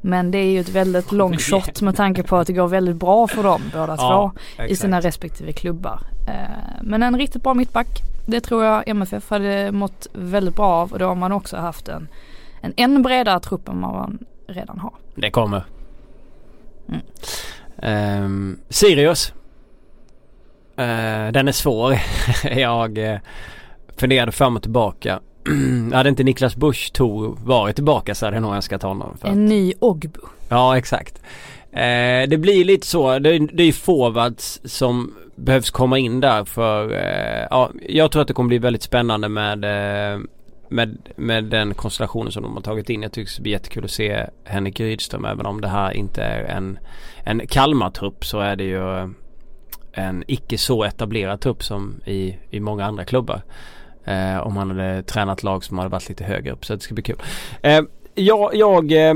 Men 0.00 0.30
det 0.30 0.38
är 0.38 0.50
ju 0.50 0.60
ett 0.60 0.68
väldigt 0.68 1.12
lång 1.12 1.36
shot 1.38 1.82
med 1.82 1.96
tanke 1.96 2.22
på 2.22 2.36
att 2.36 2.46
det 2.46 2.52
går 2.52 2.68
väldigt 2.68 2.96
bra 2.96 3.28
för 3.28 3.42
dem 3.42 3.62
båda 3.72 3.96
ja, 3.98 4.32
två 4.32 4.40
exakt. 4.50 4.70
i 4.70 4.76
sina 4.76 5.00
respektive 5.00 5.52
klubbar. 5.52 6.00
Eh, 6.28 6.82
men 6.82 7.02
en 7.02 7.18
riktigt 7.18 7.42
bra 7.42 7.54
mittback, 7.54 7.88
det 8.26 8.40
tror 8.40 8.64
jag 8.64 8.88
MFF 8.88 9.30
hade 9.30 9.72
mått 9.72 10.06
väldigt 10.12 10.56
bra 10.56 10.66
av 10.66 10.92
och 10.92 10.98
då 10.98 11.06
har 11.06 11.14
man 11.14 11.32
också 11.32 11.56
haft 11.56 11.88
en, 11.88 12.08
en 12.60 12.72
ännu 12.76 13.00
bredare 13.00 13.40
trupp 13.40 13.68
än 13.68 13.80
man 13.80 14.18
redan 14.46 14.78
har. 14.78 14.92
Det 15.14 15.30
kommer. 15.30 15.64
Mm. 16.88 18.24
Um, 18.24 18.58
Sirius 18.68 19.32
Uh, 20.80 21.32
den 21.32 21.48
är 21.48 21.52
svår. 21.52 21.98
jag 22.58 22.98
uh, 22.98 23.16
funderade 23.96 24.32
fram 24.32 24.56
och 24.56 24.62
tillbaka. 24.62 25.20
hade 25.92 26.08
inte 26.08 26.24
Niklas 26.24 26.56
Busch 26.56 26.92
Tor 26.92 27.36
varit 27.44 27.76
tillbaka 27.76 28.14
så 28.14 28.26
hade 28.26 28.36
jag 28.36 28.42
nog 28.42 28.54
önskat 28.54 28.82
honom. 28.82 29.16
För 29.20 29.28
en 29.28 29.46
ny 29.46 29.72
Ogbu. 29.78 30.20
Ja 30.48 30.78
exakt. 30.78 31.22
Uh, 31.72 32.28
det 32.28 32.40
blir 32.40 32.64
lite 32.64 32.86
så. 32.86 33.18
Det, 33.18 33.38
det 33.38 33.62
är 33.62 33.66
ju 33.66 33.72
forwards 33.72 34.60
som 34.64 35.14
behövs 35.36 35.70
komma 35.70 35.98
in 35.98 36.20
där 36.20 36.44
för 36.44 36.90
ja, 37.50 37.70
jag 37.88 38.12
tror 38.12 38.22
att 38.22 38.28
det 38.28 38.34
kommer 38.34 38.48
bli 38.48 38.58
väldigt 38.58 38.82
spännande 38.82 39.28
med 39.28 39.64
med, 40.70 40.98
med 41.16 41.44
den 41.44 41.74
konstellationen 41.74 42.32
som 42.32 42.42
de 42.42 42.54
har 42.54 42.60
tagit 42.62 42.90
in. 42.90 43.02
Jag 43.02 43.12
tycker 43.12 43.36
det 43.36 43.42
blir 43.42 43.52
jättekul 43.52 43.84
att 43.84 43.90
se 43.90 44.26
Henrik 44.44 44.80
Rydström 44.80 45.24
även 45.24 45.46
om 45.46 45.60
det 45.60 45.68
här 45.68 45.92
inte 45.92 46.22
är 46.22 46.44
en, 46.44 46.78
en 47.24 47.46
Kalmar-trupp 47.46 48.24
så 48.24 48.40
är 48.40 48.56
det 48.56 48.64
ju 48.64 49.10
en 49.92 50.24
icke 50.26 50.58
så 50.58 50.84
etablerad 50.84 51.40
trupp 51.40 51.64
som 51.64 52.00
i, 52.04 52.36
i 52.50 52.60
många 52.60 52.84
andra 52.84 53.04
klubbar. 53.04 53.42
Eh, 54.04 54.38
om 54.38 54.56
han 54.56 54.70
hade 54.70 55.02
tränat 55.02 55.42
lag 55.42 55.64
som 55.64 55.78
hade 55.78 55.90
varit 55.90 56.08
lite 56.08 56.24
högre 56.24 56.52
upp 56.52 56.66
så 56.66 56.74
det 56.74 56.80
ska 56.80 56.94
bli 56.94 57.02
kul. 57.02 57.22
Eh, 57.62 57.80
jag, 58.14 58.54
jag 58.54 58.92
eh, 58.92 59.14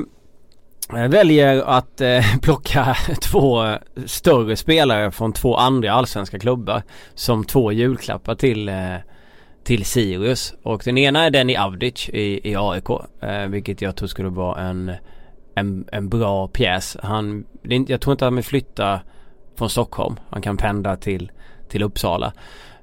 väljer 1.08 1.62
att 1.62 2.00
eh, 2.00 2.24
plocka 2.42 2.96
två 3.20 3.76
större 4.06 4.56
spelare 4.56 5.10
från 5.10 5.32
två 5.32 5.56
andra 5.56 5.92
allsvenska 5.92 6.38
klubbar 6.38 6.82
som 7.14 7.44
två 7.44 7.72
julklappar 7.72 8.34
till 8.34 8.68
eh, 8.68 8.96
till 9.64 9.84
Sirius 9.84 10.54
och 10.62 10.82
den 10.84 10.98
ena 10.98 11.24
är 11.24 11.30
Denny 11.30 11.56
Avdic 11.56 12.08
i, 12.08 12.50
i 12.50 12.56
AIK 12.56 12.90
eh, 13.20 13.46
vilket 13.46 13.82
jag 13.82 13.96
tror 13.96 14.08
skulle 14.08 14.28
vara 14.28 14.60
en 14.60 14.92
en, 15.54 15.84
en 15.92 16.08
bra 16.08 16.48
pjäs. 16.48 16.96
Han, 17.02 17.44
jag 17.62 18.00
tror 18.00 18.12
inte 18.12 18.24
han 18.24 18.34
vill 18.34 18.44
flytta 18.44 19.00
från 19.57 19.71
Stockholm. 19.71 20.17
Han 20.31 20.43
kan 20.43 20.57
pendla 20.57 20.97
till, 20.97 21.33
till 21.69 21.83
Uppsala 21.83 22.33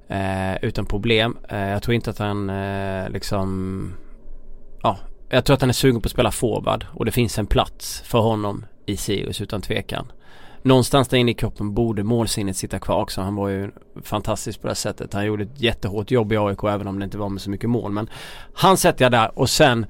eh, 0.07 0.55
utan 0.61 0.85
problem. 0.85 1.37
Eh, 1.49 1.69
jag 1.69 1.83
tror 1.83 1.95
inte 1.95 2.09
att 2.09 2.19
han 2.19 2.49
eh, 2.49 3.09
liksom 3.09 3.93
ja, 4.83 4.97
jag 5.29 5.45
tror 5.45 5.53
att 5.53 5.61
han 5.61 5.69
är 5.69 5.73
sugen 5.73 6.01
på 6.01 6.07
att 6.07 6.11
spela 6.11 6.31
forward 6.31 6.85
och 6.93 7.05
det 7.05 7.11
finns 7.11 7.39
en 7.39 7.47
plats 7.47 8.01
för 8.05 8.19
honom 8.19 8.65
i 8.85 8.97
Sirius 8.97 9.41
utan 9.41 9.61
tvekan. 9.61 10.11
Någonstans 10.63 11.07
där 11.07 11.17
inne 11.17 11.31
i 11.31 11.33
kroppen 11.33 11.73
borde 11.73 12.03
målsinnet 12.03 12.57
sitta 12.57 12.79
kvar 12.79 13.01
också. 13.01 13.21
Han 13.21 13.35
var 13.35 13.49
ju 13.49 13.71
fantastisk 14.03 14.61
på 14.61 14.67
det 14.67 14.75
sättet. 14.75 15.13
Han 15.13 15.25
gjorde 15.25 15.43
ett 15.43 15.61
jättehårt 15.61 16.11
jobb 16.11 16.33
i 16.33 16.37
AIK 16.37 16.63
även 16.63 16.87
om 16.87 16.99
det 16.99 17.05
inte 17.05 17.17
var 17.17 17.29
med 17.29 17.41
så 17.41 17.49
mycket 17.49 17.69
mål. 17.69 17.91
Men 17.91 18.09
han 18.53 18.77
sätter 18.77 19.05
jag 19.05 19.11
där 19.11 19.39
och 19.39 19.49
sen 19.49 19.85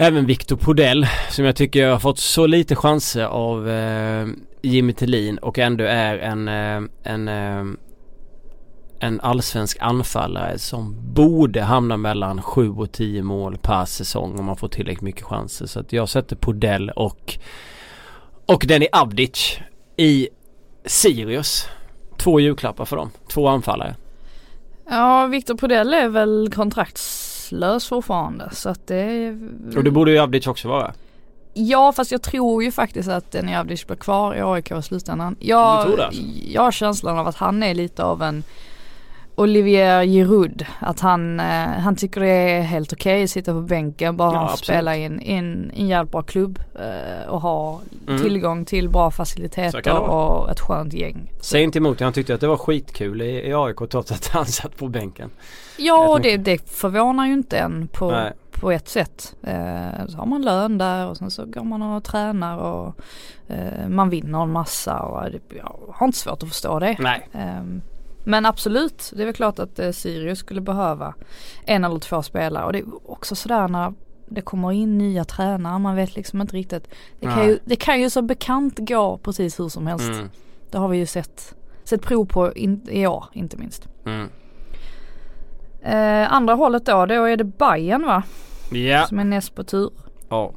Även 0.00 0.26
Victor 0.26 0.56
Podell 0.56 1.06
som 1.30 1.44
jag 1.44 1.56
tycker 1.56 1.88
har 1.88 1.98
fått 1.98 2.18
så 2.18 2.46
lite 2.46 2.76
chanser 2.76 3.24
av 3.24 3.68
eh, 3.68 4.26
Jimmy 4.62 4.92
Tillin 4.92 5.38
och 5.38 5.58
ändå 5.58 5.84
är 5.84 6.18
en, 6.18 6.48
eh, 6.48 6.88
en, 7.02 7.28
eh, 7.28 7.64
en 9.00 9.20
allsvensk 9.20 9.78
anfallare 9.80 10.58
som 10.58 10.96
borde 11.14 11.62
hamna 11.62 11.96
mellan 11.96 12.42
7 12.42 12.70
och 12.70 12.92
10 12.92 13.22
mål 13.22 13.58
per 13.62 13.84
säsong 13.84 14.38
om 14.38 14.44
man 14.44 14.56
får 14.56 14.68
tillräckligt 14.68 15.02
mycket 15.02 15.22
chanser. 15.22 15.66
Så 15.66 15.80
att 15.80 15.92
jag 15.92 16.08
sätter 16.08 16.36
Podell 16.36 16.90
och 16.90 17.38
och 18.46 18.64
Denny 18.68 18.86
Avdic 18.92 19.58
i 19.96 20.28
Sirius. 20.84 21.68
Två 22.16 22.40
julklappar 22.40 22.84
för 22.84 22.96
dem. 22.96 23.10
Två 23.28 23.48
anfallare. 23.48 23.94
Ja, 24.90 25.26
Victor 25.26 25.54
Podell 25.54 25.94
är 25.94 26.08
väl 26.08 26.50
kontrakts 26.54 27.28
arbetslös 27.48 27.88
fortfarande 27.88 28.48
så 28.52 28.68
att 28.68 28.86
det 28.86 29.36
Och 29.76 29.84
det 29.84 29.90
borde 29.90 30.10
ju 30.10 30.18
Avdic 30.18 30.46
också 30.46 30.68
vara. 30.68 30.92
Ja 31.60 31.92
fast 31.92 32.12
jag 32.12 32.22
tror 32.22 32.62
ju 32.64 32.72
faktiskt 32.72 33.08
att 33.08 33.32
Nenjavdic 33.32 33.86
blir 33.86 33.96
kvar 33.96 34.34
i 34.34 34.40
AIK 34.42 34.70
i 34.70 34.82
slutändan. 34.82 35.36
Jag, 35.40 35.80
Du 35.80 35.84
tror 35.86 35.96
det 35.96 36.06
alltså? 36.06 36.22
jag 36.46 36.62
har 36.62 36.72
känslan 36.72 37.18
av 37.18 37.28
att 37.28 37.36
han 37.36 37.62
är 37.62 37.74
lite 37.74 38.04
av 38.04 38.22
en 38.22 38.42
Olivier 39.34 40.04
Giroud. 40.04 40.66
Att 40.80 41.00
han, 41.00 41.40
eh, 41.40 41.46
han 41.68 41.96
tycker 41.96 42.20
det 42.20 42.26
är 42.28 42.62
helt 42.62 42.92
okej 42.92 43.24
att 43.24 43.30
sitta 43.30 43.52
på 43.52 43.60
bänken 43.60 44.16
bara 44.16 44.32
Ja, 44.32 44.36
han 44.36 44.44
absolut. 44.44 44.64
spela 44.64 44.96
i 44.96 45.04
en, 45.26 45.70
jävligt 45.74 46.12
bra 46.12 46.22
klubb 46.22 46.58
eh, 46.74 47.28
och 47.28 47.40
ha 47.40 47.80
Mm. 48.08 48.22
tillgång 48.22 48.64
till 48.64 48.88
bra 48.88 49.10
faciliteter 49.10 49.98
och 49.98 50.50
ett 50.50 50.60
skönt 50.60 50.92
gäng. 50.92 51.30
Säg 51.40 51.62
inte 51.62 51.78
emot. 51.78 52.00
Han 52.00 52.12
tyckte 52.12 52.34
att 52.34 52.40
det 52.40 52.46
var 52.46 52.56
skitkul 52.56 53.22
i, 53.22 53.48
i 53.48 53.54
AIK 53.54 53.76
trots 53.90 54.12
att 54.12 54.26
han 54.28 54.46
satt 54.46 54.76
på 54.76 54.88
bänken. 54.88 55.30
Ja 55.76 56.08
och 56.08 56.20
det, 56.20 56.36
det 56.36 56.70
förvånar 56.70 57.26
ju 57.26 57.32
inte 57.32 57.58
en 57.58 57.88
på, 57.92 58.10
Nej. 58.10 58.32
På 58.60 58.72
ett 58.72 58.88
sätt. 58.88 59.36
Eh, 59.42 60.06
så 60.08 60.16
har 60.16 60.26
man 60.26 60.42
lön 60.42 60.78
där 60.78 61.08
och 61.08 61.16
sen 61.16 61.30
så 61.30 61.44
går 61.44 61.64
man 61.64 61.82
och 61.82 62.04
tränar 62.04 62.58
och 62.58 62.94
eh, 63.48 63.88
man 63.88 64.10
vinner 64.10 64.42
en 64.42 64.52
massa 64.52 65.00
och 65.00 65.30
det, 65.30 65.40
jag 65.56 65.78
har 65.94 66.06
inte 66.06 66.18
svårt 66.18 66.42
att 66.42 66.48
förstå 66.48 66.78
det. 66.78 66.96
Nej. 66.98 67.28
Ehm, 67.32 67.82
men 68.24 68.46
absolut, 68.46 69.12
det 69.16 69.22
är 69.22 69.26
väl 69.26 69.34
klart 69.34 69.58
att 69.58 69.78
eh, 69.78 69.90
Sirius 69.90 70.38
skulle 70.38 70.60
behöva 70.60 71.14
en 71.64 71.84
eller 71.84 71.98
två 71.98 72.22
spelare 72.22 72.64
och 72.64 72.72
det 72.72 72.78
är 72.78 73.10
också 73.10 73.34
sådär 73.34 73.68
när 73.68 73.94
det 74.28 74.40
kommer 74.40 74.72
in 74.72 74.98
nya 74.98 75.24
tränare, 75.24 75.78
man 75.78 75.96
vet 75.96 76.16
liksom 76.16 76.40
inte 76.40 76.56
riktigt. 76.56 76.88
Det 77.20 77.26
kan, 77.26 77.46
ju, 77.46 77.58
det 77.64 77.76
kan 77.76 78.00
ju 78.00 78.10
som 78.10 78.26
bekant 78.26 78.78
gå 78.78 79.18
precis 79.18 79.60
hur 79.60 79.68
som 79.68 79.86
helst. 79.86 80.12
Mm. 80.12 80.30
Det 80.70 80.78
har 80.78 80.88
vi 80.88 80.98
ju 80.98 81.06
sett, 81.06 81.54
sett 81.84 82.02
prov 82.02 82.24
på 82.24 82.52
in, 82.52 82.86
i 82.88 83.06
år 83.06 83.24
inte 83.32 83.56
minst. 83.56 83.88
Mm. 84.06 84.28
Eh, 85.82 86.32
andra 86.32 86.54
hållet 86.54 86.86
då, 86.86 87.06
då 87.06 87.24
är 87.24 87.36
det 87.36 87.44
Bayern 87.44 88.06
va? 88.06 88.22
Ja. 88.70 89.06
Som 89.06 89.18
är 89.18 89.24
näst 89.24 89.54
på 89.54 89.64
tur. 89.64 89.90
Ja. 90.28 90.52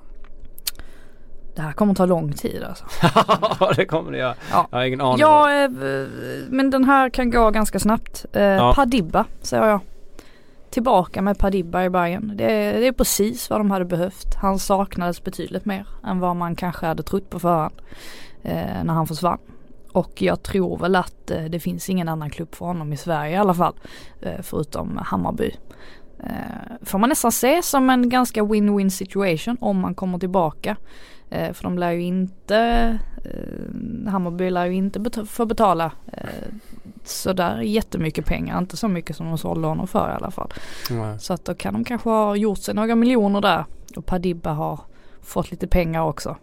Det 1.56 1.62
här 1.62 1.71
kommer 1.71 1.93
ta 1.95 2.06
lång 2.06 2.34
tid 2.34 2.63
alltså. 2.63 2.86
det 3.76 3.86
kommer 3.86 4.12
det 4.12 4.17
göra. 4.17 4.36
Ja. 4.52 4.67
Jag 4.71 4.78
har 4.78 4.86
ingen 4.86 5.02
aning. 5.02 5.19
Ja, 5.19 5.63
eh, 5.63 5.69
men 6.50 6.69
den 6.69 6.84
här 6.84 7.10
kan 7.10 7.32
gå 7.32 7.50
ganska 7.52 7.80
snabbt. 7.80 8.26
Eh, 8.34 8.41
Ja. 8.43 8.74
Padibba 8.76 9.26
säger 9.41 9.65
jag. 9.67 9.80
Tillbaka 10.69 11.21
med 11.21 11.38
Padibba 11.38 11.84
i 11.84 11.89
Bayern. 11.89 12.38
Det 12.38 12.52
är, 12.52 12.80
det 12.80 12.88
är 12.88 12.91
precis 12.91 13.50
vad 13.50 13.60
de 13.60 13.71
hade 13.71 13.86
behövt. 13.86 14.36
Han 14.41 14.60
saknades 14.60 15.24
betydligt 15.24 15.65
mer 15.65 15.88
än 16.04 16.19
vad 16.19 16.36
man 16.36 16.56
kanske 16.56 16.86
hade 16.86 17.04
trott 17.04 17.30
på 17.30 17.39
förhand. 17.39 17.74
Eh, 18.43 18.84
när 18.84 18.93
han 18.93 19.08
försvann. 19.08 19.38
Och 19.91 20.21
jag 20.21 20.43
tror 20.43 20.78
väl 20.78 20.95
att 20.95 21.32
eh, 21.32 21.43
det 21.43 21.60
finns 21.60 21.89
ingen 21.89 22.10
annan 22.10 22.30
klubb 22.30 22.56
för 22.56 22.65
honom 22.65 22.93
i 22.93 22.97
Sverige 22.97 23.32
i 23.36 23.38
alla 23.38 23.54
fall. 23.54 23.74
Eh, 24.21 24.41
förutom 24.41 24.97
Hammarby. 24.97 25.52
Eh, 26.23 26.75
får 26.81 26.99
man 26.99 27.10
nästan 27.10 27.31
se 27.31 27.62
som 27.63 27.89
en 27.89 28.10
ganska 28.10 28.41
win-win 28.43 28.89
situation 28.89 29.57
om 29.62 29.79
man 29.79 29.95
kommer 29.95 30.19
tillbaka. 30.19 30.75
Eh, 31.29 31.53
för 31.53 31.63
de 31.63 31.77
lär 31.77 31.91
ju 31.91 32.01
inte, 32.01 32.57
eh, 33.25 34.12
Hammarby 34.12 34.49
lär 34.49 34.65
ju 34.65 34.73
inte 34.73 34.99
bet- 34.99 35.29
få 35.29 35.45
betala 35.45 35.91
eh, 36.13 36.23
sådär 37.03 37.62
jättemycket 37.62 38.25
pengar. 38.25 38.57
Inte 38.57 38.77
så 38.77 38.88
mycket 38.88 39.15
som 39.15 39.25
de 39.27 39.38
sålde 39.38 39.67
honom 39.67 39.88
för 39.88 40.10
i 40.10 40.13
alla 40.13 40.31
fall. 40.31 40.53
Nej. 40.89 41.19
Så 41.19 41.34
att 41.34 41.45
då 41.45 41.53
kan 41.53 41.73
de 41.73 41.84
kanske 41.84 42.10
ha 42.10 42.36
gjort 42.36 42.60
sig 42.60 42.75
några 42.75 42.95
miljoner 42.95 43.41
där. 43.41 43.65
Och 43.95 44.05
Padibba 44.05 44.51
har 44.51 44.79
fått 45.21 45.51
lite 45.51 45.67
pengar 45.67 46.01
också. 46.03 46.36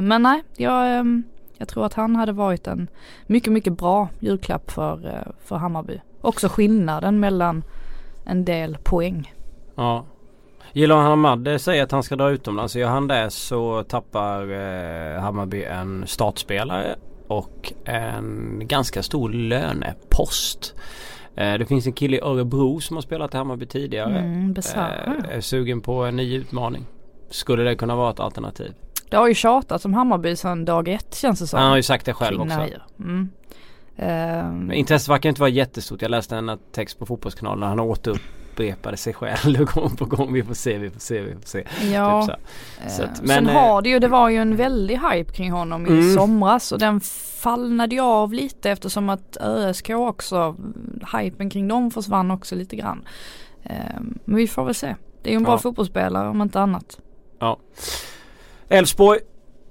Men 0.00 0.22
nej, 0.22 0.42
jag, 0.56 0.96
ehm, 0.98 1.22
jag 1.58 1.68
tror 1.68 1.86
att 1.86 1.94
han 1.94 2.16
hade 2.16 2.32
varit 2.32 2.66
en 2.66 2.88
mycket, 3.26 3.52
mycket 3.52 3.72
bra 3.72 4.08
julklapp 4.20 4.70
för, 4.70 5.24
för 5.44 5.56
Hammarby. 5.56 6.00
Också 6.20 6.48
skillnaden 6.48 7.20
mellan 7.20 7.64
en 8.26 8.44
del 8.44 8.78
poäng. 8.82 9.32
Ja. 9.74 10.04
Gillar 10.72 10.96
Hamad 10.96 11.60
säger 11.60 11.82
att 11.82 11.92
han 11.92 12.02
ska 12.02 12.16
dra 12.16 12.30
utomlands. 12.30 12.76
Gör 12.76 12.88
han 12.88 13.08
det 13.08 13.30
så 13.30 13.82
tappar 13.82 14.42
eh, 14.42 15.20
Hammarby 15.20 15.62
en 15.62 16.06
startspelare 16.06 16.96
och 17.28 17.72
en 17.84 18.60
ganska 18.64 19.02
stor 19.02 19.30
lönepost. 19.30 20.74
Eh, 21.36 21.54
det 21.54 21.66
finns 21.66 21.86
en 21.86 21.92
kille 21.92 22.16
i 22.16 22.20
Örebro 22.20 22.80
som 22.80 22.96
har 22.96 23.02
spelat 23.02 23.34
i 23.34 23.36
Hammarby 23.36 23.66
tidigare. 23.66 24.18
Mm, 24.18 24.52
Besara. 24.52 25.04
Eh, 25.04 25.36
är 25.36 25.40
sugen 25.40 25.80
på 25.80 26.04
en 26.04 26.16
ny 26.16 26.36
utmaning. 26.36 26.84
Skulle 27.30 27.62
det 27.62 27.76
kunna 27.76 27.96
vara 27.96 28.10
ett 28.10 28.20
alternativ? 28.20 28.72
Det 29.10 29.16
har 29.16 29.28
ju 29.28 29.34
tjatats 29.34 29.84
om 29.84 29.94
Hammarby 29.94 30.36
sedan 30.36 30.64
dag 30.64 30.88
ett 30.88 31.14
känns 31.14 31.40
det 31.40 31.46
som. 31.46 31.58
Han 31.60 31.68
har 31.68 31.76
ju 31.76 31.82
sagt 31.82 32.06
det 32.06 32.12
själv 32.12 32.38
kring 32.38 32.50
också. 32.50 32.60
Mm. 32.98 33.30
Ehm, 33.98 34.58
Men 34.66 34.72
intresset 34.76 35.08
verkar 35.08 35.28
inte 35.28 35.40
vara 35.40 35.50
jättestort. 35.50 36.02
Jag 36.02 36.10
läste 36.10 36.36
en 36.36 36.58
text 36.72 36.98
på 36.98 37.06
Fotbollskanalen 37.06 37.60
där 37.60 37.66
han 37.68 37.80
återupprepade 37.80 38.96
sig 38.96 39.14
själv 39.14 39.64
gång 39.74 39.96
på 39.96 40.04
gång. 40.04 40.32
Vi 40.32 40.42
får 40.42 40.54
se, 40.54 40.78
vi 40.78 40.90
får 40.90 41.00
se, 41.00 41.20
vi 41.20 41.34
får 41.34 41.40
se. 41.46 41.64
ja. 41.92 42.26
Typ 42.26 42.34
så. 42.34 42.90
Så 42.96 43.02
Eh, 43.02 43.10
att- 43.10 43.16
Sen 43.16 43.26
men, 43.26 43.46
har 43.46 43.82
det 43.82 43.88
ju, 43.88 43.98
det 43.98 44.08
var 44.08 44.28
ju 44.28 44.36
en 44.36 44.56
väldig 44.56 44.98
hype 45.10 45.32
kring 45.32 45.50
honom 45.52 45.86
i 45.86 45.90
Mm. 45.90 46.14
somras 46.14 46.72
och 46.72 46.78
den 46.78 47.00
fallnade 47.40 47.94
ju 47.94 48.00
av 48.00 48.32
lite 48.32 48.70
eftersom 48.70 49.08
att 49.08 49.36
ÖSK 49.40 49.90
också, 49.90 50.56
hypen 51.20 51.50
kring 51.50 51.68
dem 51.68 51.90
försvann 51.90 52.30
också 52.30 52.54
lite 52.54 52.76
grann. 52.76 53.04
Eh, 53.62 53.76
Men 54.24 54.36
vi 54.36 54.46
får 54.48 54.64
väl 54.64 54.74
se. 54.74 54.94
Det 55.22 55.28
är 55.28 55.32
ju 55.32 55.36
en 55.36 55.42
bra 55.44 55.52
Ja. 55.54 55.58
fotbollsspelare 55.58 56.28
om 56.28 56.42
inte 56.42 56.60
annat. 56.60 56.98
Elfsborg. 58.68 59.20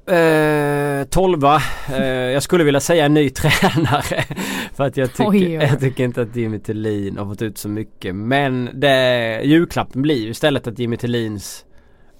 Eh, 0.07 1.03
tolva. 1.05 1.61
Eh, 1.93 2.05
jag 2.05 2.43
skulle 2.43 2.63
vilja 2.63 2.79
säga 2.79 3.05
en 3.05 3.13
ny 3.13 3.29
tränare. 3.35 4.23
För 4.73 4.83
att 4.83 4.97
jag 4.97 5.11
tycker, 5.11 5.29
Oj, 5.29 5.45
oj, 5.47 5.57
oj. 5.57 5.67
jag 5.71 5.79
tycker 5.79 6.03
inte 6.03 6.21
att 6.21 6.35
Jimmy 6.35 6.59
Tillin 6.59 7.17
har 7.17 7.25
fått 7.25 7.41
ut 7.41 7.57
så 7.57 7.69
mycket. 7.69 8.15
Men 8.15 8.69
det, 8.73 9.41
julklappen 9.43 10.01
blir 10.01 10.23
ju 10.23 10.29
istället 10.29 10.67
att 10.67 10.79
Jimmy 10.79 10.97
Tillins 10.97 11.65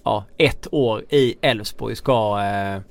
ja, 0.03 0.25
ett 0.37 0.67
år 0.71 1.03
i 1.09 1.35
Elfsborg 1.41 1.95
ska 1.95 2.41
eh, 2.43 2.81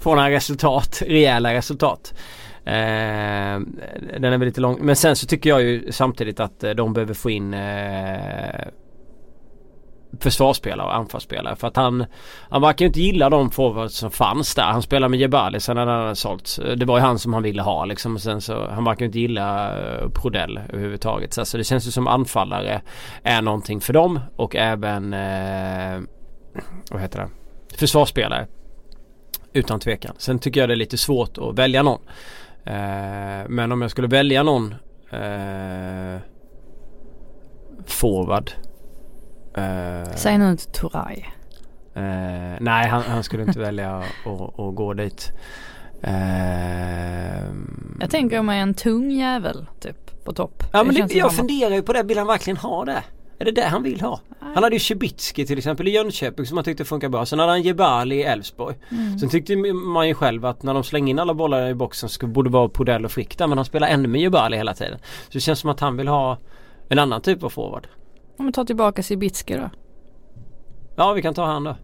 få 0.00 0.14
några 0.14 0.30
resultat. 0.30 1.02
Rejäla 1.06 1.54
resultat. 1.54 2.14
Eh, 2.64 3.60
den 4.18 4.24
är 4.24 4.38
väl 4.38 4.46
lite 4.46 4.60
lång. 4.60 4.78
Men 4.80 4.96
sen 4.96 5.16
så 5.16 5.26
tycker 5.26 5.50
jag 5.50 5.62
ju 5.62 5.92
samtidigt 5.92 6.40
att 6.40 6.64
eh, 6.64 6.70
de 6.70 6.92
behöver 6.92 7.14
få 7.14 7.30
in 7.30 7.54
eh, 7.54 8.66
försvarsspelare 10.20 10.86
och 10.86 10.94
anfallsspelare. 10.94 11.56
För 11.56 11.68
att 11.68 11.76
han, 11.76 12.06
han 12.50 12.62
verkar 12.62 12.84
ju 12.84 12.86
inte 12.86 13.00
gilla 13.00 13.30
de 13.30 13.50
forwards 13.50 13.94
som 13.94 14.10
fanns 14.10 14.54
där. 14.54 14.62
Han 14.62 14.82
spelar 14.82 15.08
med 15.08 15.20
Jebali 15.20 15.60
sen 15.60 15.76
när 15.76 15.86
han 15.86 16.02
hade 16.02 16.16
sålts. 16.16 16.60
Det 16.76 16.84
var 16.84 16.98
ju 16.98 17.04
han 17.04 17.18
som 17.18 17.34
han 17.34 17.42
ville 17.42 17.62
ha 17.62 17.84
liksom. 17.84 18.14
Och 18.14 18.20
sen 18.20 18.40
så, 18.40 18.68
han 18.70 18.84
verkar 18.84 19.00
ju 19.00 19.06
inte 19.06 19.18
gilla 19.18 19.78
eh, 19.78 20.08
Prodell 20.08 20.60
överhuvudtaget. 20.68 21.32
Så 21.32 21.40
alltså, 21.40 21.58
det 21.58 21.64
känns 21.64 21.86
ju 21.86 21.90
som 21.90 22.06
anfallare 22.06 22.82
är 23.22 23.42
någonting 23.42 23.80
för 23.80 23.92
dem. 23.92 24.20
Och 24.36 24.56
även, 24.56 25.14
eh, 25.14 26.00
vad 26.90 27.00
heter 27.00 27.18
det? 27.18 27.28
Försvarsspelare. 27.76 28.46
Utan 29.52 29.80
tvekan. 29.80 30.14
Sen 30.18 30.38
tycker 30.38 30.60
jag 30.60 30.68
det 30.68 30.74
är 30.74 30.76
lite 30.76 30.98
svårt 30.98 31.38
att 31.38 31.58
välja 31.58 31.82
någon. 31.82 32.00
Eh, 32.64 33.48
men 33.48 33.72
om 33.72 33.82
jag 33.82 33.90
skulle 33.90 34.08
välja 34.08 34.42
någon 34.42 34.74
eh, 35.10 36.20
forward 37.86 38.50
eh, 39.56 40.14
Säg 40.16 40.38
nu 40.38 40.50
inte 40.50 40.66
Turay. 40.70 41.24
Eh, 41.94 42.56
nej 42.60 42.88
han, 42.88 43.02
han 43.02 43.22
skulle 43.22 43.42
inte 43.42 43.58
välja 43.58 43.96
att 43.96 44.74
gå 44.74 44.94
dit. 44.94 45.32
Eh, 46.02 47.44
Jag 48.00 48.10
tänker 48.10 48.42
mig 48.42 48.60
en 48.60 48.74
tung 48.74 49.10
jävel 49.10 49.66
typ 49.80 50.24
på 50.24 50.32
topp. 50.32 50.62
Ja 50.72 50.84
men 50.84 50.94
det, 50.94 51.14
jag 51.14 51.34
funderar 51.34 51.74
ju 51.74 51.82
på 51.82 51.92
det. 51.92 52.02
Vill 52.02 52.18
han 52.18 52.26
verkligen 52.26 52.56
ha 52.56 52.84
det? 52.84 53.02
Är 53.38 53.44
det 53.44 53.50
det 53.50 53.64
han 53.64 53.82
vill 53.82 54.00
ha? 54.00 54.20
Han 54.40 54.62
hade 54.62 54.76
ju 54.76 54.80
Cibicki 54.80 55.46
till 55.46 55.58
exempel 55.58 55.88
i 55.88 55.90
Jönköping 55.90 56.46
som 56.46 56.56
han 56.56 56.64
tyckte 56.64 56.84
funkar 56.84 57.08
bra. 57.08 57.26
Sen 57.26 57.38
hade 57.38 57.52
han 57.52 57.62
Jebali 57.62 58.16
i 58.16 58.22
Elfsborg. 58.22 58.76
Mm. 58.90 59.18
Sen 59.18 59.28
tyckte 59.28 59.56
man 59.56 60.08
ju 60.08 60.14
själv 60.14 60.46
att 60.46 60.62
när 60.62 60.74
de 60.74 60.84
slänger 60.84 61.10
in 61.10 61.18
alla 61.18 61.34
bollar 61.34 61.68
i 61.68 61.74
boxen 61.74 62.08
så 62.08 62.26
borde 62.26 62.50
vara 62.50 62.68
Podell 62.68 63.04
och 63.04 63.10
Frick 63.12 63.38
där. 63.38 63.46
Men 63.46 63.58
han 63.58 63.64
spelar 63.64 63.88
ännu 63.88 64.08
med 64.08 64.20
Jebali 64.20 64.56
hela 64.56 64.74
tiden. 64.74 64.98
Så 65.24 65.30
det 65.32 65.40
känns 65.40 65.58
som 65.58 65.70
att 65.70 65.80
han 65.80 65.96
vill 65.96 66.08
ha 66.08 66.38
en 66.88 66.98
annan 66.98 67.20
typ 67.20 67.42
av 67.42 67.48
forward. 67.48 67.86
Om 68.36 68.46
vi 68.46 68.52
tar 68.52 68.64
tillbaka 68.64 69.02
Sibitski 69.02 69.54
då. 69.56 69.70
Ja 70.96 71.12
vi 71.12 71.22
kan 71.22 71.34
ta 71.34 71.44
han 71.46 71.64
då. 71.64 71.76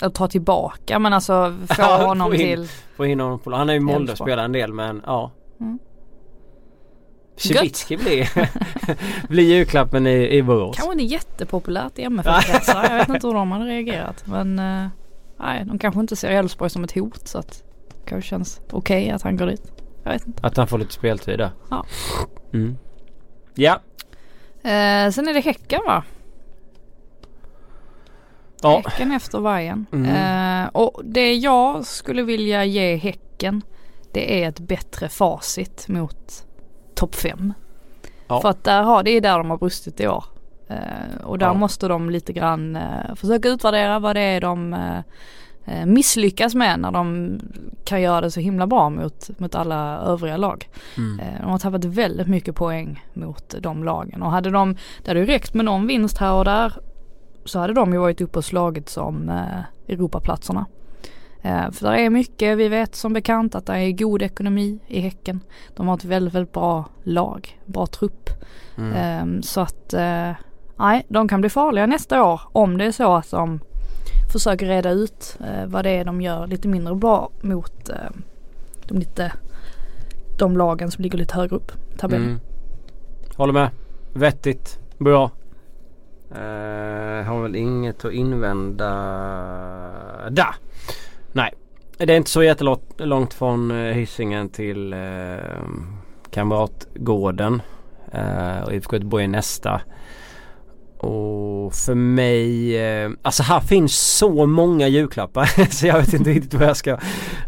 Att 0.00 0.14
ta 0.14 0.28
tillbaka 0.28 0.98
men 0.98 1.12
alltså 1.12 1.56
få 1.68 1.74
Ja, 1.82 2.06
honom 2.06 2.28
få 2.28 2.34
in. 2.34 2.40
till 2.40 2.68
Få 2.96 3.06
in 3.06 3.20
honom 3.20 3.38
på 3.38 3.54
Han 3.54 3.68
är 3.68 3.74
ju 3.74 3.80
Molde 3.80 4.12
och 4.12 4.18
spelar 4.18 4.44
en 4.44 4.52
del 4.52 4.72
men 4.72 5.02
ja. 5.06 5.30
Mm. 5.60 5.78
Blir, 7.98 8.28
blir 9.28 9.44
julklappen 9.44 10.06
i, 10.06 10.36
i 10.36 10.42
Borås. 10.42 10.76
Kanske 10.76 10.92
inte 10.92 11.04
jättepopulärt 11.04 11.98
i 11.98 12.02
MFF-kretsar. 12.02 12.86
Jag 12.90 12.98
vet 12.98 13.08
inte 13.08 13.26
hur 13.26 13.34
de 13.34 13.52
hade 13.52 13.64
reagerat. 13.64 14.24
Men 14.26 14.58
eh, 14.58 14.88
nej, 15.36 15.64
de 15.64 15.78
kanske 15.78 16.00
inte 16.00 16.16
ser 16.16 16.30
Elfsborg 16.30 16.70
som 16.70 16.84
ett 16.84 16.92
hot. 16.94 17.28
Så 17.28 17.38
att 17.38 17.64
det 17.88 18.08
kanske 18.10 18.28
känns 18.28 18.60
okej 18.70 19.10
att 19.10 19.22
han 19.22 19.36
går 19.36 19.46
dit. 19.46 19.72
Jag 20.04 20.12
vet 20.12 20.26
inte. 20.26 20.46
Att 20.46 20.56
han 20.56 20.66
får 20.66 20.78
lite 20.78 20.92
speltid 20.92 21.38
där. 21.38 21.50
Ja. 21.70 21.86
Mm. 22.52 22.76
Ja. 23.54 23.80
Eh, 24.66 25.10
sen 25.10 25.28
är 25.28 25.34
det 25.34 25.40
Häcken 25.40 25.80
va? 25.86 26.04
Ja. 28.62 28.82
Häcken 28.86 29.12
efter 29.12 29.40
Bayern. 29.40 29.86
Mm. 29.92 30.62
Eh, 30.64 30.68
och 30.72 31.00
det 31.04 31.34
jag 31.34 31.84
skulle 31.86 32.22
vilja 32.22 32.64
ge 32.64 32.96
Häcken 32.96 33.62
det 34.12 34.42
är 34.44 34.48
ett 34.48 34.60
bättre 34.60 35.08
facit 35.08 35.88
mot 35.88 36.46
topp 36.94 37.14
5. 37.14 37.52
Ja. 38.28 38.40
För 38.40 38.48
att 38.48 38.64
där 38.64 38.82
har, 38.82 39.02
det 39.02 39.10
är 39.10 39.20
där 39.20 39.38
de 39.38 39.50
har 39.50 39.56
brustit 39.58 40.00
i 40.00 40.08
år. 40.08 40.24
Eh, 40.68 41.24
och 41.24 41.38
där 41.38 41.46
Ja. 41.46 41.54
måste 41.54 41.88
de 41.88 42.10
lite 42.10 42.32
grann 42.32 42.76
eh, 42.76 43.14
försöka 43.14 43.48
utvärdera 43.48 43.98
vad 43.98 44.16
det 44.16 44.20
är 44.20 44.40
de 44.40 44.74
eh, 44.74 44.98
misslyckas 45.86 46.54
med 46.54 46.80
när 46.80 46.90
de 46.90 47.38
kan 47.84 48.02
göra 48.02 48.20
det 48.20 48.30
så 48.30 48.40
himla 48.40 48.66
bra 48.66 48.90
mot, 48.90 49.30
mot 49.38 49.54
alla 49.54 49.98
övriga 49.98 50.36
lag. 50.36 50.68
Mm. 50.96 51.20
Eh, 51.20 51.40
De 51.40 51.50
har 51.50 51.58
tappat 51.58 51.84
väldigt 51.84 52.28
mycket 52.28 52.54
poäng 52.54 53.04
mot 53.12 53.54
de 53.60 53.84
lagen 53.84 54.22
och 54.22 54.30
hade 54.30 54.50
de, 54.50 54.76
det 55.02 55.10
hade 55.10 55.20
ju 55.20 55.26
räckt 55.26 55.54
med 55.54 55.64
någon 55.64 55.86
vinst 55.86 56.18
här 56.18 56.32
och 56.32 56.44
där 56.44 56.72
så 57.44 57.58
hade 57.58 57.72
de 57.72 57.92
ju 57.92 57.98
varit 57.98 58.20
uppe 58.20 58.38
och 58.38 58.44
slagit 58.44 58.88
som 58.88 59.28
eh, 59.28 59.92
Europaplatserna. 59.94 60.66
Eh, 61.42 61.70
för 61.70 61.90
det 61.90 62.00
är 62.00 62.10
mycket, 62.10 62.58
vi 62.58 62.68
vet 62.68 62.94
som 62.94 63.12
bekant 63.12 63.54
att 63.54 63.66
det 63.66 63.78
är 63.78 63.92
god 63.92 64.22
ekonomi 64.22 64.78
i 64.86 65.00
Häcken. 65.00 65.40
De 65.76 65.88
har 65.88 65.96
ett 65.96 66.04
väldigt, 66.04 66.34
väldigt 66.34 66.52
bra 66.52 66.84
lag, 67.02 67.60
bra 67.64 67.86
trupp. 67.86 68.30
Mm. 68.78 68.92
Ehm, 68.92 69.42
så 69.42 69.60
att, 69.60 69.92
eh, 69.94 70.30
nej, 70.76 71.06
de 71.08 71.28
kan 71.28 71.40
bli 71.40 71.50
farliga 71.50 71.86
nästa 71.86 72.24
år 72.24 72.40
om 72.52 72.78
det 72.78 72.84
är 72.84 72.92
så 72.92 73.14
att 73.14 73.30
de 73.30 73.60
försöker 74.32 74.66
reda 74.66 74.90
ut 74.90 75.38
eh, 75.40 75.66
vad 75.66 75.84
det 75.84 75.90
är 75.90 76.04
de 76.04 76.20
gör 76.20 76.46
lite 76.46 76.68
mindre 76.68 76.94
bra 76.94 77.30
mot 77.40 77.88
eh, 77.88 78.10
de 78.88 78.98
lite, 78.98 79.32
de 80.38 80.56
lagen 80.56 80.90
som 80.90 81.02
ligger 81.02 81.18
lite 81.18 81.34
högre 81.34 81.56
upp 81.56 81.72
i 81.94 81.98
tabellen. 81.98 82.28
Mm. 82.28 82.40
Håller 83.36 83.52
med. 83.52 83.70
Vettigt. 84.12 84.78
Bra. 84.98 85.30
Uh, 86.30 87.22
har 87.22 87.42
väl 87.42 87.56
inget 87.56 88.04
att 88.04 88.12
invända 88.12 88.86
där. 90.30 90.54
Nej. 91.32 91.54
Det 91.98 92.12
är 92.12 92.16
inte 92.16 92.30
så 92.30 92.42
jättelångt 92.42 92.82
långt 92.98 93.34
från 93.34 93.70
Hisingen 93.70 94.48
till 94.48 94.94
uh, 94.94 95.38
Kamratgården. 96.30 97.62
Uh, 98.14 98.62
och 98.62 98.74
IFK 98.74 98.96
Göteborg 98.96 99.24
är 99.24 99.28
nästa. 99.28 99.80
Och 101.06 101.74
för 101.74 101.94
mig, 101.94 102.76
eh, 102.76 103.10
alltså 103.22 103.42
här 103.42 103.60
finns 103.60 104.16
så 104.18 104.46
många 104.46 104.88
julklappar 104.88 105.44
så 105.70 105.86
jag 105.86 105.98
vet 105.98 106.12
inte 106.12 106.30
riktigt 106.30 106.54
vad 106.54 106.68
jag 106.68 106.76
ska, 106.76 106.98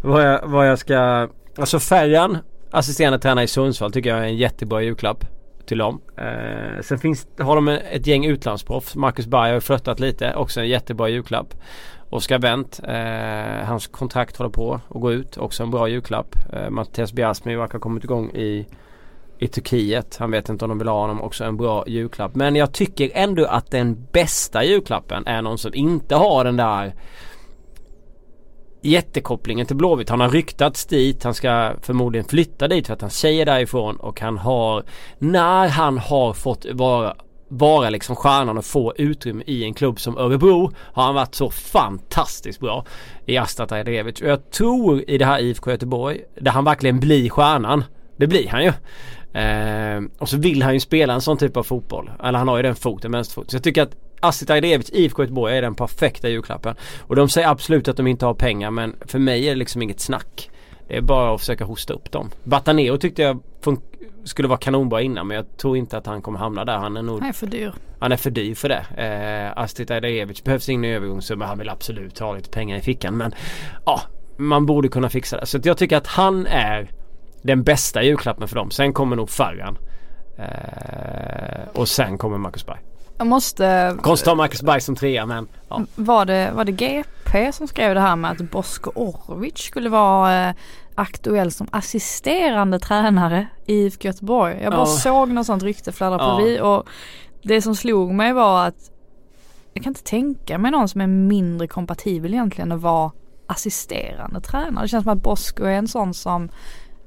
vad 0.03 0.25
jag, 0.27 0.47
vad 0.47 0.67
jag 0.67 0.79
ska, 0.79 1.27
alltså 1.57 1.79
Färjan, 1.79 2.37
assisterande 2.71 3.19
tränare 3.19 3.45
i 3.45 3.47
Sundsvall 3.47 3.91
tycker 3.91 4.09
jag 4.09 4.19
är 4.19 4.23
en 4.23 4.37
jättebra 4.37 4.81
julklapp 4.81 5.25
till 5.65 5.77
dem. 5.77 6.01
Eh, 6.17 6.81
sen 6.81 6.99
finns, 6.99 7.27
har 7.39 7.55
de 7.55 7.67
ett 7.67 8.07
gäng 8.07 8.25
utlandsproffs, 8.25 8.95
Marcus 8.95 9.27
Berg 9.27 9.49
har 9.49 9.55
ju 9.55 9.61
flörtat 9.61 9.99
lite, 9.99 10.35
också 10.35 10.59
en 10.59 10.67
jättebra 10.67 11.09
julklapp. 11.09 11.53
Oskar 12.09 12.39
Wendt, 12.39 12.79
eh, 12.83 13.67
hans 13.67 13.87
kontrakt 13.87 14.37
håller 14.37 14.51
på 14.51 14.73
att 14.73 15.01
gå 15.01 15.11
ut, 15.11 15.37
också 15.37 15.63
en 15.63 15.71
bra 15.71 15.87
julklapp. 15.87 16.35
Eh, 16.53 16.69
Mattias 16.69 17.13
Biasmi 17.13 17.55
verkar 17.55 17.73
ha 17.73 17.79
kommit 17.79 18.03
igång 18.03 18.29
i 18.29 18.67
i 19.39 19.47
Turkiet. 19.47 20.17
Han 20.19 20.31
vet 20.31 20.49
inte 20.49 20.65
om 20.65 20.69
de 20.69 20.77
vill 20.77 20.87
ha 20.87 21.01
honom. 21.01 21.21
Också 21.21 21.43
en 21.43 21.57
bra 21.57 21.83
julklapp. 21.87 22.35
Men 22.35 22.55
jag 22.55 22.73
tycker 22.73 23.11
ändå 23.13 23.45
att 23.45 23.71
den 23.71 24.07
bästa 24.11 24.63
julklappen 24.63 25.27
är 25.27 25.41
någon 25.41 25.57
som 25.57 25.73
inte 25.73 26.15
har 26.15 26.43
den 26.43 26.57
där 26.57 26.93
jättekopplingen 28.81 29.65
till 29.65 29.75
Blåvitt. 29.75 30.09
Han 30.09 30.19
har 30.19 30.29
ryktats 30.29 30.85
dit. 30.85 31.23
Han 31.23 31.33
ska 31.33 31.73
förmodligen 31.81 32.25
flytta 32.25 32.67
dit 32.67 32.87
för 32.87 32.93
att 32.93 33.01
hans 33.01 33.17
tjej 33.17 33.41
är 33.41 33.45
därifrån. 33.45 33.95
Och 33.95 34.21
han 34.21 34.37
har, 34.37 34.83
när 35.19 35.67
han 35.67 35.97
har 35.97 36.33
fått 36.33 36.65
vara 36.73 37.15
vara 37.51 37.89
liksom 37.89 38.15
stjärnan 38.15 38.57
och 38.57 38.65
få 38.65 38.93
utrymme 38.97 39.43
i 39.47 39.63
en 39.63 39.73
klubb 39.73 39.99
som 39.99 40.17
Örebro 40.17 40.71
har 40.75 41.03
han 41.03 41.15
varit 41.15 41.35
så 41.35 41.49
fantastiskt 41.49 42.59
bra 42.59 42.85
i 43.25 43.37
Astat 43.37 43.71
Ajderevic. 43.71 44.21
Och 44.21 44.27
jag 44.27 44.51
tror 44.51 45.09
i 45.09 45.17
det 45.17 45.25
här 45.25 45.39
IFK 45.39 45.71
Göteborg 45.71 46.21
där 46.41 46.51
han 46.51 46.65
verkligen 46.65 46.99
blir 46.99 47.29
stjärnan. 47.29 47.83
Det 48.17 48.27
blir 48.27 48.47
han 48.47 48.63
ju. 48.63 48.71
Eh, 49.33 50.01
och 50.17 50.29
så 50.29 50.37
vill 50.37 50.63
han 50.63 50.73
ju 50.73 50.79
spela 50.79 51.13
en 51.13 51.21
sån 51.21 51.37
typ 51.37 51.57
av 51.57 51.63
fotboll. 51.63 52.11
Eller 52.23 52.39
han 52.39 52.47
har 52.47 52.57
ju 52.57 52.63
den 52.63 52.75
foten, 52.75 53.11
vänsterfoten. 53.11 53.49
Så 53.49 53.55
jag 53.55 53.63
tycker 53.63 53.81
att 53.83 53.95
Astrid 54.19 54.51
Ajderevic, 54.51 54.89
IFK 54.93 55.23
Göteborg 55.23 55.57
är 55.57 55.61
den 55.61 55.75
perfekta 55.75 56.29
julklappen. 56.29 56.75
Och 56.99 57.15
de 57.15 57.29
säger 57.29 57.47
absolut 57.47 57.87
att 57.87 57.97
de 57.97 58.07
inte 58.07 58.25
har 58.25 58.33
pengar 58.33 58.71
men 58.71 58.95
för 59.05 59.19
mig 59.19 59.45
är 59.45 59.49
det 59.49 59.55
liksom 59.55 59.81
inget 59.81 59.99
snack. 59.99 60.49
Det 60.87 60.97
är 60.97 61.01
bara 61.01 61.33
att 61.35 61.39
försöka 61.39 61.65
hosta 61.65 61.93
upp 61.93 62.11
dem. 62.11 62.29
Bataneo 62.43 62.97
tyckte 62.97 63.21
jag 63.21 63.39
skulle 64.23 64.47
vara 64.47 64.59
kanonbra 64.59 65.01
innan 65.01 65.27
men 65.27 65.35
jag 65.35 65.57
tror 65.57 65.77
inte 65.77 65.97
att 65.97 66.05
han 66.05 66.21
kommer 66.21 66.39
hamna 66.39 66.65
där. 66.65 66.77
Han 66.77 66.97
är 66.97 67.01
nog 67.01 67.19
Han 67.19 67.29
är 67.29 67.33
för 67.33 67.47
dyr. 67.47 67.73
han 67.99 68.11
är 68.11 68.17
för 68.17 68.29
dyr 68.29 68.55
för 68.55 68.69
det. 68.69 68.85
Eh, 68.97 69.63
Astrid 69.63 69.91
Ajdarevic 69.91 70.43
behövs 70.43 70.69
ingen 70.69 70.91
övergångssumma. 70.91 71.45
Han 71.45 71.57
vill 71.57 71.69
absolut 71.69 72.19
ha 72.19 72.35
lite 72.35 72.49
pengar 72.49 72.77
i 72.77 72.81
fickan. 72.81 73.17
Men 73.17 73.33
ja, 73.85 74.01
man 74.37 74.65
borde 74.65 74.87
kunna 74.87 75.09
fixa 75.09 75.39
det. 75.39 75.45
Så 75.45 75.59
jag 75.63 75.77
tycker 75.77 75.97
att 75.97 76.07
han 76.07 76.47
är 76.47 76.91
den 77.41 77.63
bästa 77.63 78.03
julklappen 78.03 78.47
för 78.47 78.55
dem. 78.55 78.71
Sen 78.71 78.93
kommer 78.93 79.15
nog 79.15 79.29
Farran. 79.29 79.77
Eh, 80.37 81.67
och 81.73 81.87
sen 81.89 82.17
kommer 82.17 82.37
Marcus 82.37 82.65
Berg. 82.65 82.79
Jag 83.17 83.27
måste, 83.27 83.97
Konstigt 84.01 84.27
att 84.27 84.31
ha 84.31 84.35
Marcus 84.35 84.61
Berg 84.61 84.81
som 84.81 84.95
trea 84.95 85.25
men 85.25 85.47
ja. 85.69 85.81
var 85.95 86.25
det, 86.25 86.51
var 86.55 86.65
det 86.65 86.71
GP 86.71 87.51
som 87.53 87.67
skrev 87.67 87.93
det 87.95 88.01
här 88.01 88.15
med 88.15 88.31
att 88.31 88.51
Bosko 88.51 88.91
Orovic 88.95 89.57
skulle 89.57 89.89
vara 89.89 90.47
eh, 90.49 90.55
aktuell 90.95 91.51
som 91.51 91.67
assisterande 91.71 92.79
tränare 92.79 93.47
i 93.65 93.73
IFK 93.73 94.07
Göteborg. 94.07 94.59
Jag 94.63 94.71
bara 94.71 94.81
Ja. 94.81 94.85
såg 94.85 95.29
något 95.29 95.45
sånt 95.45 95.63
rykte 95.63 95.91
fladdra 95.91 96.17
Ja. 96.17 96.35
förbi 96.37 96.59
och 96.61 96.83
det 97.43 97.61
som 97.61 97.75
slog 97.75 98.11
mig 98.13 98.33
var 98.33 98.67
att 98.67 98.91
jag 99.73 99.83
kan 99.83 99.91
inte 99.91 100.03
tänka 100.03 100.57
mig 100.57 100.71
någon 100.71 100.89
som 100.89 101.01
är 101.01 101.07
mindre 101.07 101.67
kompatibel 101.67 102.33
egentligen 102.33 102.71
att 102.71 102.81
vara 102.81 103.11
assisterande 103.47 104.41
tränare. 104.41 104.85
Det 104.85 104.87
känns 104.89 105.03
som 105.03 105.13
att 105.13 105.23
Bosko 105.23 105.63
är 105.63 105.71
en 105.71 105.87
sån 105.87 106.13
som 106.13 106.49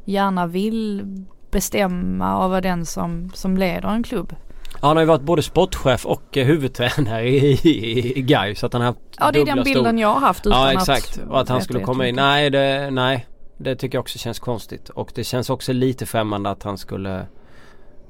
gärna 0.05 0.47
vill 0.47 1.07
bestämma 1.51 2.45
och 2.45 2.51
vara 2.51 2.61
den 2.61 2.87
som, 2.87 3.31
som 3.35 3.57
leder 3.57 3.89
en 3.89 4.03
klubb. 4.03 4.35
Han 4.81 4.97
har 4.97 5.03
ju 5.03 5.07
varit 5.07 5.23
både 5.23 5.43
sportchef 5.43 6.07
och 6.07 6.37
eh, 6.37 6.47
huvudtränare 6.47 7.29
i, 7.29 7.53
i, 7.53 8.19
i 8.19 8.23
Gais 8.23 8.59
så 8.59 8.67
att 8.67 8.73
han 8.73 8.83
har 8.83 8.87
haft 8.87 9.01
Ja 9.19 9.31
det 9.33 9.41
är 9.41 9.45
den 9.47 9.55
stor- 9.57 9.65
bilden 9.65 9.99
jag 9.99 10.09
har 10.09 10.21
haft 10.21 10.47
utan 10.47 10.61
Ja 10.61 10.73
exakt. 10.73 11.19
att 11.19 11.29
och 11.31 11.41
att 11.41 11.49
han 11.49 11.63
skulle 11.63 11.81
komma 11.81 12.07
in. 12.09 12.15
Nej 12.17 12.51
det, 12.51 12.91
nej. 12.91 13.27
Det 13.57 13.77
tycker 13.77 13.97
jag 13.99 14.01
också 14.03 14.19
känns 14.19 14.39
konstigt. 14.39 14.89
Och 14.89 15.13
det 15.15 15.25
känns 15.25 15.51
också 15.51 15.73
lite 15.73 16.07
främmande 16.07 16.51
att 16.51 16.63
han 16.63 16.79
skulle 16.79 17.27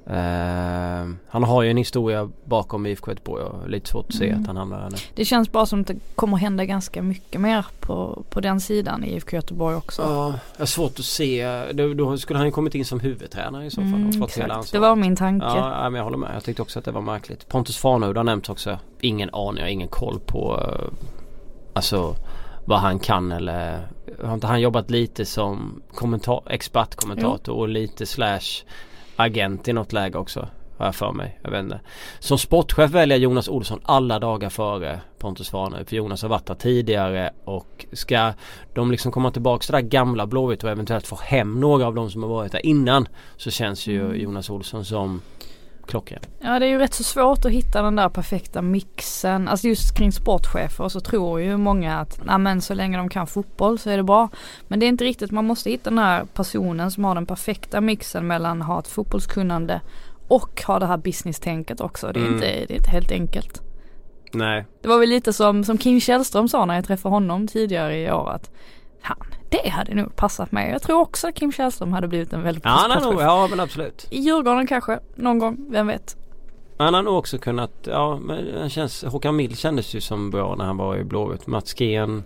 eh, 0.07 1.15
Han 1.29 1.43
har 1.45 1.63
ju 1.63 1.71
en 1.71 1.77
historia 1.77 2.31
bakom 2.45 2.87
IFK 2.87 3.11
Göteborg 3.11 3.45
och 3.45 3.69
lite 3.71 3.89
svårt 3.91 4.07
att 4.09 4.15
se 4.15 4.29
Mm. 4.29 4.41
att 4.41 4.47
han 4.47 4.57
hamnar 4.57 4.81
där 4.81 4.91
nu. 4.91 4.97
Det 5.15 5.25
känns 5.25 5.53
bara 5.53 5.67
som 5.67 5.81
att 5.81 5.87
det 5.87 5.97
kommer 6.15 6.37
hända 6.37 6.65
ganska 6.65 7.03
mycket 7.03 7.41
mer 7.41 7.67
på, 7.81 8.23
på 8.31 8.41
den 8.41 8.61
sidan 8.61 9.05
i 9.05 9.15
IFK 9.15 9.37
Göteborg 9.37 9.77
också. 9.77 10.03
Ja, 10.03 10.35
jag 10.53 10.61
har 10.61 10.67
svårt 10.67 10.99
att 10.99 11.05
se. 11.05 11.63
Då, 11.73 11.95
då 11.95 12.19
skulle 12.19 12.39
han 12.39 12.47
ju 12.47 12.53
kommit 12.53 12.75
in 12.75 12.85
som 12.85 13.01
huvudtränare 13.01 13.67
i 13.67 13.71
så 13.71 13.81
fall. 13.81 13.95
Mm. 13.95 14.63
Det 14.73 14.79
var 14.79 14.97
min 14.97 15.17
tanke. 15.17 15.47
Ja, 15.47 15.83
men 15.91 15.95
jag 15.95 16.05
håller 16.05 16.19
med. 16.19 16.31
Jag 16.35 16.45
tyckte 16.45 16.63
också 16.63 16.79
att 16.79 16.85
det 16.85 16.91
var 16.93 17.01
märkligt. 17.01 17.49
Pontus 17.49 17.77
Farnerud 17.77 18.17
har 18.17 18.25
nämnts 18.25 18.49
också. 18.49 18.79
Ingen 19.01 19.31
aning, 19.33 19.57
jag 19.59 19.65
har 19.65 19.71
ingen 19.71 19.89
koll 19.89 20.21
på 20.27 20.61
eh, 20.61 20.93
Alltså 21.75 22.17
vad 22.65 22.79
han 22.79 22.99
kan 22.99 23.33
eller 23.33 23.89
Har 24.25 24.35
inte 24.35 24.47
han 24.47 24.61
jobbat 24.61 24.91
lite 24.91 25.25
som 25.25 25.83
kommentar, 25.95 26.43
expertkommentator 26.51 27.53
och 27.55 27.69
lite 27.69 28.07
slash 28.07 28.41
agent 29.17 29.69
i 29.69 29.73
något 29.73 29.93
läge 29.93 30.19
också? 30.19 30.49
Har 30.77 30.87
jag 30.87 30.95
för 30.95 31.13
mig. 31.13 31.39
Jag 31.43 31.51
vet 31.51 31.63
inte. 31.63 31.81
Som 32.19 32.39
sportchef 32.39 32.91
väljer 32.91 33.19
Jonas 33.19 33.49
Olsson 33.49 33.81
alla 33.85 34.19
dagar 34.19 34.49
före 34.51 35.01
Pontus 35.19 35.51
Farnerud. 35.51 35.89
För 35.89 35.97
Jonas 35.97 36.23
har 36.23 36.29
varit 36.29 36.47
där 36.47 36.55
tidigare 36.55 37.31
och 37.45 37.87
ska 37.93 38.33
de 38.75 38.91
liksom 38.91 39.13
komma 39.13 39.31
tillbaka 39.31 39.63
till 39.63 39.73
det 39.73 39.81
där 39.81 39.89
gamla 39.89 40.27
Blåvitt 40.27 40.65
och 40.65 40.71
eventuellt 40.71 41.07
få 41.07 41.17
hem 41.17 41.61
några 41.61 41.87
av 41.87 41.95
de 41.95 42.11
som 42.11 42.23
har 42.23 42.31
varit 42.31 42.53
där 42.53 42.67
innan 42.67 43.09
så 43.37 43.51
känns 43.51 43.87
ju 43.87 44.03
Mm. 44.05 44.21
Jonas 44.21 44.51
Olsson 44.51 44.85
som 44.85 45.21
klockren. 45.87 46.21
Ja 46.41 46.59
det 46.59 46.67
är 46.67 46.71
ju 46.71 46.79
rätt 46.79 46.95
så 46.95 47.03
svårt 47.05 47.45
att 47.45 47.53
hitta 47.53 47.83
den 47.83 47.97
där 47.97 48.09
perfekta 48.09 48.63
mixen. 48.63 49.49
Alltså 49.49 49.69
just 49.69 49.97
kring 49.97 50.13
sportchefer 50.13 50.89
så 50.89 51.01
tror 51.01 51.41
ju 51.41 51.57
många 51.57 51.99
att 51.99 52.21
nej 52.25 52.39
men 52.39 52.61
så 52.61 52.75
länge 52.75 52.97
de 52.97 53.09
kan 53.09 53.27
fotboll 53.27 53.79
så 53.79 53.91
är 53.91 53.97
det 53.97 54.03
bra. 54.03 54.29
Men 54.69 54.81
det 54.81 54.87
är 54.87 54.89
inte 54.89 55.05
riktigt, 55.05 55.31
man 55.31 55.45
måste 55.47 55.71
hitta 55.71 55.91
den 55.91 55.99
här 55.99 56.25
personen 56.35 56.91
som 56.91 57.05
har 57.05 57.15
den 57.15 57.27
perfekta 57.27 57.81
mixen 57.81 58.27
mellan 58.27 58.63
att 58.63 58.69
ha 58.69 58.79
ett 58.79 58.89
fotbollskunnande 58.89 59.81
och 60.29 60.63
ha 60.67 60.79
det 60.79 60.87
här 60.87 60.97
business-tänket 60.97 61.81
också. 61.81 62.13
Det 62.13 62.21
är, 62.21 62.23
Mm. 62.23 62.35
inte, 62.35 62.47
det 62.47 62.73
är 62.73 62.77
inte 62.77 62.91
helt 62.91 63.13
enkelt. 63.13 63.63
Nej. 64.33 64.67
Det 64.83 64.89
var 64.89 64.99
väl 64.99 65.09
lite 65.09 65.33
som, 65.33 65.65
som 65.65 65.79
Kim 65.79 66.01
Källström 66.01 66.49
sa 66.49 66.65
när 66.65 66.75
jag 66.75 66.85
träffade 66.85 67.15
honom 67.15 67.47
tidigare 67.49 67.99
i 67.99 68.11
år 68.13 68.31
att 68.31 68.51
han, 69.03 69.17
det 69.53 69.69
hade 69.69 69.95
nog 69.95 70.17
passat 70.17 70.53
mig. 70.53 70.71
Jag 70.71 70.83
tror 70.83 71.01
också 71.01 71.29
att 71.29 71.35
Kim 71.35 71.53
Källström 71.53 71.93
hade 71.93 72.09
blivit 72.09 72.33
en 72.33 72.43
väldigt 72.43 72.65
Ja, 72.65 72.71
han 72.71 72.91
nog, 72.91 73.01
sportchef. 73.03 73.23
ja 73.23 73.47
men 73.51 73.61
absolut. 73.61 74.07
I 74.11 74.19
Djurgården 74.19 74.67
kanske, 74.67 74.99
någon 75.15 75.39
gång, 75.39 75.57
vem 75.71 75.87
vet. 75.87 76.17
Han 76.79 76.95
har 76.95 77.03
nog 77.03 77.19
också 77.19 77.39
kunnat, 77.39 77.73
ja 77.85 78.19
men 78.23 78.59
han 78.59 78.71
känns, 78.71 79.05
Håkan 79.05 79.37
Mild 79.37 79.59
kändes 79.59 79.95
ju 79.95 80.01
som 80.01 80.31
bra 80.31 80.55
när 80.57 80.65
han 80.65 80.77
var 80.77 80.97
i 80.97 81.05
Blåvitt. 81.05 81.47
Mats 81.47 81.75
Gren, 81.75 82.25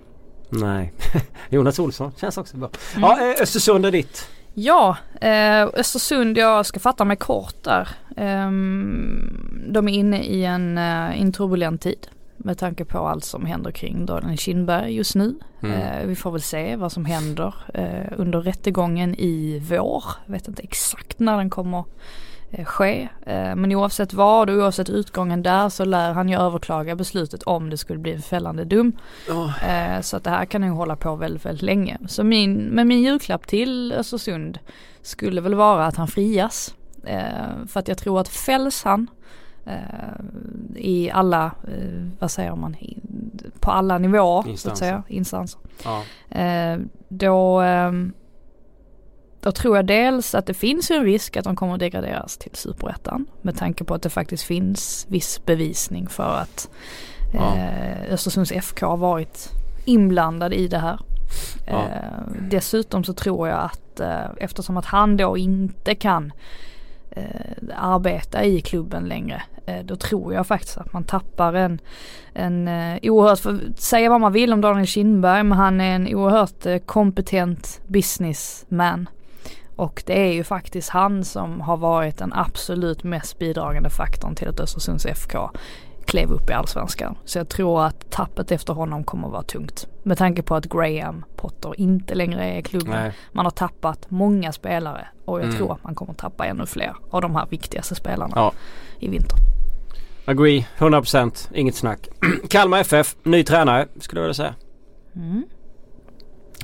nej. 0.50 0.92
Jonas 1.50 1.78
Olsson 1.78 2.12
känns 2.20 2.38
också 2.38 2.56
bra. 2.56 2.70
Mm. 2.96 3.08
Ja, 3.10 3.20
eh, 3.32 3.42
Östersund 3.42 3.86
är 3.86 3.90
ditt. 3.90 4.28
Ja, 4.54 4.96
eh, 5.20 5.62
Östersund, 5.74 6.38
jag 6.38 6.66
ska 6.66 6.80
fatta 6.80 7.04
mig 7.04 7.16
kort 7.16 7.62
där. 7.64 7.88
Ehm, 8.16 9.72
de 9.72 9.88
är 9.88 9.92
inne 9.92 10.22
i 10.24 10.44
en, 10.44 10.78
eh, 10.78 11.20
en 11.20 11.32
turbulent 11.32 11.82
tid 11.82 12.06
med 12.37 12.59
tanke 12.59 12.84
på 12.84 12.99
allt 12.99 13.24
som 13.24 13.47
händer 13.47 13.70
kring 13.70 14.07
Daniel 14.07 14.39
Kindberg 14.39 14.95
just 14.95 15.14
nu. 15.14 15.34
Mm. 15.62 15.80
Eh, 15.80 16.07
vi 16.07 16.16
får 16.16 16.30
väl 16.30 16.43
se 16.43 16.76
vad 16.76 16.93
som 16.93 17.05
händer 17.05 17.55
eh, 17.74 18.12
under 18.16 18.41
rättegången 18.41 19.14
i 19.14 19.62
vår. 19.70 20.05
Jag 20.26 20.32
vet 20.32 20.49
inte 20.49 20.62
exakt 20.62 21.18
när 21.18 21.37
den 21.37 21.51
kommer 21.51 21.84
eh, 22.51 22.64
ske. 22.64 23.09
Men 23.57 23.72
oavsett 23.72 24.12
vad 24.12 24.51
och 24.51 24.57
oavsett 24.57 24.89
utgången 24.89 25.43
där 25.43 25.68
så 25.68 25.84
lär 25.84 26.12
han 26.12 26.28
ju 26.28 26.37
överklaga 26.37 26.97
beslutet 26.97 27.43
om 27.43 27.70
det 27.70 27.76
skulle 27.76 27.99
bli 27.99 28.12
en 28.12 28.22
fällande 28.22 28.64
dom. 28.64 28.93
Oh. 29.30 29.51
Så 30.01 30.16
att 30.16 30.24
det 30.24 30.30
här 30.30 30.45
kan 30.45 30.61
nog 30.61 30.76
hålla 30.76 30.97
på 30.97 31.16
väldigt, 31.16 31.45
väldigt 31.45 31.62
länge. 31.62 31.99
Så 32.09 32.24
min, 32.24 32.55
men 32.55 32.89
min 32.89 33.03
julklapp 33.03 33.47
till 33.47 33.93
Östersund 33.93 34.59
skulle 35.03 35.41
väl 35.41 35.55
vara 35.55 35.87
att 35.87 35.97
han 35.97 36.09
frias. 36.09 36.74
För 37.68 37.80
att 37.80 37.89
jag 37.89 37.99
tror 37.99 38.20
att 38.20 38.28
fälls 38.28 38.84
han 38.84 39.07
i 40.76 41.10
alla, 41.10 41.44
eh, 41.44 42.06
vad 42.18 42.30
säger 42.30 42.56
man, 42.56 42.76
på 43.60 43.70
alla 43.70 43.98
nivåer 43.98 44.48
Instanser. 44.48 44.58
så 44.68 44.70
att 44.72 44.78
säga, 44.78 45.02
instanser. 45.08 45.60
Ja. 45.84 46.02
Eh, 46.40 46.78
då, 47.08 47.60
ehm, 47.60 48.12
då 49.40 49.52
tror 49.52 49.76
jag 49.76 49.86
dels 49.86 50.34
att 50.34 50.46
det 50.46 50.54
finns 50.54 50.90
en 50.90 51.04
risk 51.04 51.36
att 51.36 51.44
de 51.44 51.56
kommer 51.56 51.74
att 51.74 51.80
degraderas 51.80 52.36
till 52.38 52.50
superettan 52.54 53.26
med 53.42 53.56
tanke 53.56 53.84
på 53.84 53.94
att 53.94 54.02
det 54.02 54.10
faktiskt 54.10 54.42
finns 54.44 55.06
viss 55.08 55.40
bevisning 55.46 56.08
för 56.08 56.36
att 56.42 56.68
Ja. 57.34 57.56
eh, 57.56 58.12
Östersunds 58.12 58.52
FK 58.52 58.86
har 58.86 58.96
varit 58.96 59.48
inblandad 59.84 60.52
i 60.52 60.68
det 60.68 60.78
här. 60.78 61.00
Ja. 61.66 61.72
Eh, 61.84 62.32
dessutom 62.50 63.04
så 63.04 63.12
tror 63.12 63.48
jag 63.48 63.58
att 63.58 64.00
eh, 64.00 64.30
eftersom 64.36 64.76
att 64.76 64.84
han 64.84 65.16
då 65.16 65.36
inte 65.36 65.94
kan 65.94 66.24
eh, 66.26 66.32
Eh, 67.16 67.56
arbeta 67.76 68.44
i 68.44 68.60
klubben 68.60 69.04
längre. 69.04 69.42
Eh, 69.66 69.84
då 69.84 69.96
tror 69.96 70.34
jag 70.34 70.46
faktiskt 70.46 70.78
att 70.78 70.92
man 70.92 71.04
tappar 71.04 71.54
en, 71.54 71.80
en 72.32 72.68
eh, 72.68 72.98
oerhört, 73.02 73.38
för, 73.38 73.60
säga 73.76 74.10
vad 74.10 74.20
man 74.20 74.32
vill 74.32 74.52
om 74.52 74.60
Daniel 74.60 74.86
Kindberg 74.86 75.42
men 75.42 75.58
han 75.58 75.80
är 75.80 75.94
en 75.94 76.14
oerhört 76.14 76.66
eh, 76.66 76.78
kompetent 76.78 77.80
businessman. 77.86 79.08
Och 79.76 80.02
det 80.06 80.28
är 80.28 80.32
ju 80.32 80.44
faktiskt 80.44 80.88
han 80.88 81.24
som 81.24 81.60
har 81.60 81.76
varit 81.76 82.18
den 82.18 82.32
absolut 82.32 83.04
mest 83.04 83.38
bidragande 83.38 83.90
faktorn 83.90 84.34
till 84.34 84.48
att 84.48 84.60
Östersunds 84.60 85.06
FK 85.06 85.50
klev 86.07 86.30
upp 86.32 86.50
i 86.50 86.52
allsvenskan. 86.52 87.18
Så 87.24 87.38
jag 87.38 87.48
tror 87.48 87.84
att 87.84 88.11
tappet 88.11 88.52
efter 88.52 88.72
honom 88.72 89.04
kommer 89.04 89.26
att 89.26 89.32
vara 89.32 89.42
tungt. 89.42 89.86
Med 90.02 90.18
tanke 90.18 90.42
på 90.42 90.54
att 90.54 90.66
Graham 90.66 91.24
Potter 91.36 91.80
inte 91.80 92.14
längre 92.14 92.44
är 92.44 92.59
i 92.59 92.62
klubben. 92.62 92.90
Nej. 92.90 93.12
Man 93.32 93.46
har 93.46 93.50
tappat 93.50 94.11
många 94.11 94.52
spelare 94.52 95.09
och 95.24 95.38
jag 95.40 95.44
Mm. 95.44 95.57
tror 95.57 95.72
att 95.72 95.84
man 95.84 95.94
kommer 95.94 96.12
att 96.12 96.18
tappa 96.18 96.46
ännu 96.46 96.66
fler 96.66 96.92
av 97.11 97.20
de 97.22 97.36
här 97.36 97.46
viktigaste 97.50 97.94
spelarna 97.94 98.32
Ja. 98.36 98.52
i 98.98 99.09
vinter. 99.09 99.38
Agree, 100.24 100.66
100%. 100.78 101.50
Inget 101.54 101.74
snack. 101.74 102.09
Kalmar 102.50 102.78
FF, 102.78 103.16
ny 103.22 103.44
tränare 103.44 103.86
skulle 104.00 104.20
jag 104.20 104.24
vilja 104.24 104.34
säga. 104.34 104.54
Mm. 105.16 105.44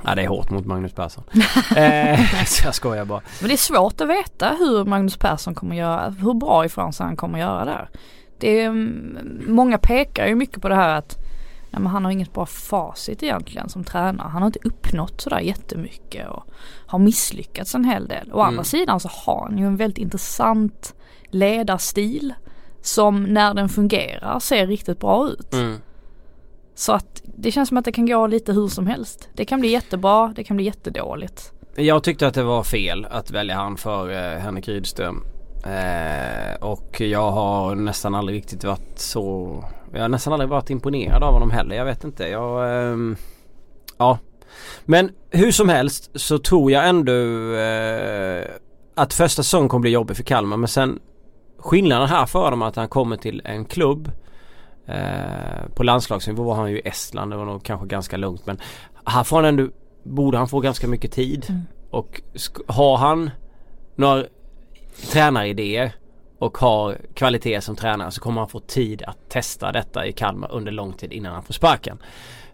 Ja 0.05 0.14
det 0.14 0.22
är 0.22 0.28
hårt 0.28 0.51
mot 0.51 0.66
Magnus 0.66 0.93
Persson. 0.93 1.24
eh, 1.76 2.20
så 2.47 2.64
jag 2.66 2.74
skojar 2.74 3.05
bara. 3.05 3.20
Men 3.40 3.49
det 3.49 3.55
är 3.55 3.57
svårt 3.57 4.01
att 4.01 4.09
veta 4.09 4.49
hur 4.59 4.84
Magnus 4.84 5.16
Persson 5.16 5.55
kommer 5.55 5.76
göra, 5.76 6.11
hur 6.11 6.34
bra 6.34 6.64
ifrån 6.64 6.93
sig 6.93 7.07
han 7.07 7.16
kommer 7.16 7.38
göra 7.38 7.64
där. 7.64 7.88
Det 8.43 8.61
är, 8.61 8.66
mm, 8.66 9.43
många 9.47 9.78
pekar 9.78 10.26
ju 10.26 10.34
mycket 10.34 10.62
på 10.62 10.68
det 10.68 10.74
här 10.74 10.99
att 10.99 11.16
ja, 11.70 11.78
men 11.78 11.86
han 11.86 12.05
har 12.05 12.12
inget 12.12 12.32
bra 12.32 12.47
facit 12.47 13.22
egentligen 13.22 13.68
som 13.68 13.84
tränare. 13.84 14.28
Han 14.28 14.43
har 14.43 14.47
inte 14.47 14.59
uppnått 14.64 15.20
sådär 15.20 15.40
jättemycket 15.40 16.28
och 16.28 16.45
har 16.86 16.99
misslyckats 16.99 17.74
en 17.74 17.84
hel 17.84 18.09
del. 18.09 18.32
Å 18.32 18.36
Mm. 18.40 18.49
andra 18.49 18.64
sidan 18.64 19.01
så 19.01 19.09
har 19.12 19.43
han 19.49 19.59
ju 19.59 19.66
en 19.66 19.76
väldigt 19.76 19.99
intressant 19.99 20.95
ledarstil 21.30 22.34
som 22.80 23.24
när 23.24 23.55
den 23.55 23.68
fungerar 23.68 24.38
ser 24.40 24.66
riktigt 24.66 25.01
bra 25.01 25.28
ut. 25.28 25.53
Mm. 25.55 25.76
Så 26.74 26.93
att 26.93 27.22
det 27.36 27.51
känns 27.53 27.68
som 27.68 27.78
att 27.78 27.84
det 27.84 27.93
kan 27.93 28.07
gå 28.07 28.26
lite 28.26 28.53
hur 28.53 28.68
som 28.68 28.86
helst. 28.86 29.28
Det 29.34 29.45
kan 29.45 29.61
bli 29.61 29.68
jättebra, 29.70 30.32
det 30.36 30.45
kan 30.45 30.57
bli 30.57 30.66
jättedåligt. 30.66 31.53
Jag 31.76 32.03
tyckte 32.05 32.26
att 32.26 32.34
det 32.34 32.43
var 32.43 32.62
fel 32.62 33.07
att 33.11 33.30
välja 33.30 33.55
han 33.55 33.76
för 33.76 34.11
eh, 34.11 34.38
Henrik 34.40 34.68
Rydström. 34.68 35.24
Eh, 35.64 36.54
och 36.60 37.00
jag 37.00 37.30
har 37.30 37.74
nästan 37.74 38.14
aldrig 38.14 38.36
riktigt 38.38 38.64
varit 38.64 38.98
så 38.98 39.64
Jag 39.92 40.00
har 40.00 40.08
nästan 40.08 40.32
aldrig 40.32 40.48
varit 40.48 40.70
imponerad 40.70 41.22
av 41.22 41.32
honom 41.32 41.50
heller. 41.50 41.76
Jag 41.76 41.84
vet 41.84 42.04
inte. 42.04 42.28
Jag 42.28 42.78
ehm, 42.92 43.16
Ja. 43.98 44.18
Men 44.84 45.10
hur 45.30 45.52
som 45.52 45.68
helst 45.68 46.10
så 46.14 46.38
tror 46.38 46.70
jag 46.70 46.88
ändå 46.88 47.12
eh, 47.54 48.44
att 48.94 49.14
första 49.14 49.42
säsongen 49.42 49.68
kommer 49.68 49.80
bli 49.80 49.90
jobbig 49.90 50.16
för 50.16 50.22
Kalmar 50.22 50.56
men 50.56 50.68
sen 50.68 50.98
Skillnaden 51.58 52.08
här 52.08 52.26
för 52.26 52.50
dem 52.50 52.62
är 52.62 52.66
att 52.66 52.76
han 52.76 52.88
kommer 52.88 53.16
till 53.16 53.42
en 53.44 53.64
klubb 53.64 54.10
eh, 54.86 55.66
På 55.74 55.82
landslagsnivå 55.82 56.42
var 56.42 56.54
han 56.54 56.70
ju 56.70 56.78
i 56.78 56.88
Estland. 56.88 57.32
Det 57.32 57.36
var 57.36 57.44
nog 57.44 57.62
kanske 57.62 57.86
ganska 57.86 58.16
lugnt 58.16 58.46
men 58.46 58.58
här 59.04 59.24
får 59.24 59.36
han 59.36 59.44
ändå 59.44 59.68
Borde 60.04 60.38
han 60.38 60.48
få 60.48 60.60
ganska 60.60 60.88
mycket 60.88 61.12
tid. 61.12 61.46
Mm. 61.48 61.62
Och 61.90 62.22
har 62.66 62.96
han 62.96 63.30
några 63.94 64.24
tränaridéer 65.12 65.93
och 66.38 66.59
har 66.59 66.99
kvalitet 67.14 67.61
som 67.61 67.76
tränare 67.76 68.11
så 68.11 68.20
kommer 68.20 68.40
han 68.40 68.49
få 68.49 68.61
tid 68.61 69.03
att 69.03 69.28
testa 69.28 69.72
detta 69.72 70.07
i 70.07 70.12
Kalmar 70.12 70.53
under 70.53 70.72
lång 70.72 70.93
tid 70.93 71.12
innan 71.12 71.34
han 71.34 71.43
får 71.43 71.55
sparken. 71.55 71.99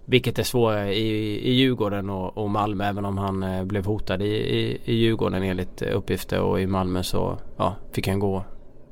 Vilket 0.04 0.38
är 0.38 0.42
svårare 0.42 0.94
i, 0.94 1.38
i 1.48 1.52
Djurgården 1.52 2.10
och, 2.10 2.38
och 2.38 2.50
Malmö 2.50 2.84
även 2.84 3.04
om 3.04 3.18
han 3.18 3.42
eh, 3.42 3.64
blev 3.64 3.84
hotad 3.84 4.22
i, 4.22 4.34
i, 4.36 4.80
i 4.84 4.94
Djurgården 4.94 5.42
enligt 5.42 5.82
uppgifter 5.82 6.40
och 6.40 6.60
i 6.60 6.66
Malmö 6.66 7.02
så 7.02 7.38
ja, 7.56 7.76
fick 7.92 8.08
han 8.08 8.18
gå. 8.18 8.44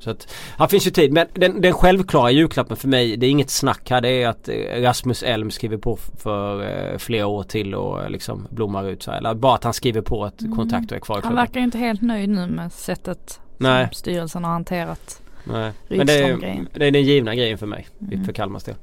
Så 0.07 0.11
att 0.11 0.33
här 0.59 0.67
finns 0.67 0.87
ju 0.87 0.91
tid 0.91 1.13
men 1.13 1.27
den, 1.35 1.61
den 1.61 1.73
självklara 1.73 2.31
julklappen 2.31 2.77
för 2.77 2.89
mig 2.89 3.17
det 3.17 3.27
är 3.27 3.31
inget 3.31 3.51
snack 3.51 3.91
här 3.91 4.01
det 4.01 4.09
är 4.23 4.29
att 4.29 4.49
eh, 4.49 4.55
Rasmus 4.83 5.23
Elm 5.23 5.51
skriver 5.51 5.77
på 5.77 5.97
för 5.97 6.63
eh, 6.93 6.99
flera 6.99 7.27
år 7.27 7.43
till 7.43 7.75
och 7.75 8.03
eh, 8.03 8.11
liksom 8.11 8.47
blommar 8.51 8.89
ut 8.89 9.03
så 9.03 9.11
här. 9.11 9.19
Eller 9.19 9.35
bara 9.35 9.55
att 9.55 9.65
han 9.65 9.73
skriver 9.75 10.01
på 10.01 10.25
att 10.25 10.41
Mm. 10.41 10.57
kontrakt 10.57 10.93
är 10.93 10.99
kvar 10.99 11.15
i 11.15 11.17
Han 11.17 11.23
klubben. 11.23 11.37
verkar 11.37 11.61
ju 11.61 11.65
inte 11.65 11.79
helt 11.79 12.03
nöjd 12.03 12.29
nu 12.29 12.47
med 12.47 12.73
sättet 12.73 13.41
Nej. 13.59 13.85
som 13.87 13.95
styrelsen 13.95 14.45
har 14.45 14.53
hanterat. 14.53 15.23
Nej. 15.45 15.73
Men 15.89 16.07
det 16.07 16.19
är, 16.19 16.67
det 16.75 16.87
är 16.87 16.91
den 16.91 17.03
givna 17.03 17.35
grejen 17.35 17.59
för 17.59 17.67
mig. 17.67 17.87
Mm. 18.01 18.25
För 18.25 18.33
Kalmars 18.33 18.65
del. 18.65 18.75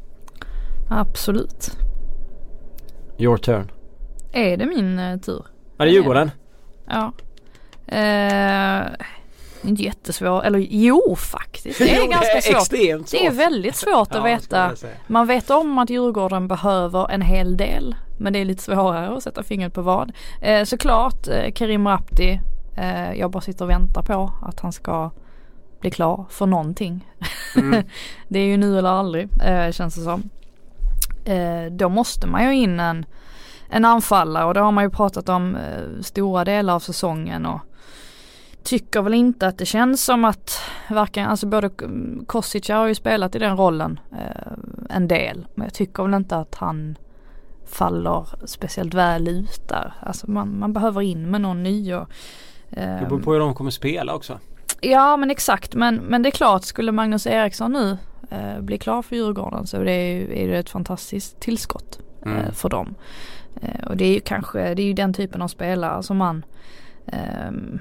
Absolut. 0.89 1.71
Your 3.17 3.37
turn. 3.37 3.71
Är 4.33 4.57
det 4.57 4.65
min 4.65 5.19
tur? 5.25 5.45
Ja 5.77 5.85
det 5.85 5.91
är 5.91 5.93
Djurgården. 5.93 6.31
Ja. 6.87 7.11
Eh, 7.87 8.87
inte 9.65 9.83
jättesvårt, 9.83 10.43
eller 10.43 10.59
jo 10.59 11.15
faktiskt. 11.15 11.79
Det 11.79 11.95
är 11.95 12.07
ganska 12.11 12.41
svårt. 12.41 12.55
extremt 12.55 13.09
svårt. 13.09 13.19
Det 13.21 13.25
är 13.27 13.31
väldigt 13.31 13.75
svårt 13.75 14.15
att 14.15 14.29
Ja, 14.29 14.39
skulle 14.39 14.67
veta. 14.67 14.71
Man 15.07 15.27
vet 15.27 15.49
om 15.49 15.77
att 15.77 15.89
Djurgården 15.89 16.47
behöver 16.47 17.11
en 17.11 17.21
hel 17.21 17.57
del. 17.57 17.95
Men 18.17 18.33
det 18.33 18.39
är 18.39 18.45
lite 18.45 18.63
svårare 18.63 19.17
att 19.17 19.23
sätta 19.23 19.43
fingret 19.43 19.73
på 19.73 19.81
vad. 19.81 20.11
Eh, 20.41 20.63
såklart 20.63 21.27
eh, 21.27 21.51
Karim 21.51 21.87
Rapti. 21.87 22.39
Eh, 22.77 23.13
jag 23.13 23.31
bara 23.31 23.41
sitter 23.41 23.65
och 23.65 23.71
väntar 23.71 24.01
på 24.01 24.33
att 24.41 24.59
han 24.59 24.73
ska 24.73 25.11
bli 25.79 25.91
klar 25.91 26.25
för 26.29 26.45
någonting. 26.45 27.07
Mm. 27.55 27.83
det 28.27 28.39
är 28.39 28.45
ju 28.45 28.57
nu 28.57 28.77
eller 28.77 28.89
aldrig 28.89 29.29
eh, 29.43 29.71
känns 29.71 29.95
det 29.95 30.01
som. 30.01 30.29
Eh, 31.25 31.71
då 31.71 31.89
måste 31.89 32.27
man 32.27 32.43
ju 32.43 32.55
in 32.55 32.79
en, 32.79 33.05
en 33.69 33.85
anfallare 33.85 34.45
och 34.45 34.53
det 34.53 34.59
har 34.59 34.71
man 34.71 34.83
ju 34.83 34.89
pratat 34.89 35.29
om 35.29 35.55
eh, 35.55 36.01
stora 36.01 36.45
delar 36.45 36.75
av 36.75 36.79
säsongen 36.79 37.45
och 37.45 37.59
tycker 38.63 39.01
väl 39.01 39.13
inte 39.13 39.47
att 39.47 39.57
det 39.57 39.65
känns 39.65 40.03
som 40.05 40.25
att 40.25 40.59
varken, 40.89 41.29
alltså 41.29 41.47
både 41.47 41.69
mm, 41.83 42.25
Kosic 42.25 42.69
har 42.69 42.87
ju 42.87 42.95
spelat 42.95 43.35
i 43.35 43.39
den 43.39 43.57
rollen 43.57 43.99
eh, 44.11 44.51
en 44.89 45.07
del 45.07 45.47
men 45.55 45.65
jag 45.65 45.73
tycker 45.73 46.03
väl 46.03 46.13
inte 46.13 46.37
att 46.37 46.55
han 46.55 46.97
faller 47.65 48.27
speciellt 48.45 48.93
väl 48.93 49.27
ut 49.27 49.67
där. 49.69 49.93
Alltså 49.99 50.31
man, 50.31 50.59
man 50.59 50.73
behöver 50.73 51.01
in 51.01 51.31
med 51.31 51.41
någon 51.41 51.63
ny 51.63 51.93
och 51.93 52.09
Det 52.69 52.81
eh, 52.81 53.07
beror 53.07 53.19
på 53.19 53.33
hur 53.33 53.39
de 53.39 53.53
kommer 53.55 53.71
spela 53.71 54.15
också. 54.15 54.39
Ja 54.81 55.17
men 55.17 55.31
exakt 55.31 55.75
men, 55.75 55.95
men 55.95 56.23
det 56.23 56.29
är 56.29 56.31
klart 56.31 56.63
skulle 56.63 56.91
Magnus 56.91 57.27
Eriksson 57.27 57.71
nu 57.71 57.97
eh, 58.29 58.61
bli 58.61 58.77
klar 58.77 59.01
för 59.01 59.15
Djurgården 59.15 59.67
så 59.67 59.77
är 59.77 59.85
det 59.85 60.11
ju 60.13 60.43
är 60.43 60.47
det 60.47 60.57
ett 60.57 60.69
fantastiskt 60.69 61.39
tillskott 61.39 61.99
eh, 62.25 62.31
Mm. 62.31 62.53
för 62.53 62.69
dem. 62.69 62.95
Eh, 63.61 63.87
och 63.87 63.97
det 63.97 64.05
är 64.05 64.13
ju 64.13 64.19
kanske, 64.19 64.73
det 64.73 64.81
är 64.81 64.85
ju 64.85 64.93
den 64.93 65.13
typen 65.13 65.41
av 65.41 65.47
spelare 65.47 66.03
som 66.03 66.17
man 66.17 66.45
ehm, 67.05 67.79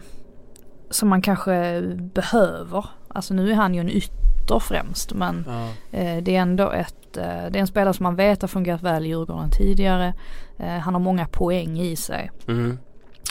som 0.92 1.08
man 1.08 1.22
kanske 1.22 1.80
behöver. 2.14 2.84
Alltså 3.08 3.34
nu 3.34 3.50
är 3.50 3.54
han 3.54 3.74
ju 3.74 3.80
en 3.80 3.90
ytter 3.90 4.58
främst 4.58 5.14
men 5.14 5.44
Ja. 5.48 5.68
eh, 5.98 6.22
det 6.22 6.36
är 6.36 6.40
ändå 6.40 6.70
ett, 6.70 7.16
eh, 7.16 7.22
det 7.24 7.58
är 7.58 7.60
en 7.60 7.66
spelare 7.66 7.94
som 7.94 8.04
man 8.04 8.16
vet 8.16 8.40
har 8.42 8.48
fungerat 8.48 8.82
väl 8.82 9.06
i 9.06 9.08
Djurgården 9.08 9.50
tidigare. 9.50 10.14
Eh, 10.58 10.78
han 10.78 10.94
har 10.94 11.00
många 11.00 11.26
poäng 11.26 11.78
i 11.80 11.96
sig. 11.96 12.30
Mm. 12.48 12.78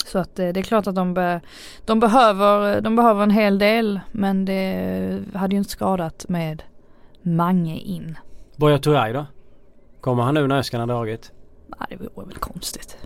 Så 0.05 0.19
att 0.19 0.35
det 0.35 0.57
är 0.57 0.61
klart 0.61 0.87
att 0.87 0.95
de, 0.95 1.13
be, 1.13 1.41
de, 1.85 1.99
behöver, 1.99 2.81
de 2.81 2.95
behöver 2.95 3.23
en 3.23 3.31
hel 3.31 3.59
del 3.59 3.99
men 4.11 4.45
det 4.45 5.19
hade 5.33 5.55
ju 5.55 5.57
inte 5.57 5.71
skadat 5.71 6.25
med 6.29 6.63
Mange 7.23 7.77
in. 7.77 8.17
Buya 8.55 8.77
Turay 8.79 9.13
då? 9.13 9.25
Kommer 10.01 10.23
han 10.23 10.33
nu 10.33 10.47
när 10.47 10.57
Öskan 10.57 10.79
har 10.79 10.87
dragit? 10.87 11.31
Nej 11.79 11.97
det 11.99 12.07
vore 12.15 12.25
väl 12.27 12.35
konstigt. 12.37 12.97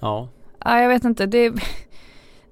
Ja. 0.00 0.28
Nej 0.64 0.82
jag 0.82 0.88
vet 0.88 1.04
inte. 1.04 1.26
Det, 1.26 1.52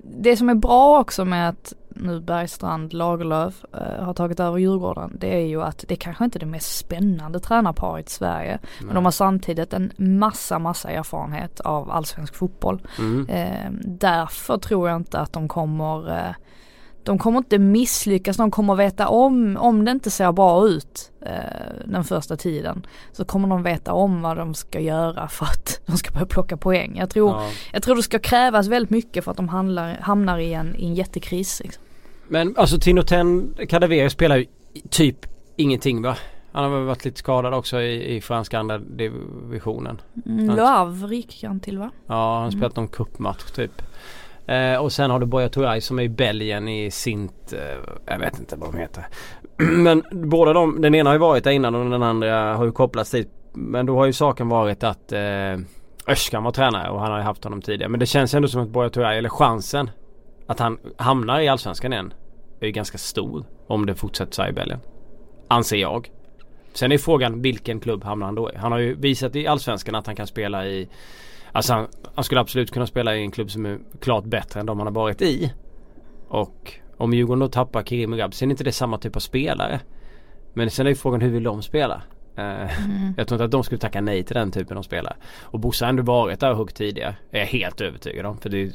det 0.02 0.36
som 0.36 0.48
är 0.48 0.54
bra 0.54 1.00
också 1.00 1.24
med 1.24 1.48
att 1.48 1.72
nu 1.88 2.20
Bergstrand, 2.20 2.92
Lagerlöf 2.92 3.64
eh, 3.72 4.04
har 4.04 4.14
tagit 4.14 4.40
över 4.40 4.58
Djurgården 4.58 5.16
det 5.20 5.34
är 5.34 5.46
ju 5.46 5.62
att 5.62 5.84
det 5.88 5.96
kanske 5.96 6.24
inte 6.24 6.38
är 6.38 6.40
det 6.40 6.46
mest 6.46 6.76
spännande 6.76 7.40
tränarparet 7.40 8.08
i 8.08 8.12
Sverige. 8.12 8.58
Men 8.80 8.94
de 8.94 9.04
har 9.04 9.12
samtidigt 9.12 9.72
en 9.72 9.92
massa 9.96 10.58
massa 10.58 10.90
erfarenhet 10.90 11.60
av 11.60 11.90
allsvensk 11.90 12.34
fotboll. 12.34 12.82
Mm. 12.98 13.28
Eh, 13.28 13.70
därför 13.84 14.58
tror 14.58 14.88
jag 14.88 14.96
inte 14.96 15.18
att 15.20 15.32
de 15.32 15.48
kommer 15.48 16.10
eh, 16.10 16.34
de 17.04 17.18
kommer 17.18 17.38
inte 17.38 17.58
misslyckas, 17.58 18.36
de 18.36 18.50
kommer 18.50 18.74
veta 18.74 19.08
om, 19.08 19.56
om 19.56 19.84
det 19.84 19.90
inte 19.90 20.10
ser 20.10 20.32
bra 20.32 20.66
ut 20.68 21.12
eh, 21.26 21.32
den 21.86 22.04
första 22.04 22.36
tiden. 22.36 22.86
Så 23.12 23.24
kommer 23.24 23.48
de 23.48 23.62
veta 23.62 23.92
om 23.92 24.22
vad 24.22 24.36
de 24.36 24.54
ska 24.54 24.80
göra 24.80 25.28
för 25.28 25.46
att 25.46 25.80
de 25.86 25.96
ska 25.96 26.10
börja 26.12 26.26
plocka 26.26 26.56
poäng. 26.56 26.96
Jag 26.98 27.10
tror, 27.10 27.30
Ja. 27.30 27.48
jag 27.72 27.82
tror 27.82 27.96
det 27.96 28.02
ska 28.02 28.18
krävas 28.18 28.66
väldigt 28.66 28.90
mycket 28.90 29.24
för 29.24 29.30
att 29.30 29.36
de 29.36 29.48
handlar, 29.48 29.98
hamnar 30.00 30.38
i 30.38 30.52
en, 30.52 30.76
i 30.76 30.84
en 30.86 30.94
jättekris. 30.94 31.60
Liksom. 31.64 31.82
Men 32.28 32.54
alltså 32.56 32.78
Tinoten 32.80 33.54
Kadewere 33.68 34.10
spelar 34.10 34.36
ju 34.36 34.46
typ 34.90 35.26
ingenting 35.56 36.02
va? 36.02 36.16
Han 36.52 36.64
har 36.64 36.70
väl 36.70 36.86
varit 36.86 37.04
lite 37.04 37.18
skadad 37.18 37.54
också 37.54 37.80
i, 37.80 38.16
i 38.16 38.20
franska 38.20 38.58
andra 38.58 38.78
divisionen. 38.78 40.00
Mm, 40.26 40.58
Havre 40.58 41.16
gick 41.16 41.44
han 41.44 41.60
till 41.60 41.78
va? 41.78 41.90
Ja, 42.06 42.14
han 42.14 42.42
har 42.42 42.48
Mm. 42.48 42.52
spelat 42.60 42.76
någon 42.76 42.88
cupmatch 42.88 43.50
typ. 43.50 43.82
Eh, 44.50 44.76
och 44.76 44.92
sen 44.92 45.10
har 45.10 45.18
du 45.18 45.26
Boya 45.26 45.48
Turay 45.48 45.80
som 45.80 45.98
är 45.98 46.02
i 46.02 46.08
Belgien 46.08 46.68
i 46.68 46.90
Sint, 46.90 47.52
eh, 47.52 47.92
jag 48.06 48.18
vet 48.18 48.38
inte 48.38 48.56
vad 48.56 48.72
de 48.72 48.78
heter. 48.78 49.06
Men 49.56 50.02
båda 50.10 50.52
de, 50.52 50.80
den 50.80 50.94
ena 50.94 51.10
har 51.10 51.14
ju 51.14 51.20
varit 51.20 51.44
där 51.44 51.50
innan 51.50 51.74
och 51.74 51.90
den 51.90 52.02
andra 52.02 52.54
har 52.54 52.64
ju 52.64 52.72
kopplats 52.72 53.10
dit. 53.10 53.28
Men 53.52 53.86
då 53.86 53.96
har 53.96 54.06
ju 54.06 54.12
saken 54.12 54.48
varit 54.48 54.84
att 54.84 55.12
eh, 55.12 55.58
Özcan 56.06 56.44
var 56.44 56.50
tränare 56.50 56.90
och 56.90 57.00
han 57.00 57.10
har 57.10 57.18
ju 57.18 57.24
haft 57.24 57.44
honom 57.44 57.62
tidigare. 57.62 57.88
Men 57.88 58.00
det 58.00 58.06
känns 58.06 58.34
ändå 58.34 58.48
som 58.48 58.62
att 58.62 58.68
Boya 58.68 58.90
Turay, 58.90 59.18
eller 59.18 59.28
chansen 59.28 59.90
att 60.46 60.58
han 60.58 60.78
hamnar 60.96 61.40
i 61.40 61.48
Allsvenskan 61.48 61.92
igen 61.92 62.14
är 62.60 62.66
ju 62.66 62.72
ganska 62.72 62.98
stor 62.98 63.44
om 63.66 63.86
det 63.86 63.94
fortsätter 63.94 64.32
så 64.32 64.42
här 64.42 64.48
i 64.48 64.52
Belgien. 64.52 64.80
Anser 65.48 65.76
jag. 65.76 66.10
Sen 66.72 66.92
är 66.92 66.98
frågan 66.98 67.42
vilken 67.42 67.80
klubb 67.80 68.04
hamnar 68.04 68.26
han 68.26 68.34
då 68.34 68.50
i? 68.52 68.56
Han 68.56 68.72
har 68.72 68.78
ju 68.78 68.94
visat 68.94 69.36
i 69.36 69.46
Allsvenskan 69.46 69.94
att 69.94 70.06
han 70.06 70.16
kan 70.16 70.26
spela 70.26 70.66
i 70.66 70.88
Alltså 71.52 71.72
han, 71.72 71.86
han 72.14 72.24
skulle 72.24 72.40
absolut 72.40 72.70
kunna 72.70 72.86
spela 72.86 73.16
i 73.16 73.22
en 73.22 73.30
klubb 73.30 73.50
som 73.50 73.66
är 73.66 73.78
klart 74.00 74.24
bättre 74.24 74.60
än 74.60 74.66
de 74.66 74.78
han 74.78 74.86
har 74.86 74.94
varit 74.94 75.22
i. 75.22 75.52
Och 76.28 76.72
om 76.96 77.12
Djurgården 77.12 77.40
då 77.40 77.48
tappar 77.48 77.82
Kirim 77.82 78.16
Grab 78.16 78.34
så 78.34 78.44
är 78.44 78.50
inte 78.50 78.64
det 78.64 78.72
samma 78.72 78.98
typ 78.98 79.16
av 79.16 79.20
spelare. 79.20 79.80
Men 80.54 80.70
sen 80.70 80.86
är 80.86 80.90
ju 80.90 80.96
frågan 80.96 81.20
hur 81.20 81.30
vill 81.30 81.42
de 81.42 81.62
spela? 81.62 82.02
Eh, 82.36 82.44
Mm. 82.84 83.14
Jag 83.16 83.28
tror 83.28 83.36
inte 83.36 83.44
att 83.44 83.50
de 83.50 83.64
skulle 83.64 83.78
tacka 83.78 84.00
nej 84.00 84.22
till 84.22 84.34
den 84.34 84.50
typen 84.52 84.78
av 84.78 84.82
spelare. 84.82 85.16
Och 85.40 85.60
Bosse 85.60 85.84
har 85.84 85.90
ändå 85.90 86.02
varit 86.02 86.40
där 86.40 86.50
och 86.50 86.56
huggt 86.56 86.76
tidigare. 86.76 87.16
Är 87.30 87.38
jag 87.38 87.46
helt 87.46 87.80
övertygad 87.80 88.26
om. 88.26 88.38
För 88.38 88.48
det 88.48 88.62
är 88.62 88.70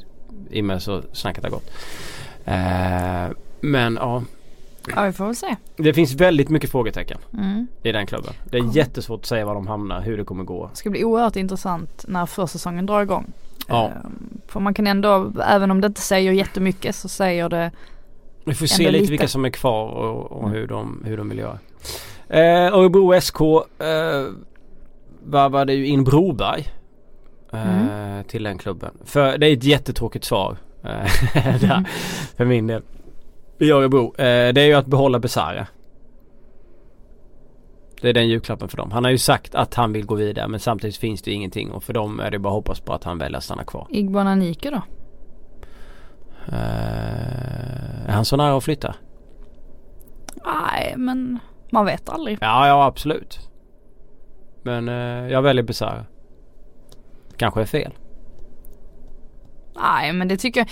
i 0.50 0.60
och 0.60 0.64
med 0.64 0.82
så 0.82 1.02
snacket 1.12 1.44
har 1.44 1.50
gått. 1.50 1.70
Eh, 2.44 3.36
men 3.60 3.94
ja. 4.00 4.22
Ja 4.94 5.02
vi 5.02 5.12
får 5.12 5.26
väl 5.26 5.36
se. 5.36 5.56
Det 5.76 5.94
finns 5.94 6.14
väldigt 6.14 6.48
mycket 6.48 6.70
frågetecken 6.70 7.18
Mm. 7.34 7.66
i 7.82 7.92
den 7.92 8.06
klubben. 8.06 8.32
Det 8.50 8.58
är 8.58 8.76
jättesvårt 8.76 9.20
att 9.20 9.26
säga 9.26 9.44
var 9.46 9.54
de 9.54 9.66
hamnar, 9.66 10.00
hur 10.00 10.16
det 10.16 10.24
kommer 10.24 10.44
gå. 10.44 10.66
Det 10.72 10.76
ska 10.76 10.90
bli 10.90 11.04
oerhört 11.04 11.36
intressant 11.36 12.04
när 12.08 12.26
försäsongen 12.26 12.86
drar 12.86 13.02
igång. 13.02 13.32
Ja. 13.68 13.86
Ehm, 13.88 14.40
För 14.46 14.60
man 14.60 14.74
kan 14.74 14.86
ändå, 14.86 15.32
även 15.48 15.70
om 15.70 15.80
det 15.80 15.86
inte 15.86 16.00
säger 16.00 16.32
jättemycket 16.32 16.94
så 16.96 17.08
säger 17.08 17.48
det 17.48 17.70
Vi 18.44 18.54
får 18.54 18.66
se 18.66 18.82
lite, 18.82 18.92
lite. 18.98 19.10
vilka 19.10 19.28
som 19.28 19.44
är 19.44 19.50
kvar 19.50 19.88
och, 19.88 20.32
och 20.32 20.50
hur, 20.50 20.66
de, 20.66 21.02
hur 21.04 21.16
de 21.16 21.28
vill 21.28 21.38
göra. 21.38 21.58
Eh, 22.28 22.74
Örebro 22.74 23.20
SK 23.20 23.40
eh, 23.40 24.24
varvade 25.24 25.72
ju 25.74 25.86
in 25.86 26.04
Broberg 26.04 26.68
eh, 27.52 28.22
till 28.26 28.42
den 28.42 28.58
klubben. 28.58 28.90
För 29.04 29.38
det 29.38 29.46
är 29.48 29.52
ett 29.52 29.64
jättetråkigt 29.64 30.24
svar 30.24 30.56
eh, 30.82 30.90
där, 31.60 31.84
för 32.36 32.44
min 32.44 32.66
del. 32.66 32.82
I 33.58 33.70
Örebro. 33.70 34.14
Eh, 34.18 34.52
det 34.52 34.60
är 34.60 34.66
ju 34.66 34.74
att 34.74 34.86
behålla 34.86 35.18
Besara. 35.18 35.66
Det 38.00 38.08
är 38.08 38.12
den 38.12 38.28
julklappen 38.28 38.68
för 38.68 38.76
dem. 38.76 38.90
Han 38.90 39.04
har 39.04 39.10
ju 39.10 39.18
sagt 39.18 39.54
att 39.54 39.74
han 39.74 39.92
vill 39.92 40.06
gå 40.06 40.14
vidare 40.14 40.48
men 40.48 40.60
samtidigt 40.60 40.96
finns 40.96 41.22
det 41.22 41.30
ju 41.30 41.36
ingenting 41.36 41.70
och 41.70 41.84
för 41.84 41.92
dem 41.92 42.20
är 42.20 42.30
det 42.30 42.38
bara 42.38 42.48
att 42.48 42.54
hoppas 42.54 42.80
på 42.80 42.92
att 42.92 43.04
han 43.04 43.18
väljer 43.18 43.38
att 43.38 43.44
stanna 43.44 43.64
kvar. 43.64 43.86
Igbon 43.90 44.26
Anike 44.26 44.70
då? 44.70 44.82
Eh, 46.48 48.06
är 48.06 48.12
han 48.12 48.24
så 48.24 48.36
nära 48.36 48.56
att 48.56 48.64
flytta? 48.64 48.94
Nej 50.44 50.94
men 50.96 51.38
man 51.70 51.86
vet 51.86 52.08
aldrig. 52.08 52.38
Ja, 52.40 52.66
ja 52.68 52.84
absolut. 52.84 53.50
Men 54.62 54.88
eh, 54.88 55.32
jag 55.32 55.42
väljer 55.42 55.64
Besara. 55.64 56.04
Kanske 57.36 57.60
är 57.60 57.64
fel. 57.64 57.92
Nej 59.82 60.12
men 60.12 60.28
det 60.28 60.36
tycker 60.36 60.60
jag, 60.60 60.68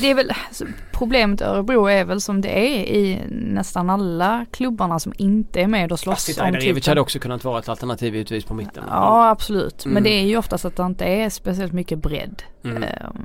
det 0.00 0.10
är 0.10 0.14
väl, 0.14 0.32
alltså, 0.48 0.64
problemet 0.92 1.40
i 1.40 1.44
Örebro 1.44 1.86
är 1.86 2.04
väl 2.04 2.20
som 2.20 2.40
det 2.40 2.58
är 2.58 2.84
i 2.84 3.18
nästan 3.30 3.90
alla 3.90 4.46
klubbarna 4.50 4.98
som 4.98 5.12
inte 5.18 5.60
är 5.60 5.66
med 5.66 5.92
och 5.92 5.98
slåss 6.00 6.14
Asit 6.16 6.40
om 6.40 6.52
titeln. 6.60 6.82
hade 6.86 7.00
också 7.00 7.18
kunnat 7.18 7.44
vara 7.44 7.58
ett 7.58 7.68
alternativ 7.68 8.14
givetvis 8.14 8.44
på 8.44 8.54
mitten. 8.54 8.84
Ja 8.88 9.28
absolut, 9.28 9.84
Mm. 9.84 9.94
men 9.94 10.02
det 10.02 10.10
är 10.10 10.22
ju 10.24 10.36
oftast 10.36 10.64
att 10.64 10.76
det 10.76 10.82
inte 10.82 11.04
är 11.04 11.30
speciellt 11.30 11.72
mycket 11.72 11.98
bredd. 11.98 12.42
Mm. 12.64 12.82
Ehm, 12.82 13.24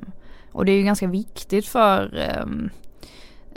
och 0.51 0.65
det 0.65 0.71
är 0.71 0.77
ju 0.77 0.83
ganska 0.83 1.07
viktigt 1.07 1.67
för 1.67 2.17
ehm, 2.17 2.69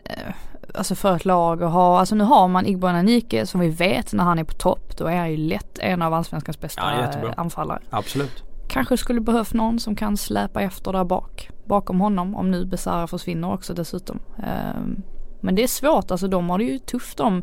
eh, 0.04 0.32
Alltså 0.74 0.94
för 0.94 1.16
ett 1.16 1.24
lag 1.24 1.62
att 1.62 1.72
ha, 1.72 1.98
alltså 2.00 2.14
nu 2.14 2.24
har 2.24 2.48
man 2.48 2.66
Igbon 2.66 2.94
Anike 2.94 3.46
som 3.46 3.60
vi 3.60 3.68
vet 3.68 4.12
när 4.12 4.24
han 4.24 4.38
är 4.38 4.44
på 4.44 4.52
topp 4.54 4.96
då 4.96 5.06
är 5.06 5.16
han 5.16 5.30
ju 5.30 5.36
lätt 5.36 5.78
en 5.78 6.02
av 6.02 6.14
allsvenskans 6.14 6.60
bästa 6.60 6.82
Ja, 7.22 7.32
anfallare. 7.36 7.80
Absolut. 7.90 8.42
Kanske 8.68 8.96
skulle 8.96 9.20
behövt 9.20 9.54
någon 9.54 9.80
som 9.80 9.96
kan 9.96 10.16
släpa 10.16 10.62
efter 10.62 10.92
där 10.92 11.04
bak, 11.04 11.50
bakom 11.64 12.00
honom 12.00 12.34
om 12.34 12.50
nu 12.50 12.64
Besara 12.64 13.06
försvinner 13.06 13.52
också 13.52 13.74
dessutom. 13.74 14.18
Ehm, 14.42 15.02
men 15.40 15.54
det 15.54 15.62
är 15.62 15.68
svårt, 15.68 16.10
alltså 16.10 16.28
de 16.28 16.50
har 16.50 16.58
det 16.58 16.64
ju 16.64 16.78
tufft 16.78 17.18
de 17.18 17.42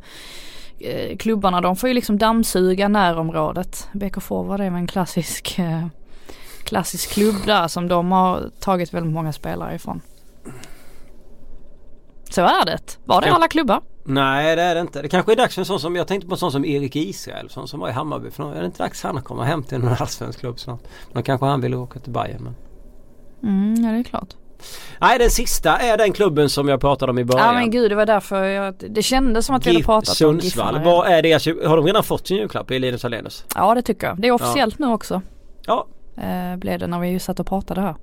eh, 0.80 1.18
klubbarna. 1.18 1.62
De 1.62 1.76
får 1.76 1.90
ju 1.90 1.94
liksom 1.96 2.18
dammsuga 2.18 2.88
närområdet. 2.88 3.88
BK 3.94 4.22
Forward 4.22 4.60
är 4.60 4.70
väl 4.70 4.80
en 4.80 4.88
klassisk 4.88 5.60
eh, 5.60 5.88
klassisk 6.64 7.12
klubb 7.12 7.36
där 7.46 7.68
som 7.68 7.88
de 7.88 8.12
har 8.12 8.50
tagit 8.60 8.94
väldigt 8.94 9.14
många 9.14 9.34
spelare 9.34 9.76
ifrån. 9.76 10.02
Så 12.30 12.42
är 12.42 12.66
det. 12.66 12.98
Var 13.06 13.22
det 13.22 13.32
alla 13.32 13.48
klubbar? 13.48 13.82
Nej 14.08 14.56
det 14.56 14.62
är 14.62 14.76
det 14.76 14.82
inte. 14.82 15.02
Det 15.02 15.10
kanske 15.10 15.32
är 15.32 15.36
dags 15.36 15.54
för 15.56 15.62
en 15.62 15.66
sån 15.66 15.80
som, 15.80 15.96
jag 15.96 16.08
tänkte 16.08 16.28
på 16.28 16.34
en 16.34 16.40
sån 16.40 16.52
som 16.52 16.66
Erik 16.66 16.96
Israel 16.96 17.50
sån 17.50 17.68
som 17.68 17.80
var 17.80 17.90
i 17.90 17.92
Hammarby 17.92 18.32
för 18.32 18.44
någon, 18.44 18.54
är 18.54 18.60
det 18.60 18.66
inte 18.66 18.84
dags 18.84 19.04
han 19.04 19.18
att 19.18 19.24
komma 19.24 19.44
hem 19.44 19.64
till 19.64 19.80
någon 19.80 19.96
allsvensk 20.00 20.40
klubb 20.40 20.60
snart? 20.60 20.80
Men 21.14 21.24
kanske 21.24 21.46
han 21.46 21.62
vill 21.62 21.76
åka 21.76 22.00
till 22.00 22.12
Bayern 22.12 22.44
men. 22.44 22.56
Mm, 23.44 23.84
ja 23.84 23.92
det 23.92 23.98
är 23.98 24.04
klart. 24.04 24.36
Nej 25.02 25.20
den 25.20 25.30
sista 25.30 25.78
är 25.78 25.98
den 25.98 26.14
klubben 26.14 26.50
som 26.50 26.68
jag 26.68 26.82
pratade 26.82 27.12
om 27.12 27.20
i 27.20 27.24
början. 27.24 27.48
Ja 27.48 27.54
men 27.54 27.72
gud 27.72 27.92
det 27.92 27.96
var 27.96 28.06
därför 28.06 28.44
jag, 28.44 28.76
det 28.90 29.04
kändes 29.04 29.46
som 29.46 29.56
att 29.56 29.66
vi 29.66 29.70
hade 29.70 29.78
GIF 29.78 29.86
pratat 29.86 30.10
om 30.10 30.16
Sundsvall. 30.16 30.74
Giffarna. 30.74 30.92
Vad 30.92 31.08
är 31.08 31.22
deras, 31.22 31.46
har 31.46 31.78
de 31.78 31.86
redan 31.86 32.04
fått 32.04 32.28
sin 32.28 32.38
julklapp 32.38 32.72
i 32.72 32.80
Linus 32.80 33.06
Alenius? 33.06 33.46
Ja 33.56 33.76
det 33.76 33.82
tycker 33.82 34.08
jag. 34.08 34.22
Det 34.22 34.28
är 34.28 34.32
officiellt 34.32 34.80
nu 34.80 34.88
också. 34.88 35.22
Ja. 35.66 35.88
Eh, 36.18 36.58
blev 36.58 36.80
det 36.80 36.88
när 36.88 37.00
vi 37.00 37.20
satt 37.20 37.40
och 37.40 37.48
pratade 37.48 37.82
här. 37.82 37.96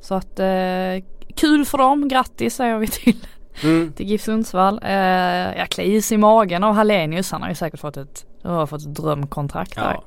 Så 0.00 0.14
att 0.14 0.40
eh, 0.40 1.04
kul 1.34 1.64
för 1.64 1.78
dem, 1.78 2.08
grattis 2.08 2.56
säger 2.56 2.78
vi 2.78 2.86
till, 2.86 3.16
Mm. 3.62 3.92
till 3.92 4.06
GIF 4.06 4.22
Sundsvall. 4.22 4.80
Eh, 4.82 4.90
jag 5.58 5.68
klär 5.68 5.84
is 5.84 6.12
i 6.12 6.16
magen 6.16 6.64
av 6.64 6.74
Hallenius, 6.74 7.32
han 7.32 7.42
har 7.42 7.48
ju 7.48 7.54
säkert 7.54 7.80
fått 7.80 7.96
ett, 7.96 8.26
har 8.42 8.66
fått 8.66 8.82
ett 8.82 8.94
drömkontrakt 8.94 9.74
där. 9.74 10.00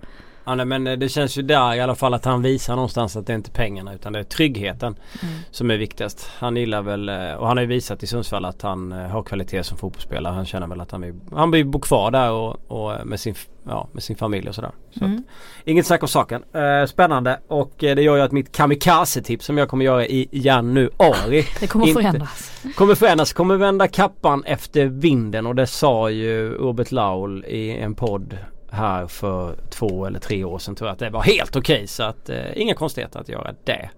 Ja. 0.50 0.56
Nej, 0.56 0.66
men 0.66 0.88
eh, 0.88 0.98
det 0.98 1.10
känns 1.10 1.38
ju 1.38 1.42
där 1.42 1.76
i 1.76 1.80
alla 1.82 1.96
fall 1.96 2.14
att 2.14 2.26
han 2.26 2.42
visar 2.42 2.76
någonstans 2.76 3.16
att 3.16 3.28
det 3.28 3.34
är 3.34 3.36
inte 3.36 3.52
pengarna 3.52 3.94
utan 3.94 4.14
det 4.14 4.20
är 4.20 4.24
tryggheten 4.24 4.96
Mm. 5.24 5.36
som 5.52 5.72
är 5.72 5.78
viktigast. 5.78 6.32
Han 6.40 6.56
gillar 6.58 6.82
väl 6.82 7.10
eh, 7.10 7.34
och 7.34 7.48
han 7.48 7.58
har 7.58 7.62
ju 7.62 7.68
visat 7.68 8.04
i 8.04 8.08
Sundsvall 8.08 8.46
att 8.46 8.62
han 8.62 8.92
eh, 8.92 8.98
har 8.98 9.24
kvalitet 9.24 9.64
som 9.64 9.78
fotbollsspelare. 9.78 10.34
Han 10.34 10.46
känner 10.46 10.68
väl 10.68 10.82
att 10.82 10.92
han 10.92 11.02
vill, 11.02 11.14
han 11.36 11.52
vill 11.52 11.66
bo 11.66 11.80
kvar 11.80 12.12
där 12.12 12.32
och, 12.32 12.58
och 12.68 13.08
med, 13.08 13.20
sin, 13.20 13.36
ja, 13.68 13.88
med 13.92 14.04
sin 14.04 14.16
familj 14.16 14.50
och 14.50 14.56
sådär. 14.56 14.72
Så 15.00 15.06
Mm. 15.06 15.18
att, 15.18 15.68
inget 15.68 15.86
snack 15.86 16.02
om 16.04 16.08
saken. 16.10 16.44
Eh, 16.54 16.86
spännande 16.88 17.40
och 17.48 17.72
det 17.78 18.02
gör 18.02 18.16
ju 18.16 18.22
att 18.22 18.32
mitt 18.32 18.52
kamikaze-tips 18.52 19.46
som 19.46 19.58
jag 19.58 19.70
kommer 19.70 19.86
göra 19.86 20.06
i 20.06 20.28
januari 20.32 21.46
Det 21.60 21.68
kommer 21.68 21.88
Inte. 21.88 22.02
förändras. 22.02 22.64
kommer 22.76 22.96
förändras. 22.96 23.34
Kommer 23.34 23.56
vända 23.56 23.88
kappan 23.88 24.44
efter 24.44 24.86
vinden 24.86 25.46
och 25.48 25.56
det 25.56 25.68
sa 25.68 26.10
ju 26.10 26.50
Robert 26.54 26.92
Laul 26.92 27.46
i 27.46 27.72
en 27.78 27.96
podd 27.96 28.38
här 28.72 29.08
för 29.08 29.56
två 29.70 30.06
eller 30.06 30.20
tre 30.20 30.44
år 30.44 30.60
sedan 30.60 30.76
tror 30.76 30.88
jag 30.88 30.94
att 30.94 31.00
det 31.00 31.10
var 31.10 31.22
helt 31.22 31.56
okej 31.56 31.88
så 31.88 32.04
att 32.04 32.30
eh, 32.30 32.38
inga 32.62 32.74
konstigheter 32.74 33.20
att 33.20 33.30
göra 33.30 33.54
det. 33.64 33.90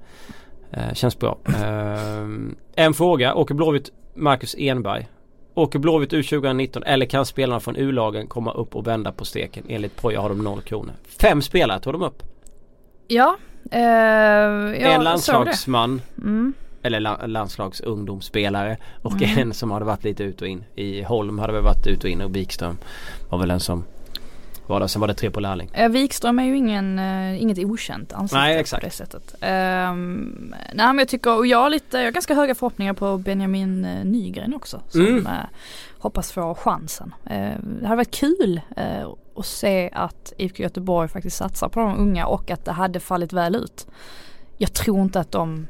Eh, 0.72 0.94
känns 0.94 1.20
bra. 1.20 1.38
Eh, 1.46 2.28
en 2.86 2.94
fråga. 2.94 3.34
Åker 3.36 3.54
Blåvitt 3.56 3.90
Marcus 4.16 4.56
Enberg? 4.58 5.08
Åker 5.54 5.80
Blåvitt 5.80 6.14
U 6.14 6.24
2019 6.24 6.84
eller 6.84 7.06
kan 7.06 7.26
spelarna 7.26 7.60
från 7.60 7.76
U-lagen 7.76 8.28
komma 8.28 8.52
upp 8.54 8.76
och 8.76 8.88
vända 8.88 9.12
på 9.12 9.26
steken? 9.26 9.64
Enligt 9.68 9.96
Poja 9.96 10.22
har 10.22 10.30
de 10.30 10.44
noll 10.44 10.62
kronor. 10.62 10.94
Fem 11.22 11.42
spelare 11.42 11.80
tog 11.80 11.94
de 11.94 12.02
upp. 12.02 12.24
Ja, 13.08 13.38
eh, 13.72 13.82
en 14.94 15.04
landslagsman. 15.04 16.02
Mm. 16.18 16.54
eller 16.84 17.00
la- 17.00 17.26
landslagsungdomsspelare 17.28 18.78
och 19.02 19.14
Mm. 19.14 19.38
en 19.40 19.54
som 19.54 19.72
hade 19.72 19.86
varit 19.86 20.04
lite 20.04 20.24
ut 20.24 20.42
och 20.42 20.48
in. 20.48 20.64
I 20.76 21.02
Holm 21.04 21.40
hade 21.40 21.54
väl 21.54 21.64
varit 21.64 21.88
ut 21.88 22.04
och 22.04 22.10
in 22.10 22.22
och 22.22 22.36
Wikström 22.36 22.78
var 23.30 23.38
väl 23.40 23.52
en 23.52 23.60
som 23.60 23.84
var 24.72 24.80
där. 24.80 24.88
Sen 24.88 25.00
var 25.00 25.08
det 25.08 25.14
tre 25.14 25.30
på 25.32 25.40
lärling. 25.40 25.70
Eh, 25.74 25.90
Wikström 25.90 26.40
är 26.40 26.44
ju 26.44 26.58
ingen, 26.58 27.00
eh, 27.00 27.42
inget 27.42 27.58
okänt 27.58 28.14
ansikte 28.14 28.38
Nej, 28.38 28.58
exakt. 28.58 28.82
på 28.82 28.88
det 28.88 28.92
sättet. 28.96 29.36
Ehm, 29.42 30.54
nej 30.74 30.88
men 30.88 30.98
jag 30.98 31.08
tycker, 31.08 31.38
och 31.38 31.48
jag 31.48 31.58
har 31.58 31.70
lite, 31.70 31.98
jag 31.98 32.06
har 32.06 32.12
ganska 32.12 32.34
höga 32.36 32.56
förhoppningar 32.56 32.94
på 32.94 33.18
Benjamin 33.18 33.86
eh, 33.86 34.06
Nygren 34.06 34.54
också. 34.54 34.82
Som 34.90 35.02
Mm. 35.02 35.28
eh, 35.28 35.32
hoppas 36.00 36.32
få 36.32 36.56
chansen. 36.56 37.14
Eh, 37.26 37.52
det 37.82 37.86
hade 37.88 37.96
varit 37.98 38.12
kul 38.16 38.62
eh, 38.78 39.08
att 39.36 39.46
se 39.46 39.90
att 39.94 40.34
IFK 40.38 40.64
Göteborg 40.64 41.08
faktiskt 41.10 41.38
satsar 41.38 41.70
på 41.70 41.80
de 41.80 41.98
unga 41.98 42.26
och 42.26 42.52
att 42.52 42.66
det 42.66 42.72
hade 42.72 43.00
fallit 43.00 43.34
väl 43.34 43.56
ut. 43.56 43.88
Jag 44.58 44.74
tror 44.74 45.02
inte 45.02 45.20
att 45.20 45.32
de, 45.32 45.68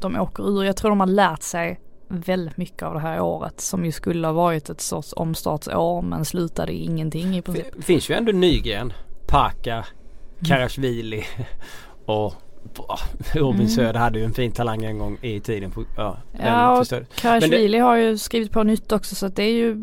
de 0.00 0.20
åker 0.20 0.48
ur. 0.58 0.64
Jag 0.64 0.76
tror 0.76 0.90
de 0.90 1.00
har 1.00 1.06
lärt 1.06 1.42
sig 1.42 1.80
väldigt 2.20 2.56
mycket 2.56 2.82
av 2.82 2.94
det 2.94 3.00
här 3.00 3.20
året 3.20 3.60
som 3.60 3.84
ju 3.84 3.92
skulle 3.92 4.26
ha 4.26 4.32
varit 4.32 4.70
ett 4.70 4.80
sorts 4.80 5.14
omstartsår 5.16 6.02
men 6.02 6.24
slutade 6.24 6.72
i 6.72 6.84
ingenting 6.84 7.36
i 7.36 7.42
princip. 7.42 7.66
Det 7.76 7.82
finns 7.82 8.10
ju 8.10 8.14
ändå 8.14 8.32
Nygren, 8.32 8.92
Paka, 9.26 9.84
Karasvili 10.48 11.24
och 12.06 12.34
Robin 13.32 13.60
mm. 13.60 13.68
Söder 13.68 14.00
hade 14.00 14.18
ju 14.18 14.24
en 14.24 14.32
fin 14.32 14.52
talang 14.52 14.84
en 14.84 14.98
gång 14.98 15.18
i 15.22 15.40
tiden. 15.40 15.70
På, 15.70 15.84
ja, 15.96 16.16
ja 16.38 16.80
och 16.80 16.86
Karasvili 17.14 17.78
har 17.78 17.96
ju 17.96 18.18
skrivit 18.18 18.52
på 18.52 18.62
nytt 18.62 18.92
också 18.92 19.14
så 19.14 19.26
att 19.26 19.36
det 19.36 19.42
är 19.42 19.52
ju 19.52 19.74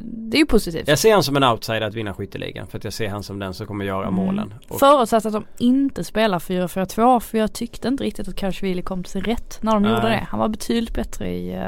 Det 0.00 0.36
är 0.36 0.38
ju 0.38 0.46
positivt. 0.46 0.88
Jag 0.88 0.98
ser 0.98 1.12
han 1.12 1.22
som 1.22 1.36
en 1.36 1.44
outsider 1.44 1.80
att 1.80 1.94
vinna 1.94 2.14
skytteligan 2.14 2.66
för 2.66 2.78
att 2.78 2.84
jag 2.84 2.92
ser 2.92 3.08
han 3.08 3.22
som 3.22 3.38
den 3.38 3.54
som 3.54 3.66
kommer 3.66 3.84
göra 3.84 4.06
mm. 4.06 4.14
målen. 4.14 4.54
Och 4.68 4.78
Förutsatt 4.78 5.26
att 5.26 5.32
de 5.32 5.44
inte 5.58 6.04
spelar 6.04 6.38
4-4-2 6.38 7.20
för 7.20 7.38
jag 7.38 7.52
tyckte 7.52 7.88
inte 7.88 8.04
riktigt 8.04 8.28
att 8.28 8.36
Karasvili 8.36 8.82
kom 8.82 9.02
till 9.02 9.12
sin 9.12 9.24
rätt 9.24 9.58
när 9.62 9.72
de 9.72 9.82
Nej. 9.82 9.92
gjorde 9.92 10.08
det. 10.08 10.26
Han 10.30 10.40
var 10.40 10.48
betydligt 10.48 10.94
bättre 10.94 11.28
i, 11.28 11.56
uh, 11.56 11.62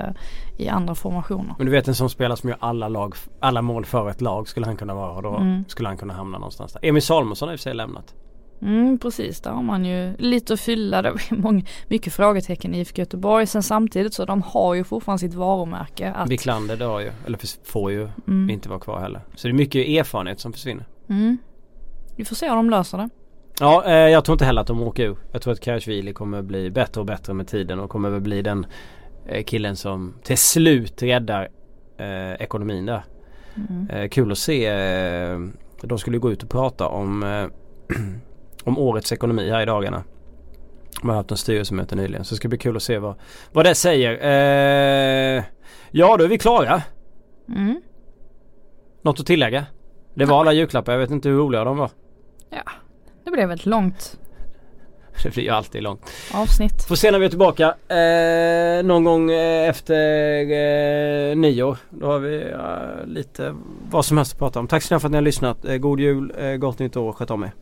i 0.59 0.69
andra 0.69 0.95
formationer. 0.95 1.55
Men 1.59 1.67
du 1.67 1.73
vet 1.73 1.89
en 1.89 1.95
som 1.95 2.11
spelar 2.11 2.37
som 2.37 2.49
gör 2.49 2.59
alla, 2.61 2.89
lag, 2.89 3.15
alla 3.41 3.63
mål 3.63 3.85
för 3.85 4.11
ett 4.11 4.21
lag 4.21 4.49
skulle 4.49 4.67
han 4.67 4.77
kunna 4.77 4.95
vara. 4.95 5.21
Då 5.21 5.37
mm. 5.37 5.65
skulle 5.69 5.89
han 5.89 5.97
kunna 5.97 6.15
hamna 6.15 6.39
någonstans 6.39 6.73
där. 6.73 6.89
Emil 6.89 7.03
Salomonsson 7.03 7.49
har 7.49 7.53
i 7.53 7.57
och 7.57 7.61
för 7.61 7.63
sig 7.63 7.75
lämnat. 7.75 8.15
Mm, 8.63 8.99
precis, 8.99 9.41
där 9.41 9.51
har 9.51 9.63
man 9.63 9.85
ju 9.85 10.17
lite 10.19 10.55
att 10.55 10.61
fylla. 10.61 11.03
Det 11.03 11.09
är 11.09 11.37
många, 11.37 11.63
mycket 11.89 12.13
frågetecken 12.13 12.75
i 12.75 12.81
IFK 12.81 12.99
Göteborg. 12.99 13.47
Sen 13.47 13.63
samtidigt 13.63 14.15
så 14.15 14.25
de 14.25 14.43
har 14.43 14.75
ju 14.75 14.85
fortfarande 14.85 15.19
sitt 15.19 15.35
varumärke. 15.35 16.13
Att... 16.13 16.31
Wiklander 16.31 16.77
det 16.77 16.85
har 16.85 17.01
ju, 17.01 17.11
eller 17.27 17.39
får 17.65 17.91
ju 17.91 18.09
mm. 18.27 18.51
inte 18.51 18.69
vara 18.69 18.81
kvar 18.81 19.01
heller. 19.01 19.21
Så 19.35 19.49
det 19.49 19.53
är 19.53 19.55
mycket 19.55 19.89
erfarenhet 19.89 20.41
som 20.41 20.53
försvinner. 20.53 20.85
Mm. 21.09 21.39
Vi 22.17 22.25
får 22.25 22.37
se 22.37 22.51
om 22.51 22.57
de 22.57 22.71
löser 22.71 22.99
det. 22.99 23.09
Ja, 23.61 23.85
eh, 23.85 23.93
jag 23.93 24.25
tror 24.25 24.35
inte 24.35 24.45
heller 24.45 24.61
att 24.61 24.67
de 24.67 24.83
åker 24.83 25.05
ur. 25.05 25.17
Jag 25.33 25.43
tror 25.43 25.53
att 25.53 25.61
Karasjvili 25.61 26.13
kommer 26.13 26.43
bli 26.43 26.71
bättre 26.71 27.01
och 27.01 27.07
bättre 27.07 27.35
med 27.35 27.49
tiden 27.49 27.81
och 27.81 27.91
kommer 27.91 28.11
väl 28.11 28.21
bli 28.21 28.43
den 28.43 28.67
eh, 29.27 29.45
killen 29.45 29.77
som 29.77 30.15
till 30.23 30.39
slut 30.39 31.03
räddar 31.03 31.49
eh, 31.99 32.33
ekonomin 32.33 32.87
där. 32.87 33.05
Mm. 33.55 33.91
Eh, 33.91 34.09
kul 34.09 34.33
att 34.33 34.39
se. 34.39 34.67
Eh, 34.67 35.39
de 35.83 35.99
skulle 35.99 36.19
gå 36.19 36.33
ut 36.33 36.43
och 36.43 36.51
prata 36.51 36.87
om 36.89 37.23
eh, 37.23 37.47
om 38.65 38.79
årets 38.79 39.13
ekonomi 39.13 39.51
här 39.51 39.63
i 39.63 39.67
dagarna. 39.67 40.05
Man 41.03 41.11
har 41.11 41.17
haft 41.17 41.31
en 41.31 41.37
styrelsemöte 41.37 41.97
nyligen 41.97 42.25
så 42.25 42.35
det 42.35 42.37
ska 42.37 42.49
bli 42.49 42.59
kul 42.59 42.77
att 42.77 42.83
se 42.83 42.99
vad, 42.99 43.15
vad 43.53 43.67
det 43.67 43.75
säger. 43.75 44.13
Eh, 44.13 45.45
ja 45.91 46.17
då 46.17 46.25
är 46.25 46.29
vi 46.29 46.39
klara. 46.39 46.83
Mm. 47.49 47.81
Något 49.03 49.21
att 49.21 49.27
tillägga? 49.27 49.67
Det 50.15 50.25
var 50.25 50.41
alla 50.41 50.53
julklappar, 50.53 50.93
jag 50.93 50.99
vet 50.99 51.11
inte 51.11 51.29
hur 51.29 51.37
roliga 51.37 51.65
de 51.65 51.77
var. 51.77 51.91
Ja, 52.51 52.73
det 53.25 53.31
blev 53.31 53.51
ett 53.51 53.67
långt 53.67 54.19
Det 55.23 55.35
blir 55.35 55.45
ju 55.45 55.51
alltid 55.51 55.83
långt. 55.83 56.11
Avsnitt. 56.35 56.85
Får 56.89 56.95
se 56.95 57.11
när 57.11 57.19
vi 57.19 57.25
är 57.25 57.29
tillbaka. 57.29 57.75
Eh, 57.89 58.85
någon 58.85 59.05
gång 59.05 59.31
eh, 59.31 59.69
efter 59.69 60.41
eh, 60.41 61.37
nyår. 61.37 61.79
Då 61.91 62.07
har 62.07 62.19
vi 62.19 62.43
eh, 62.43 63.07
lite 63.07 63.55
vad 63.91 64.05
som 64.05 64.17
helst 64.17 64.33
att 64.33 64.39
prata 64.39 64.61
om. 64.61 64.69
Tack 64.69 64.83
så 64.83 64.95
mycket 64.95 65.01
för 65.03 65.09
att 65.09 65.13
ni 65.13 65.17
har 65.17 65.23
lyssnat. 65.23 65.65
Eh, 65.65 65.77
god 65.77 66.01
jul, 66.01 66.33
eh, 66.39 66.53
gott 66.57 66.79
nytt 66.79 66.97
år, 66.97 67.13
sköt 67.13 67.31
om 67.31 67.43
er. 67.45 67.53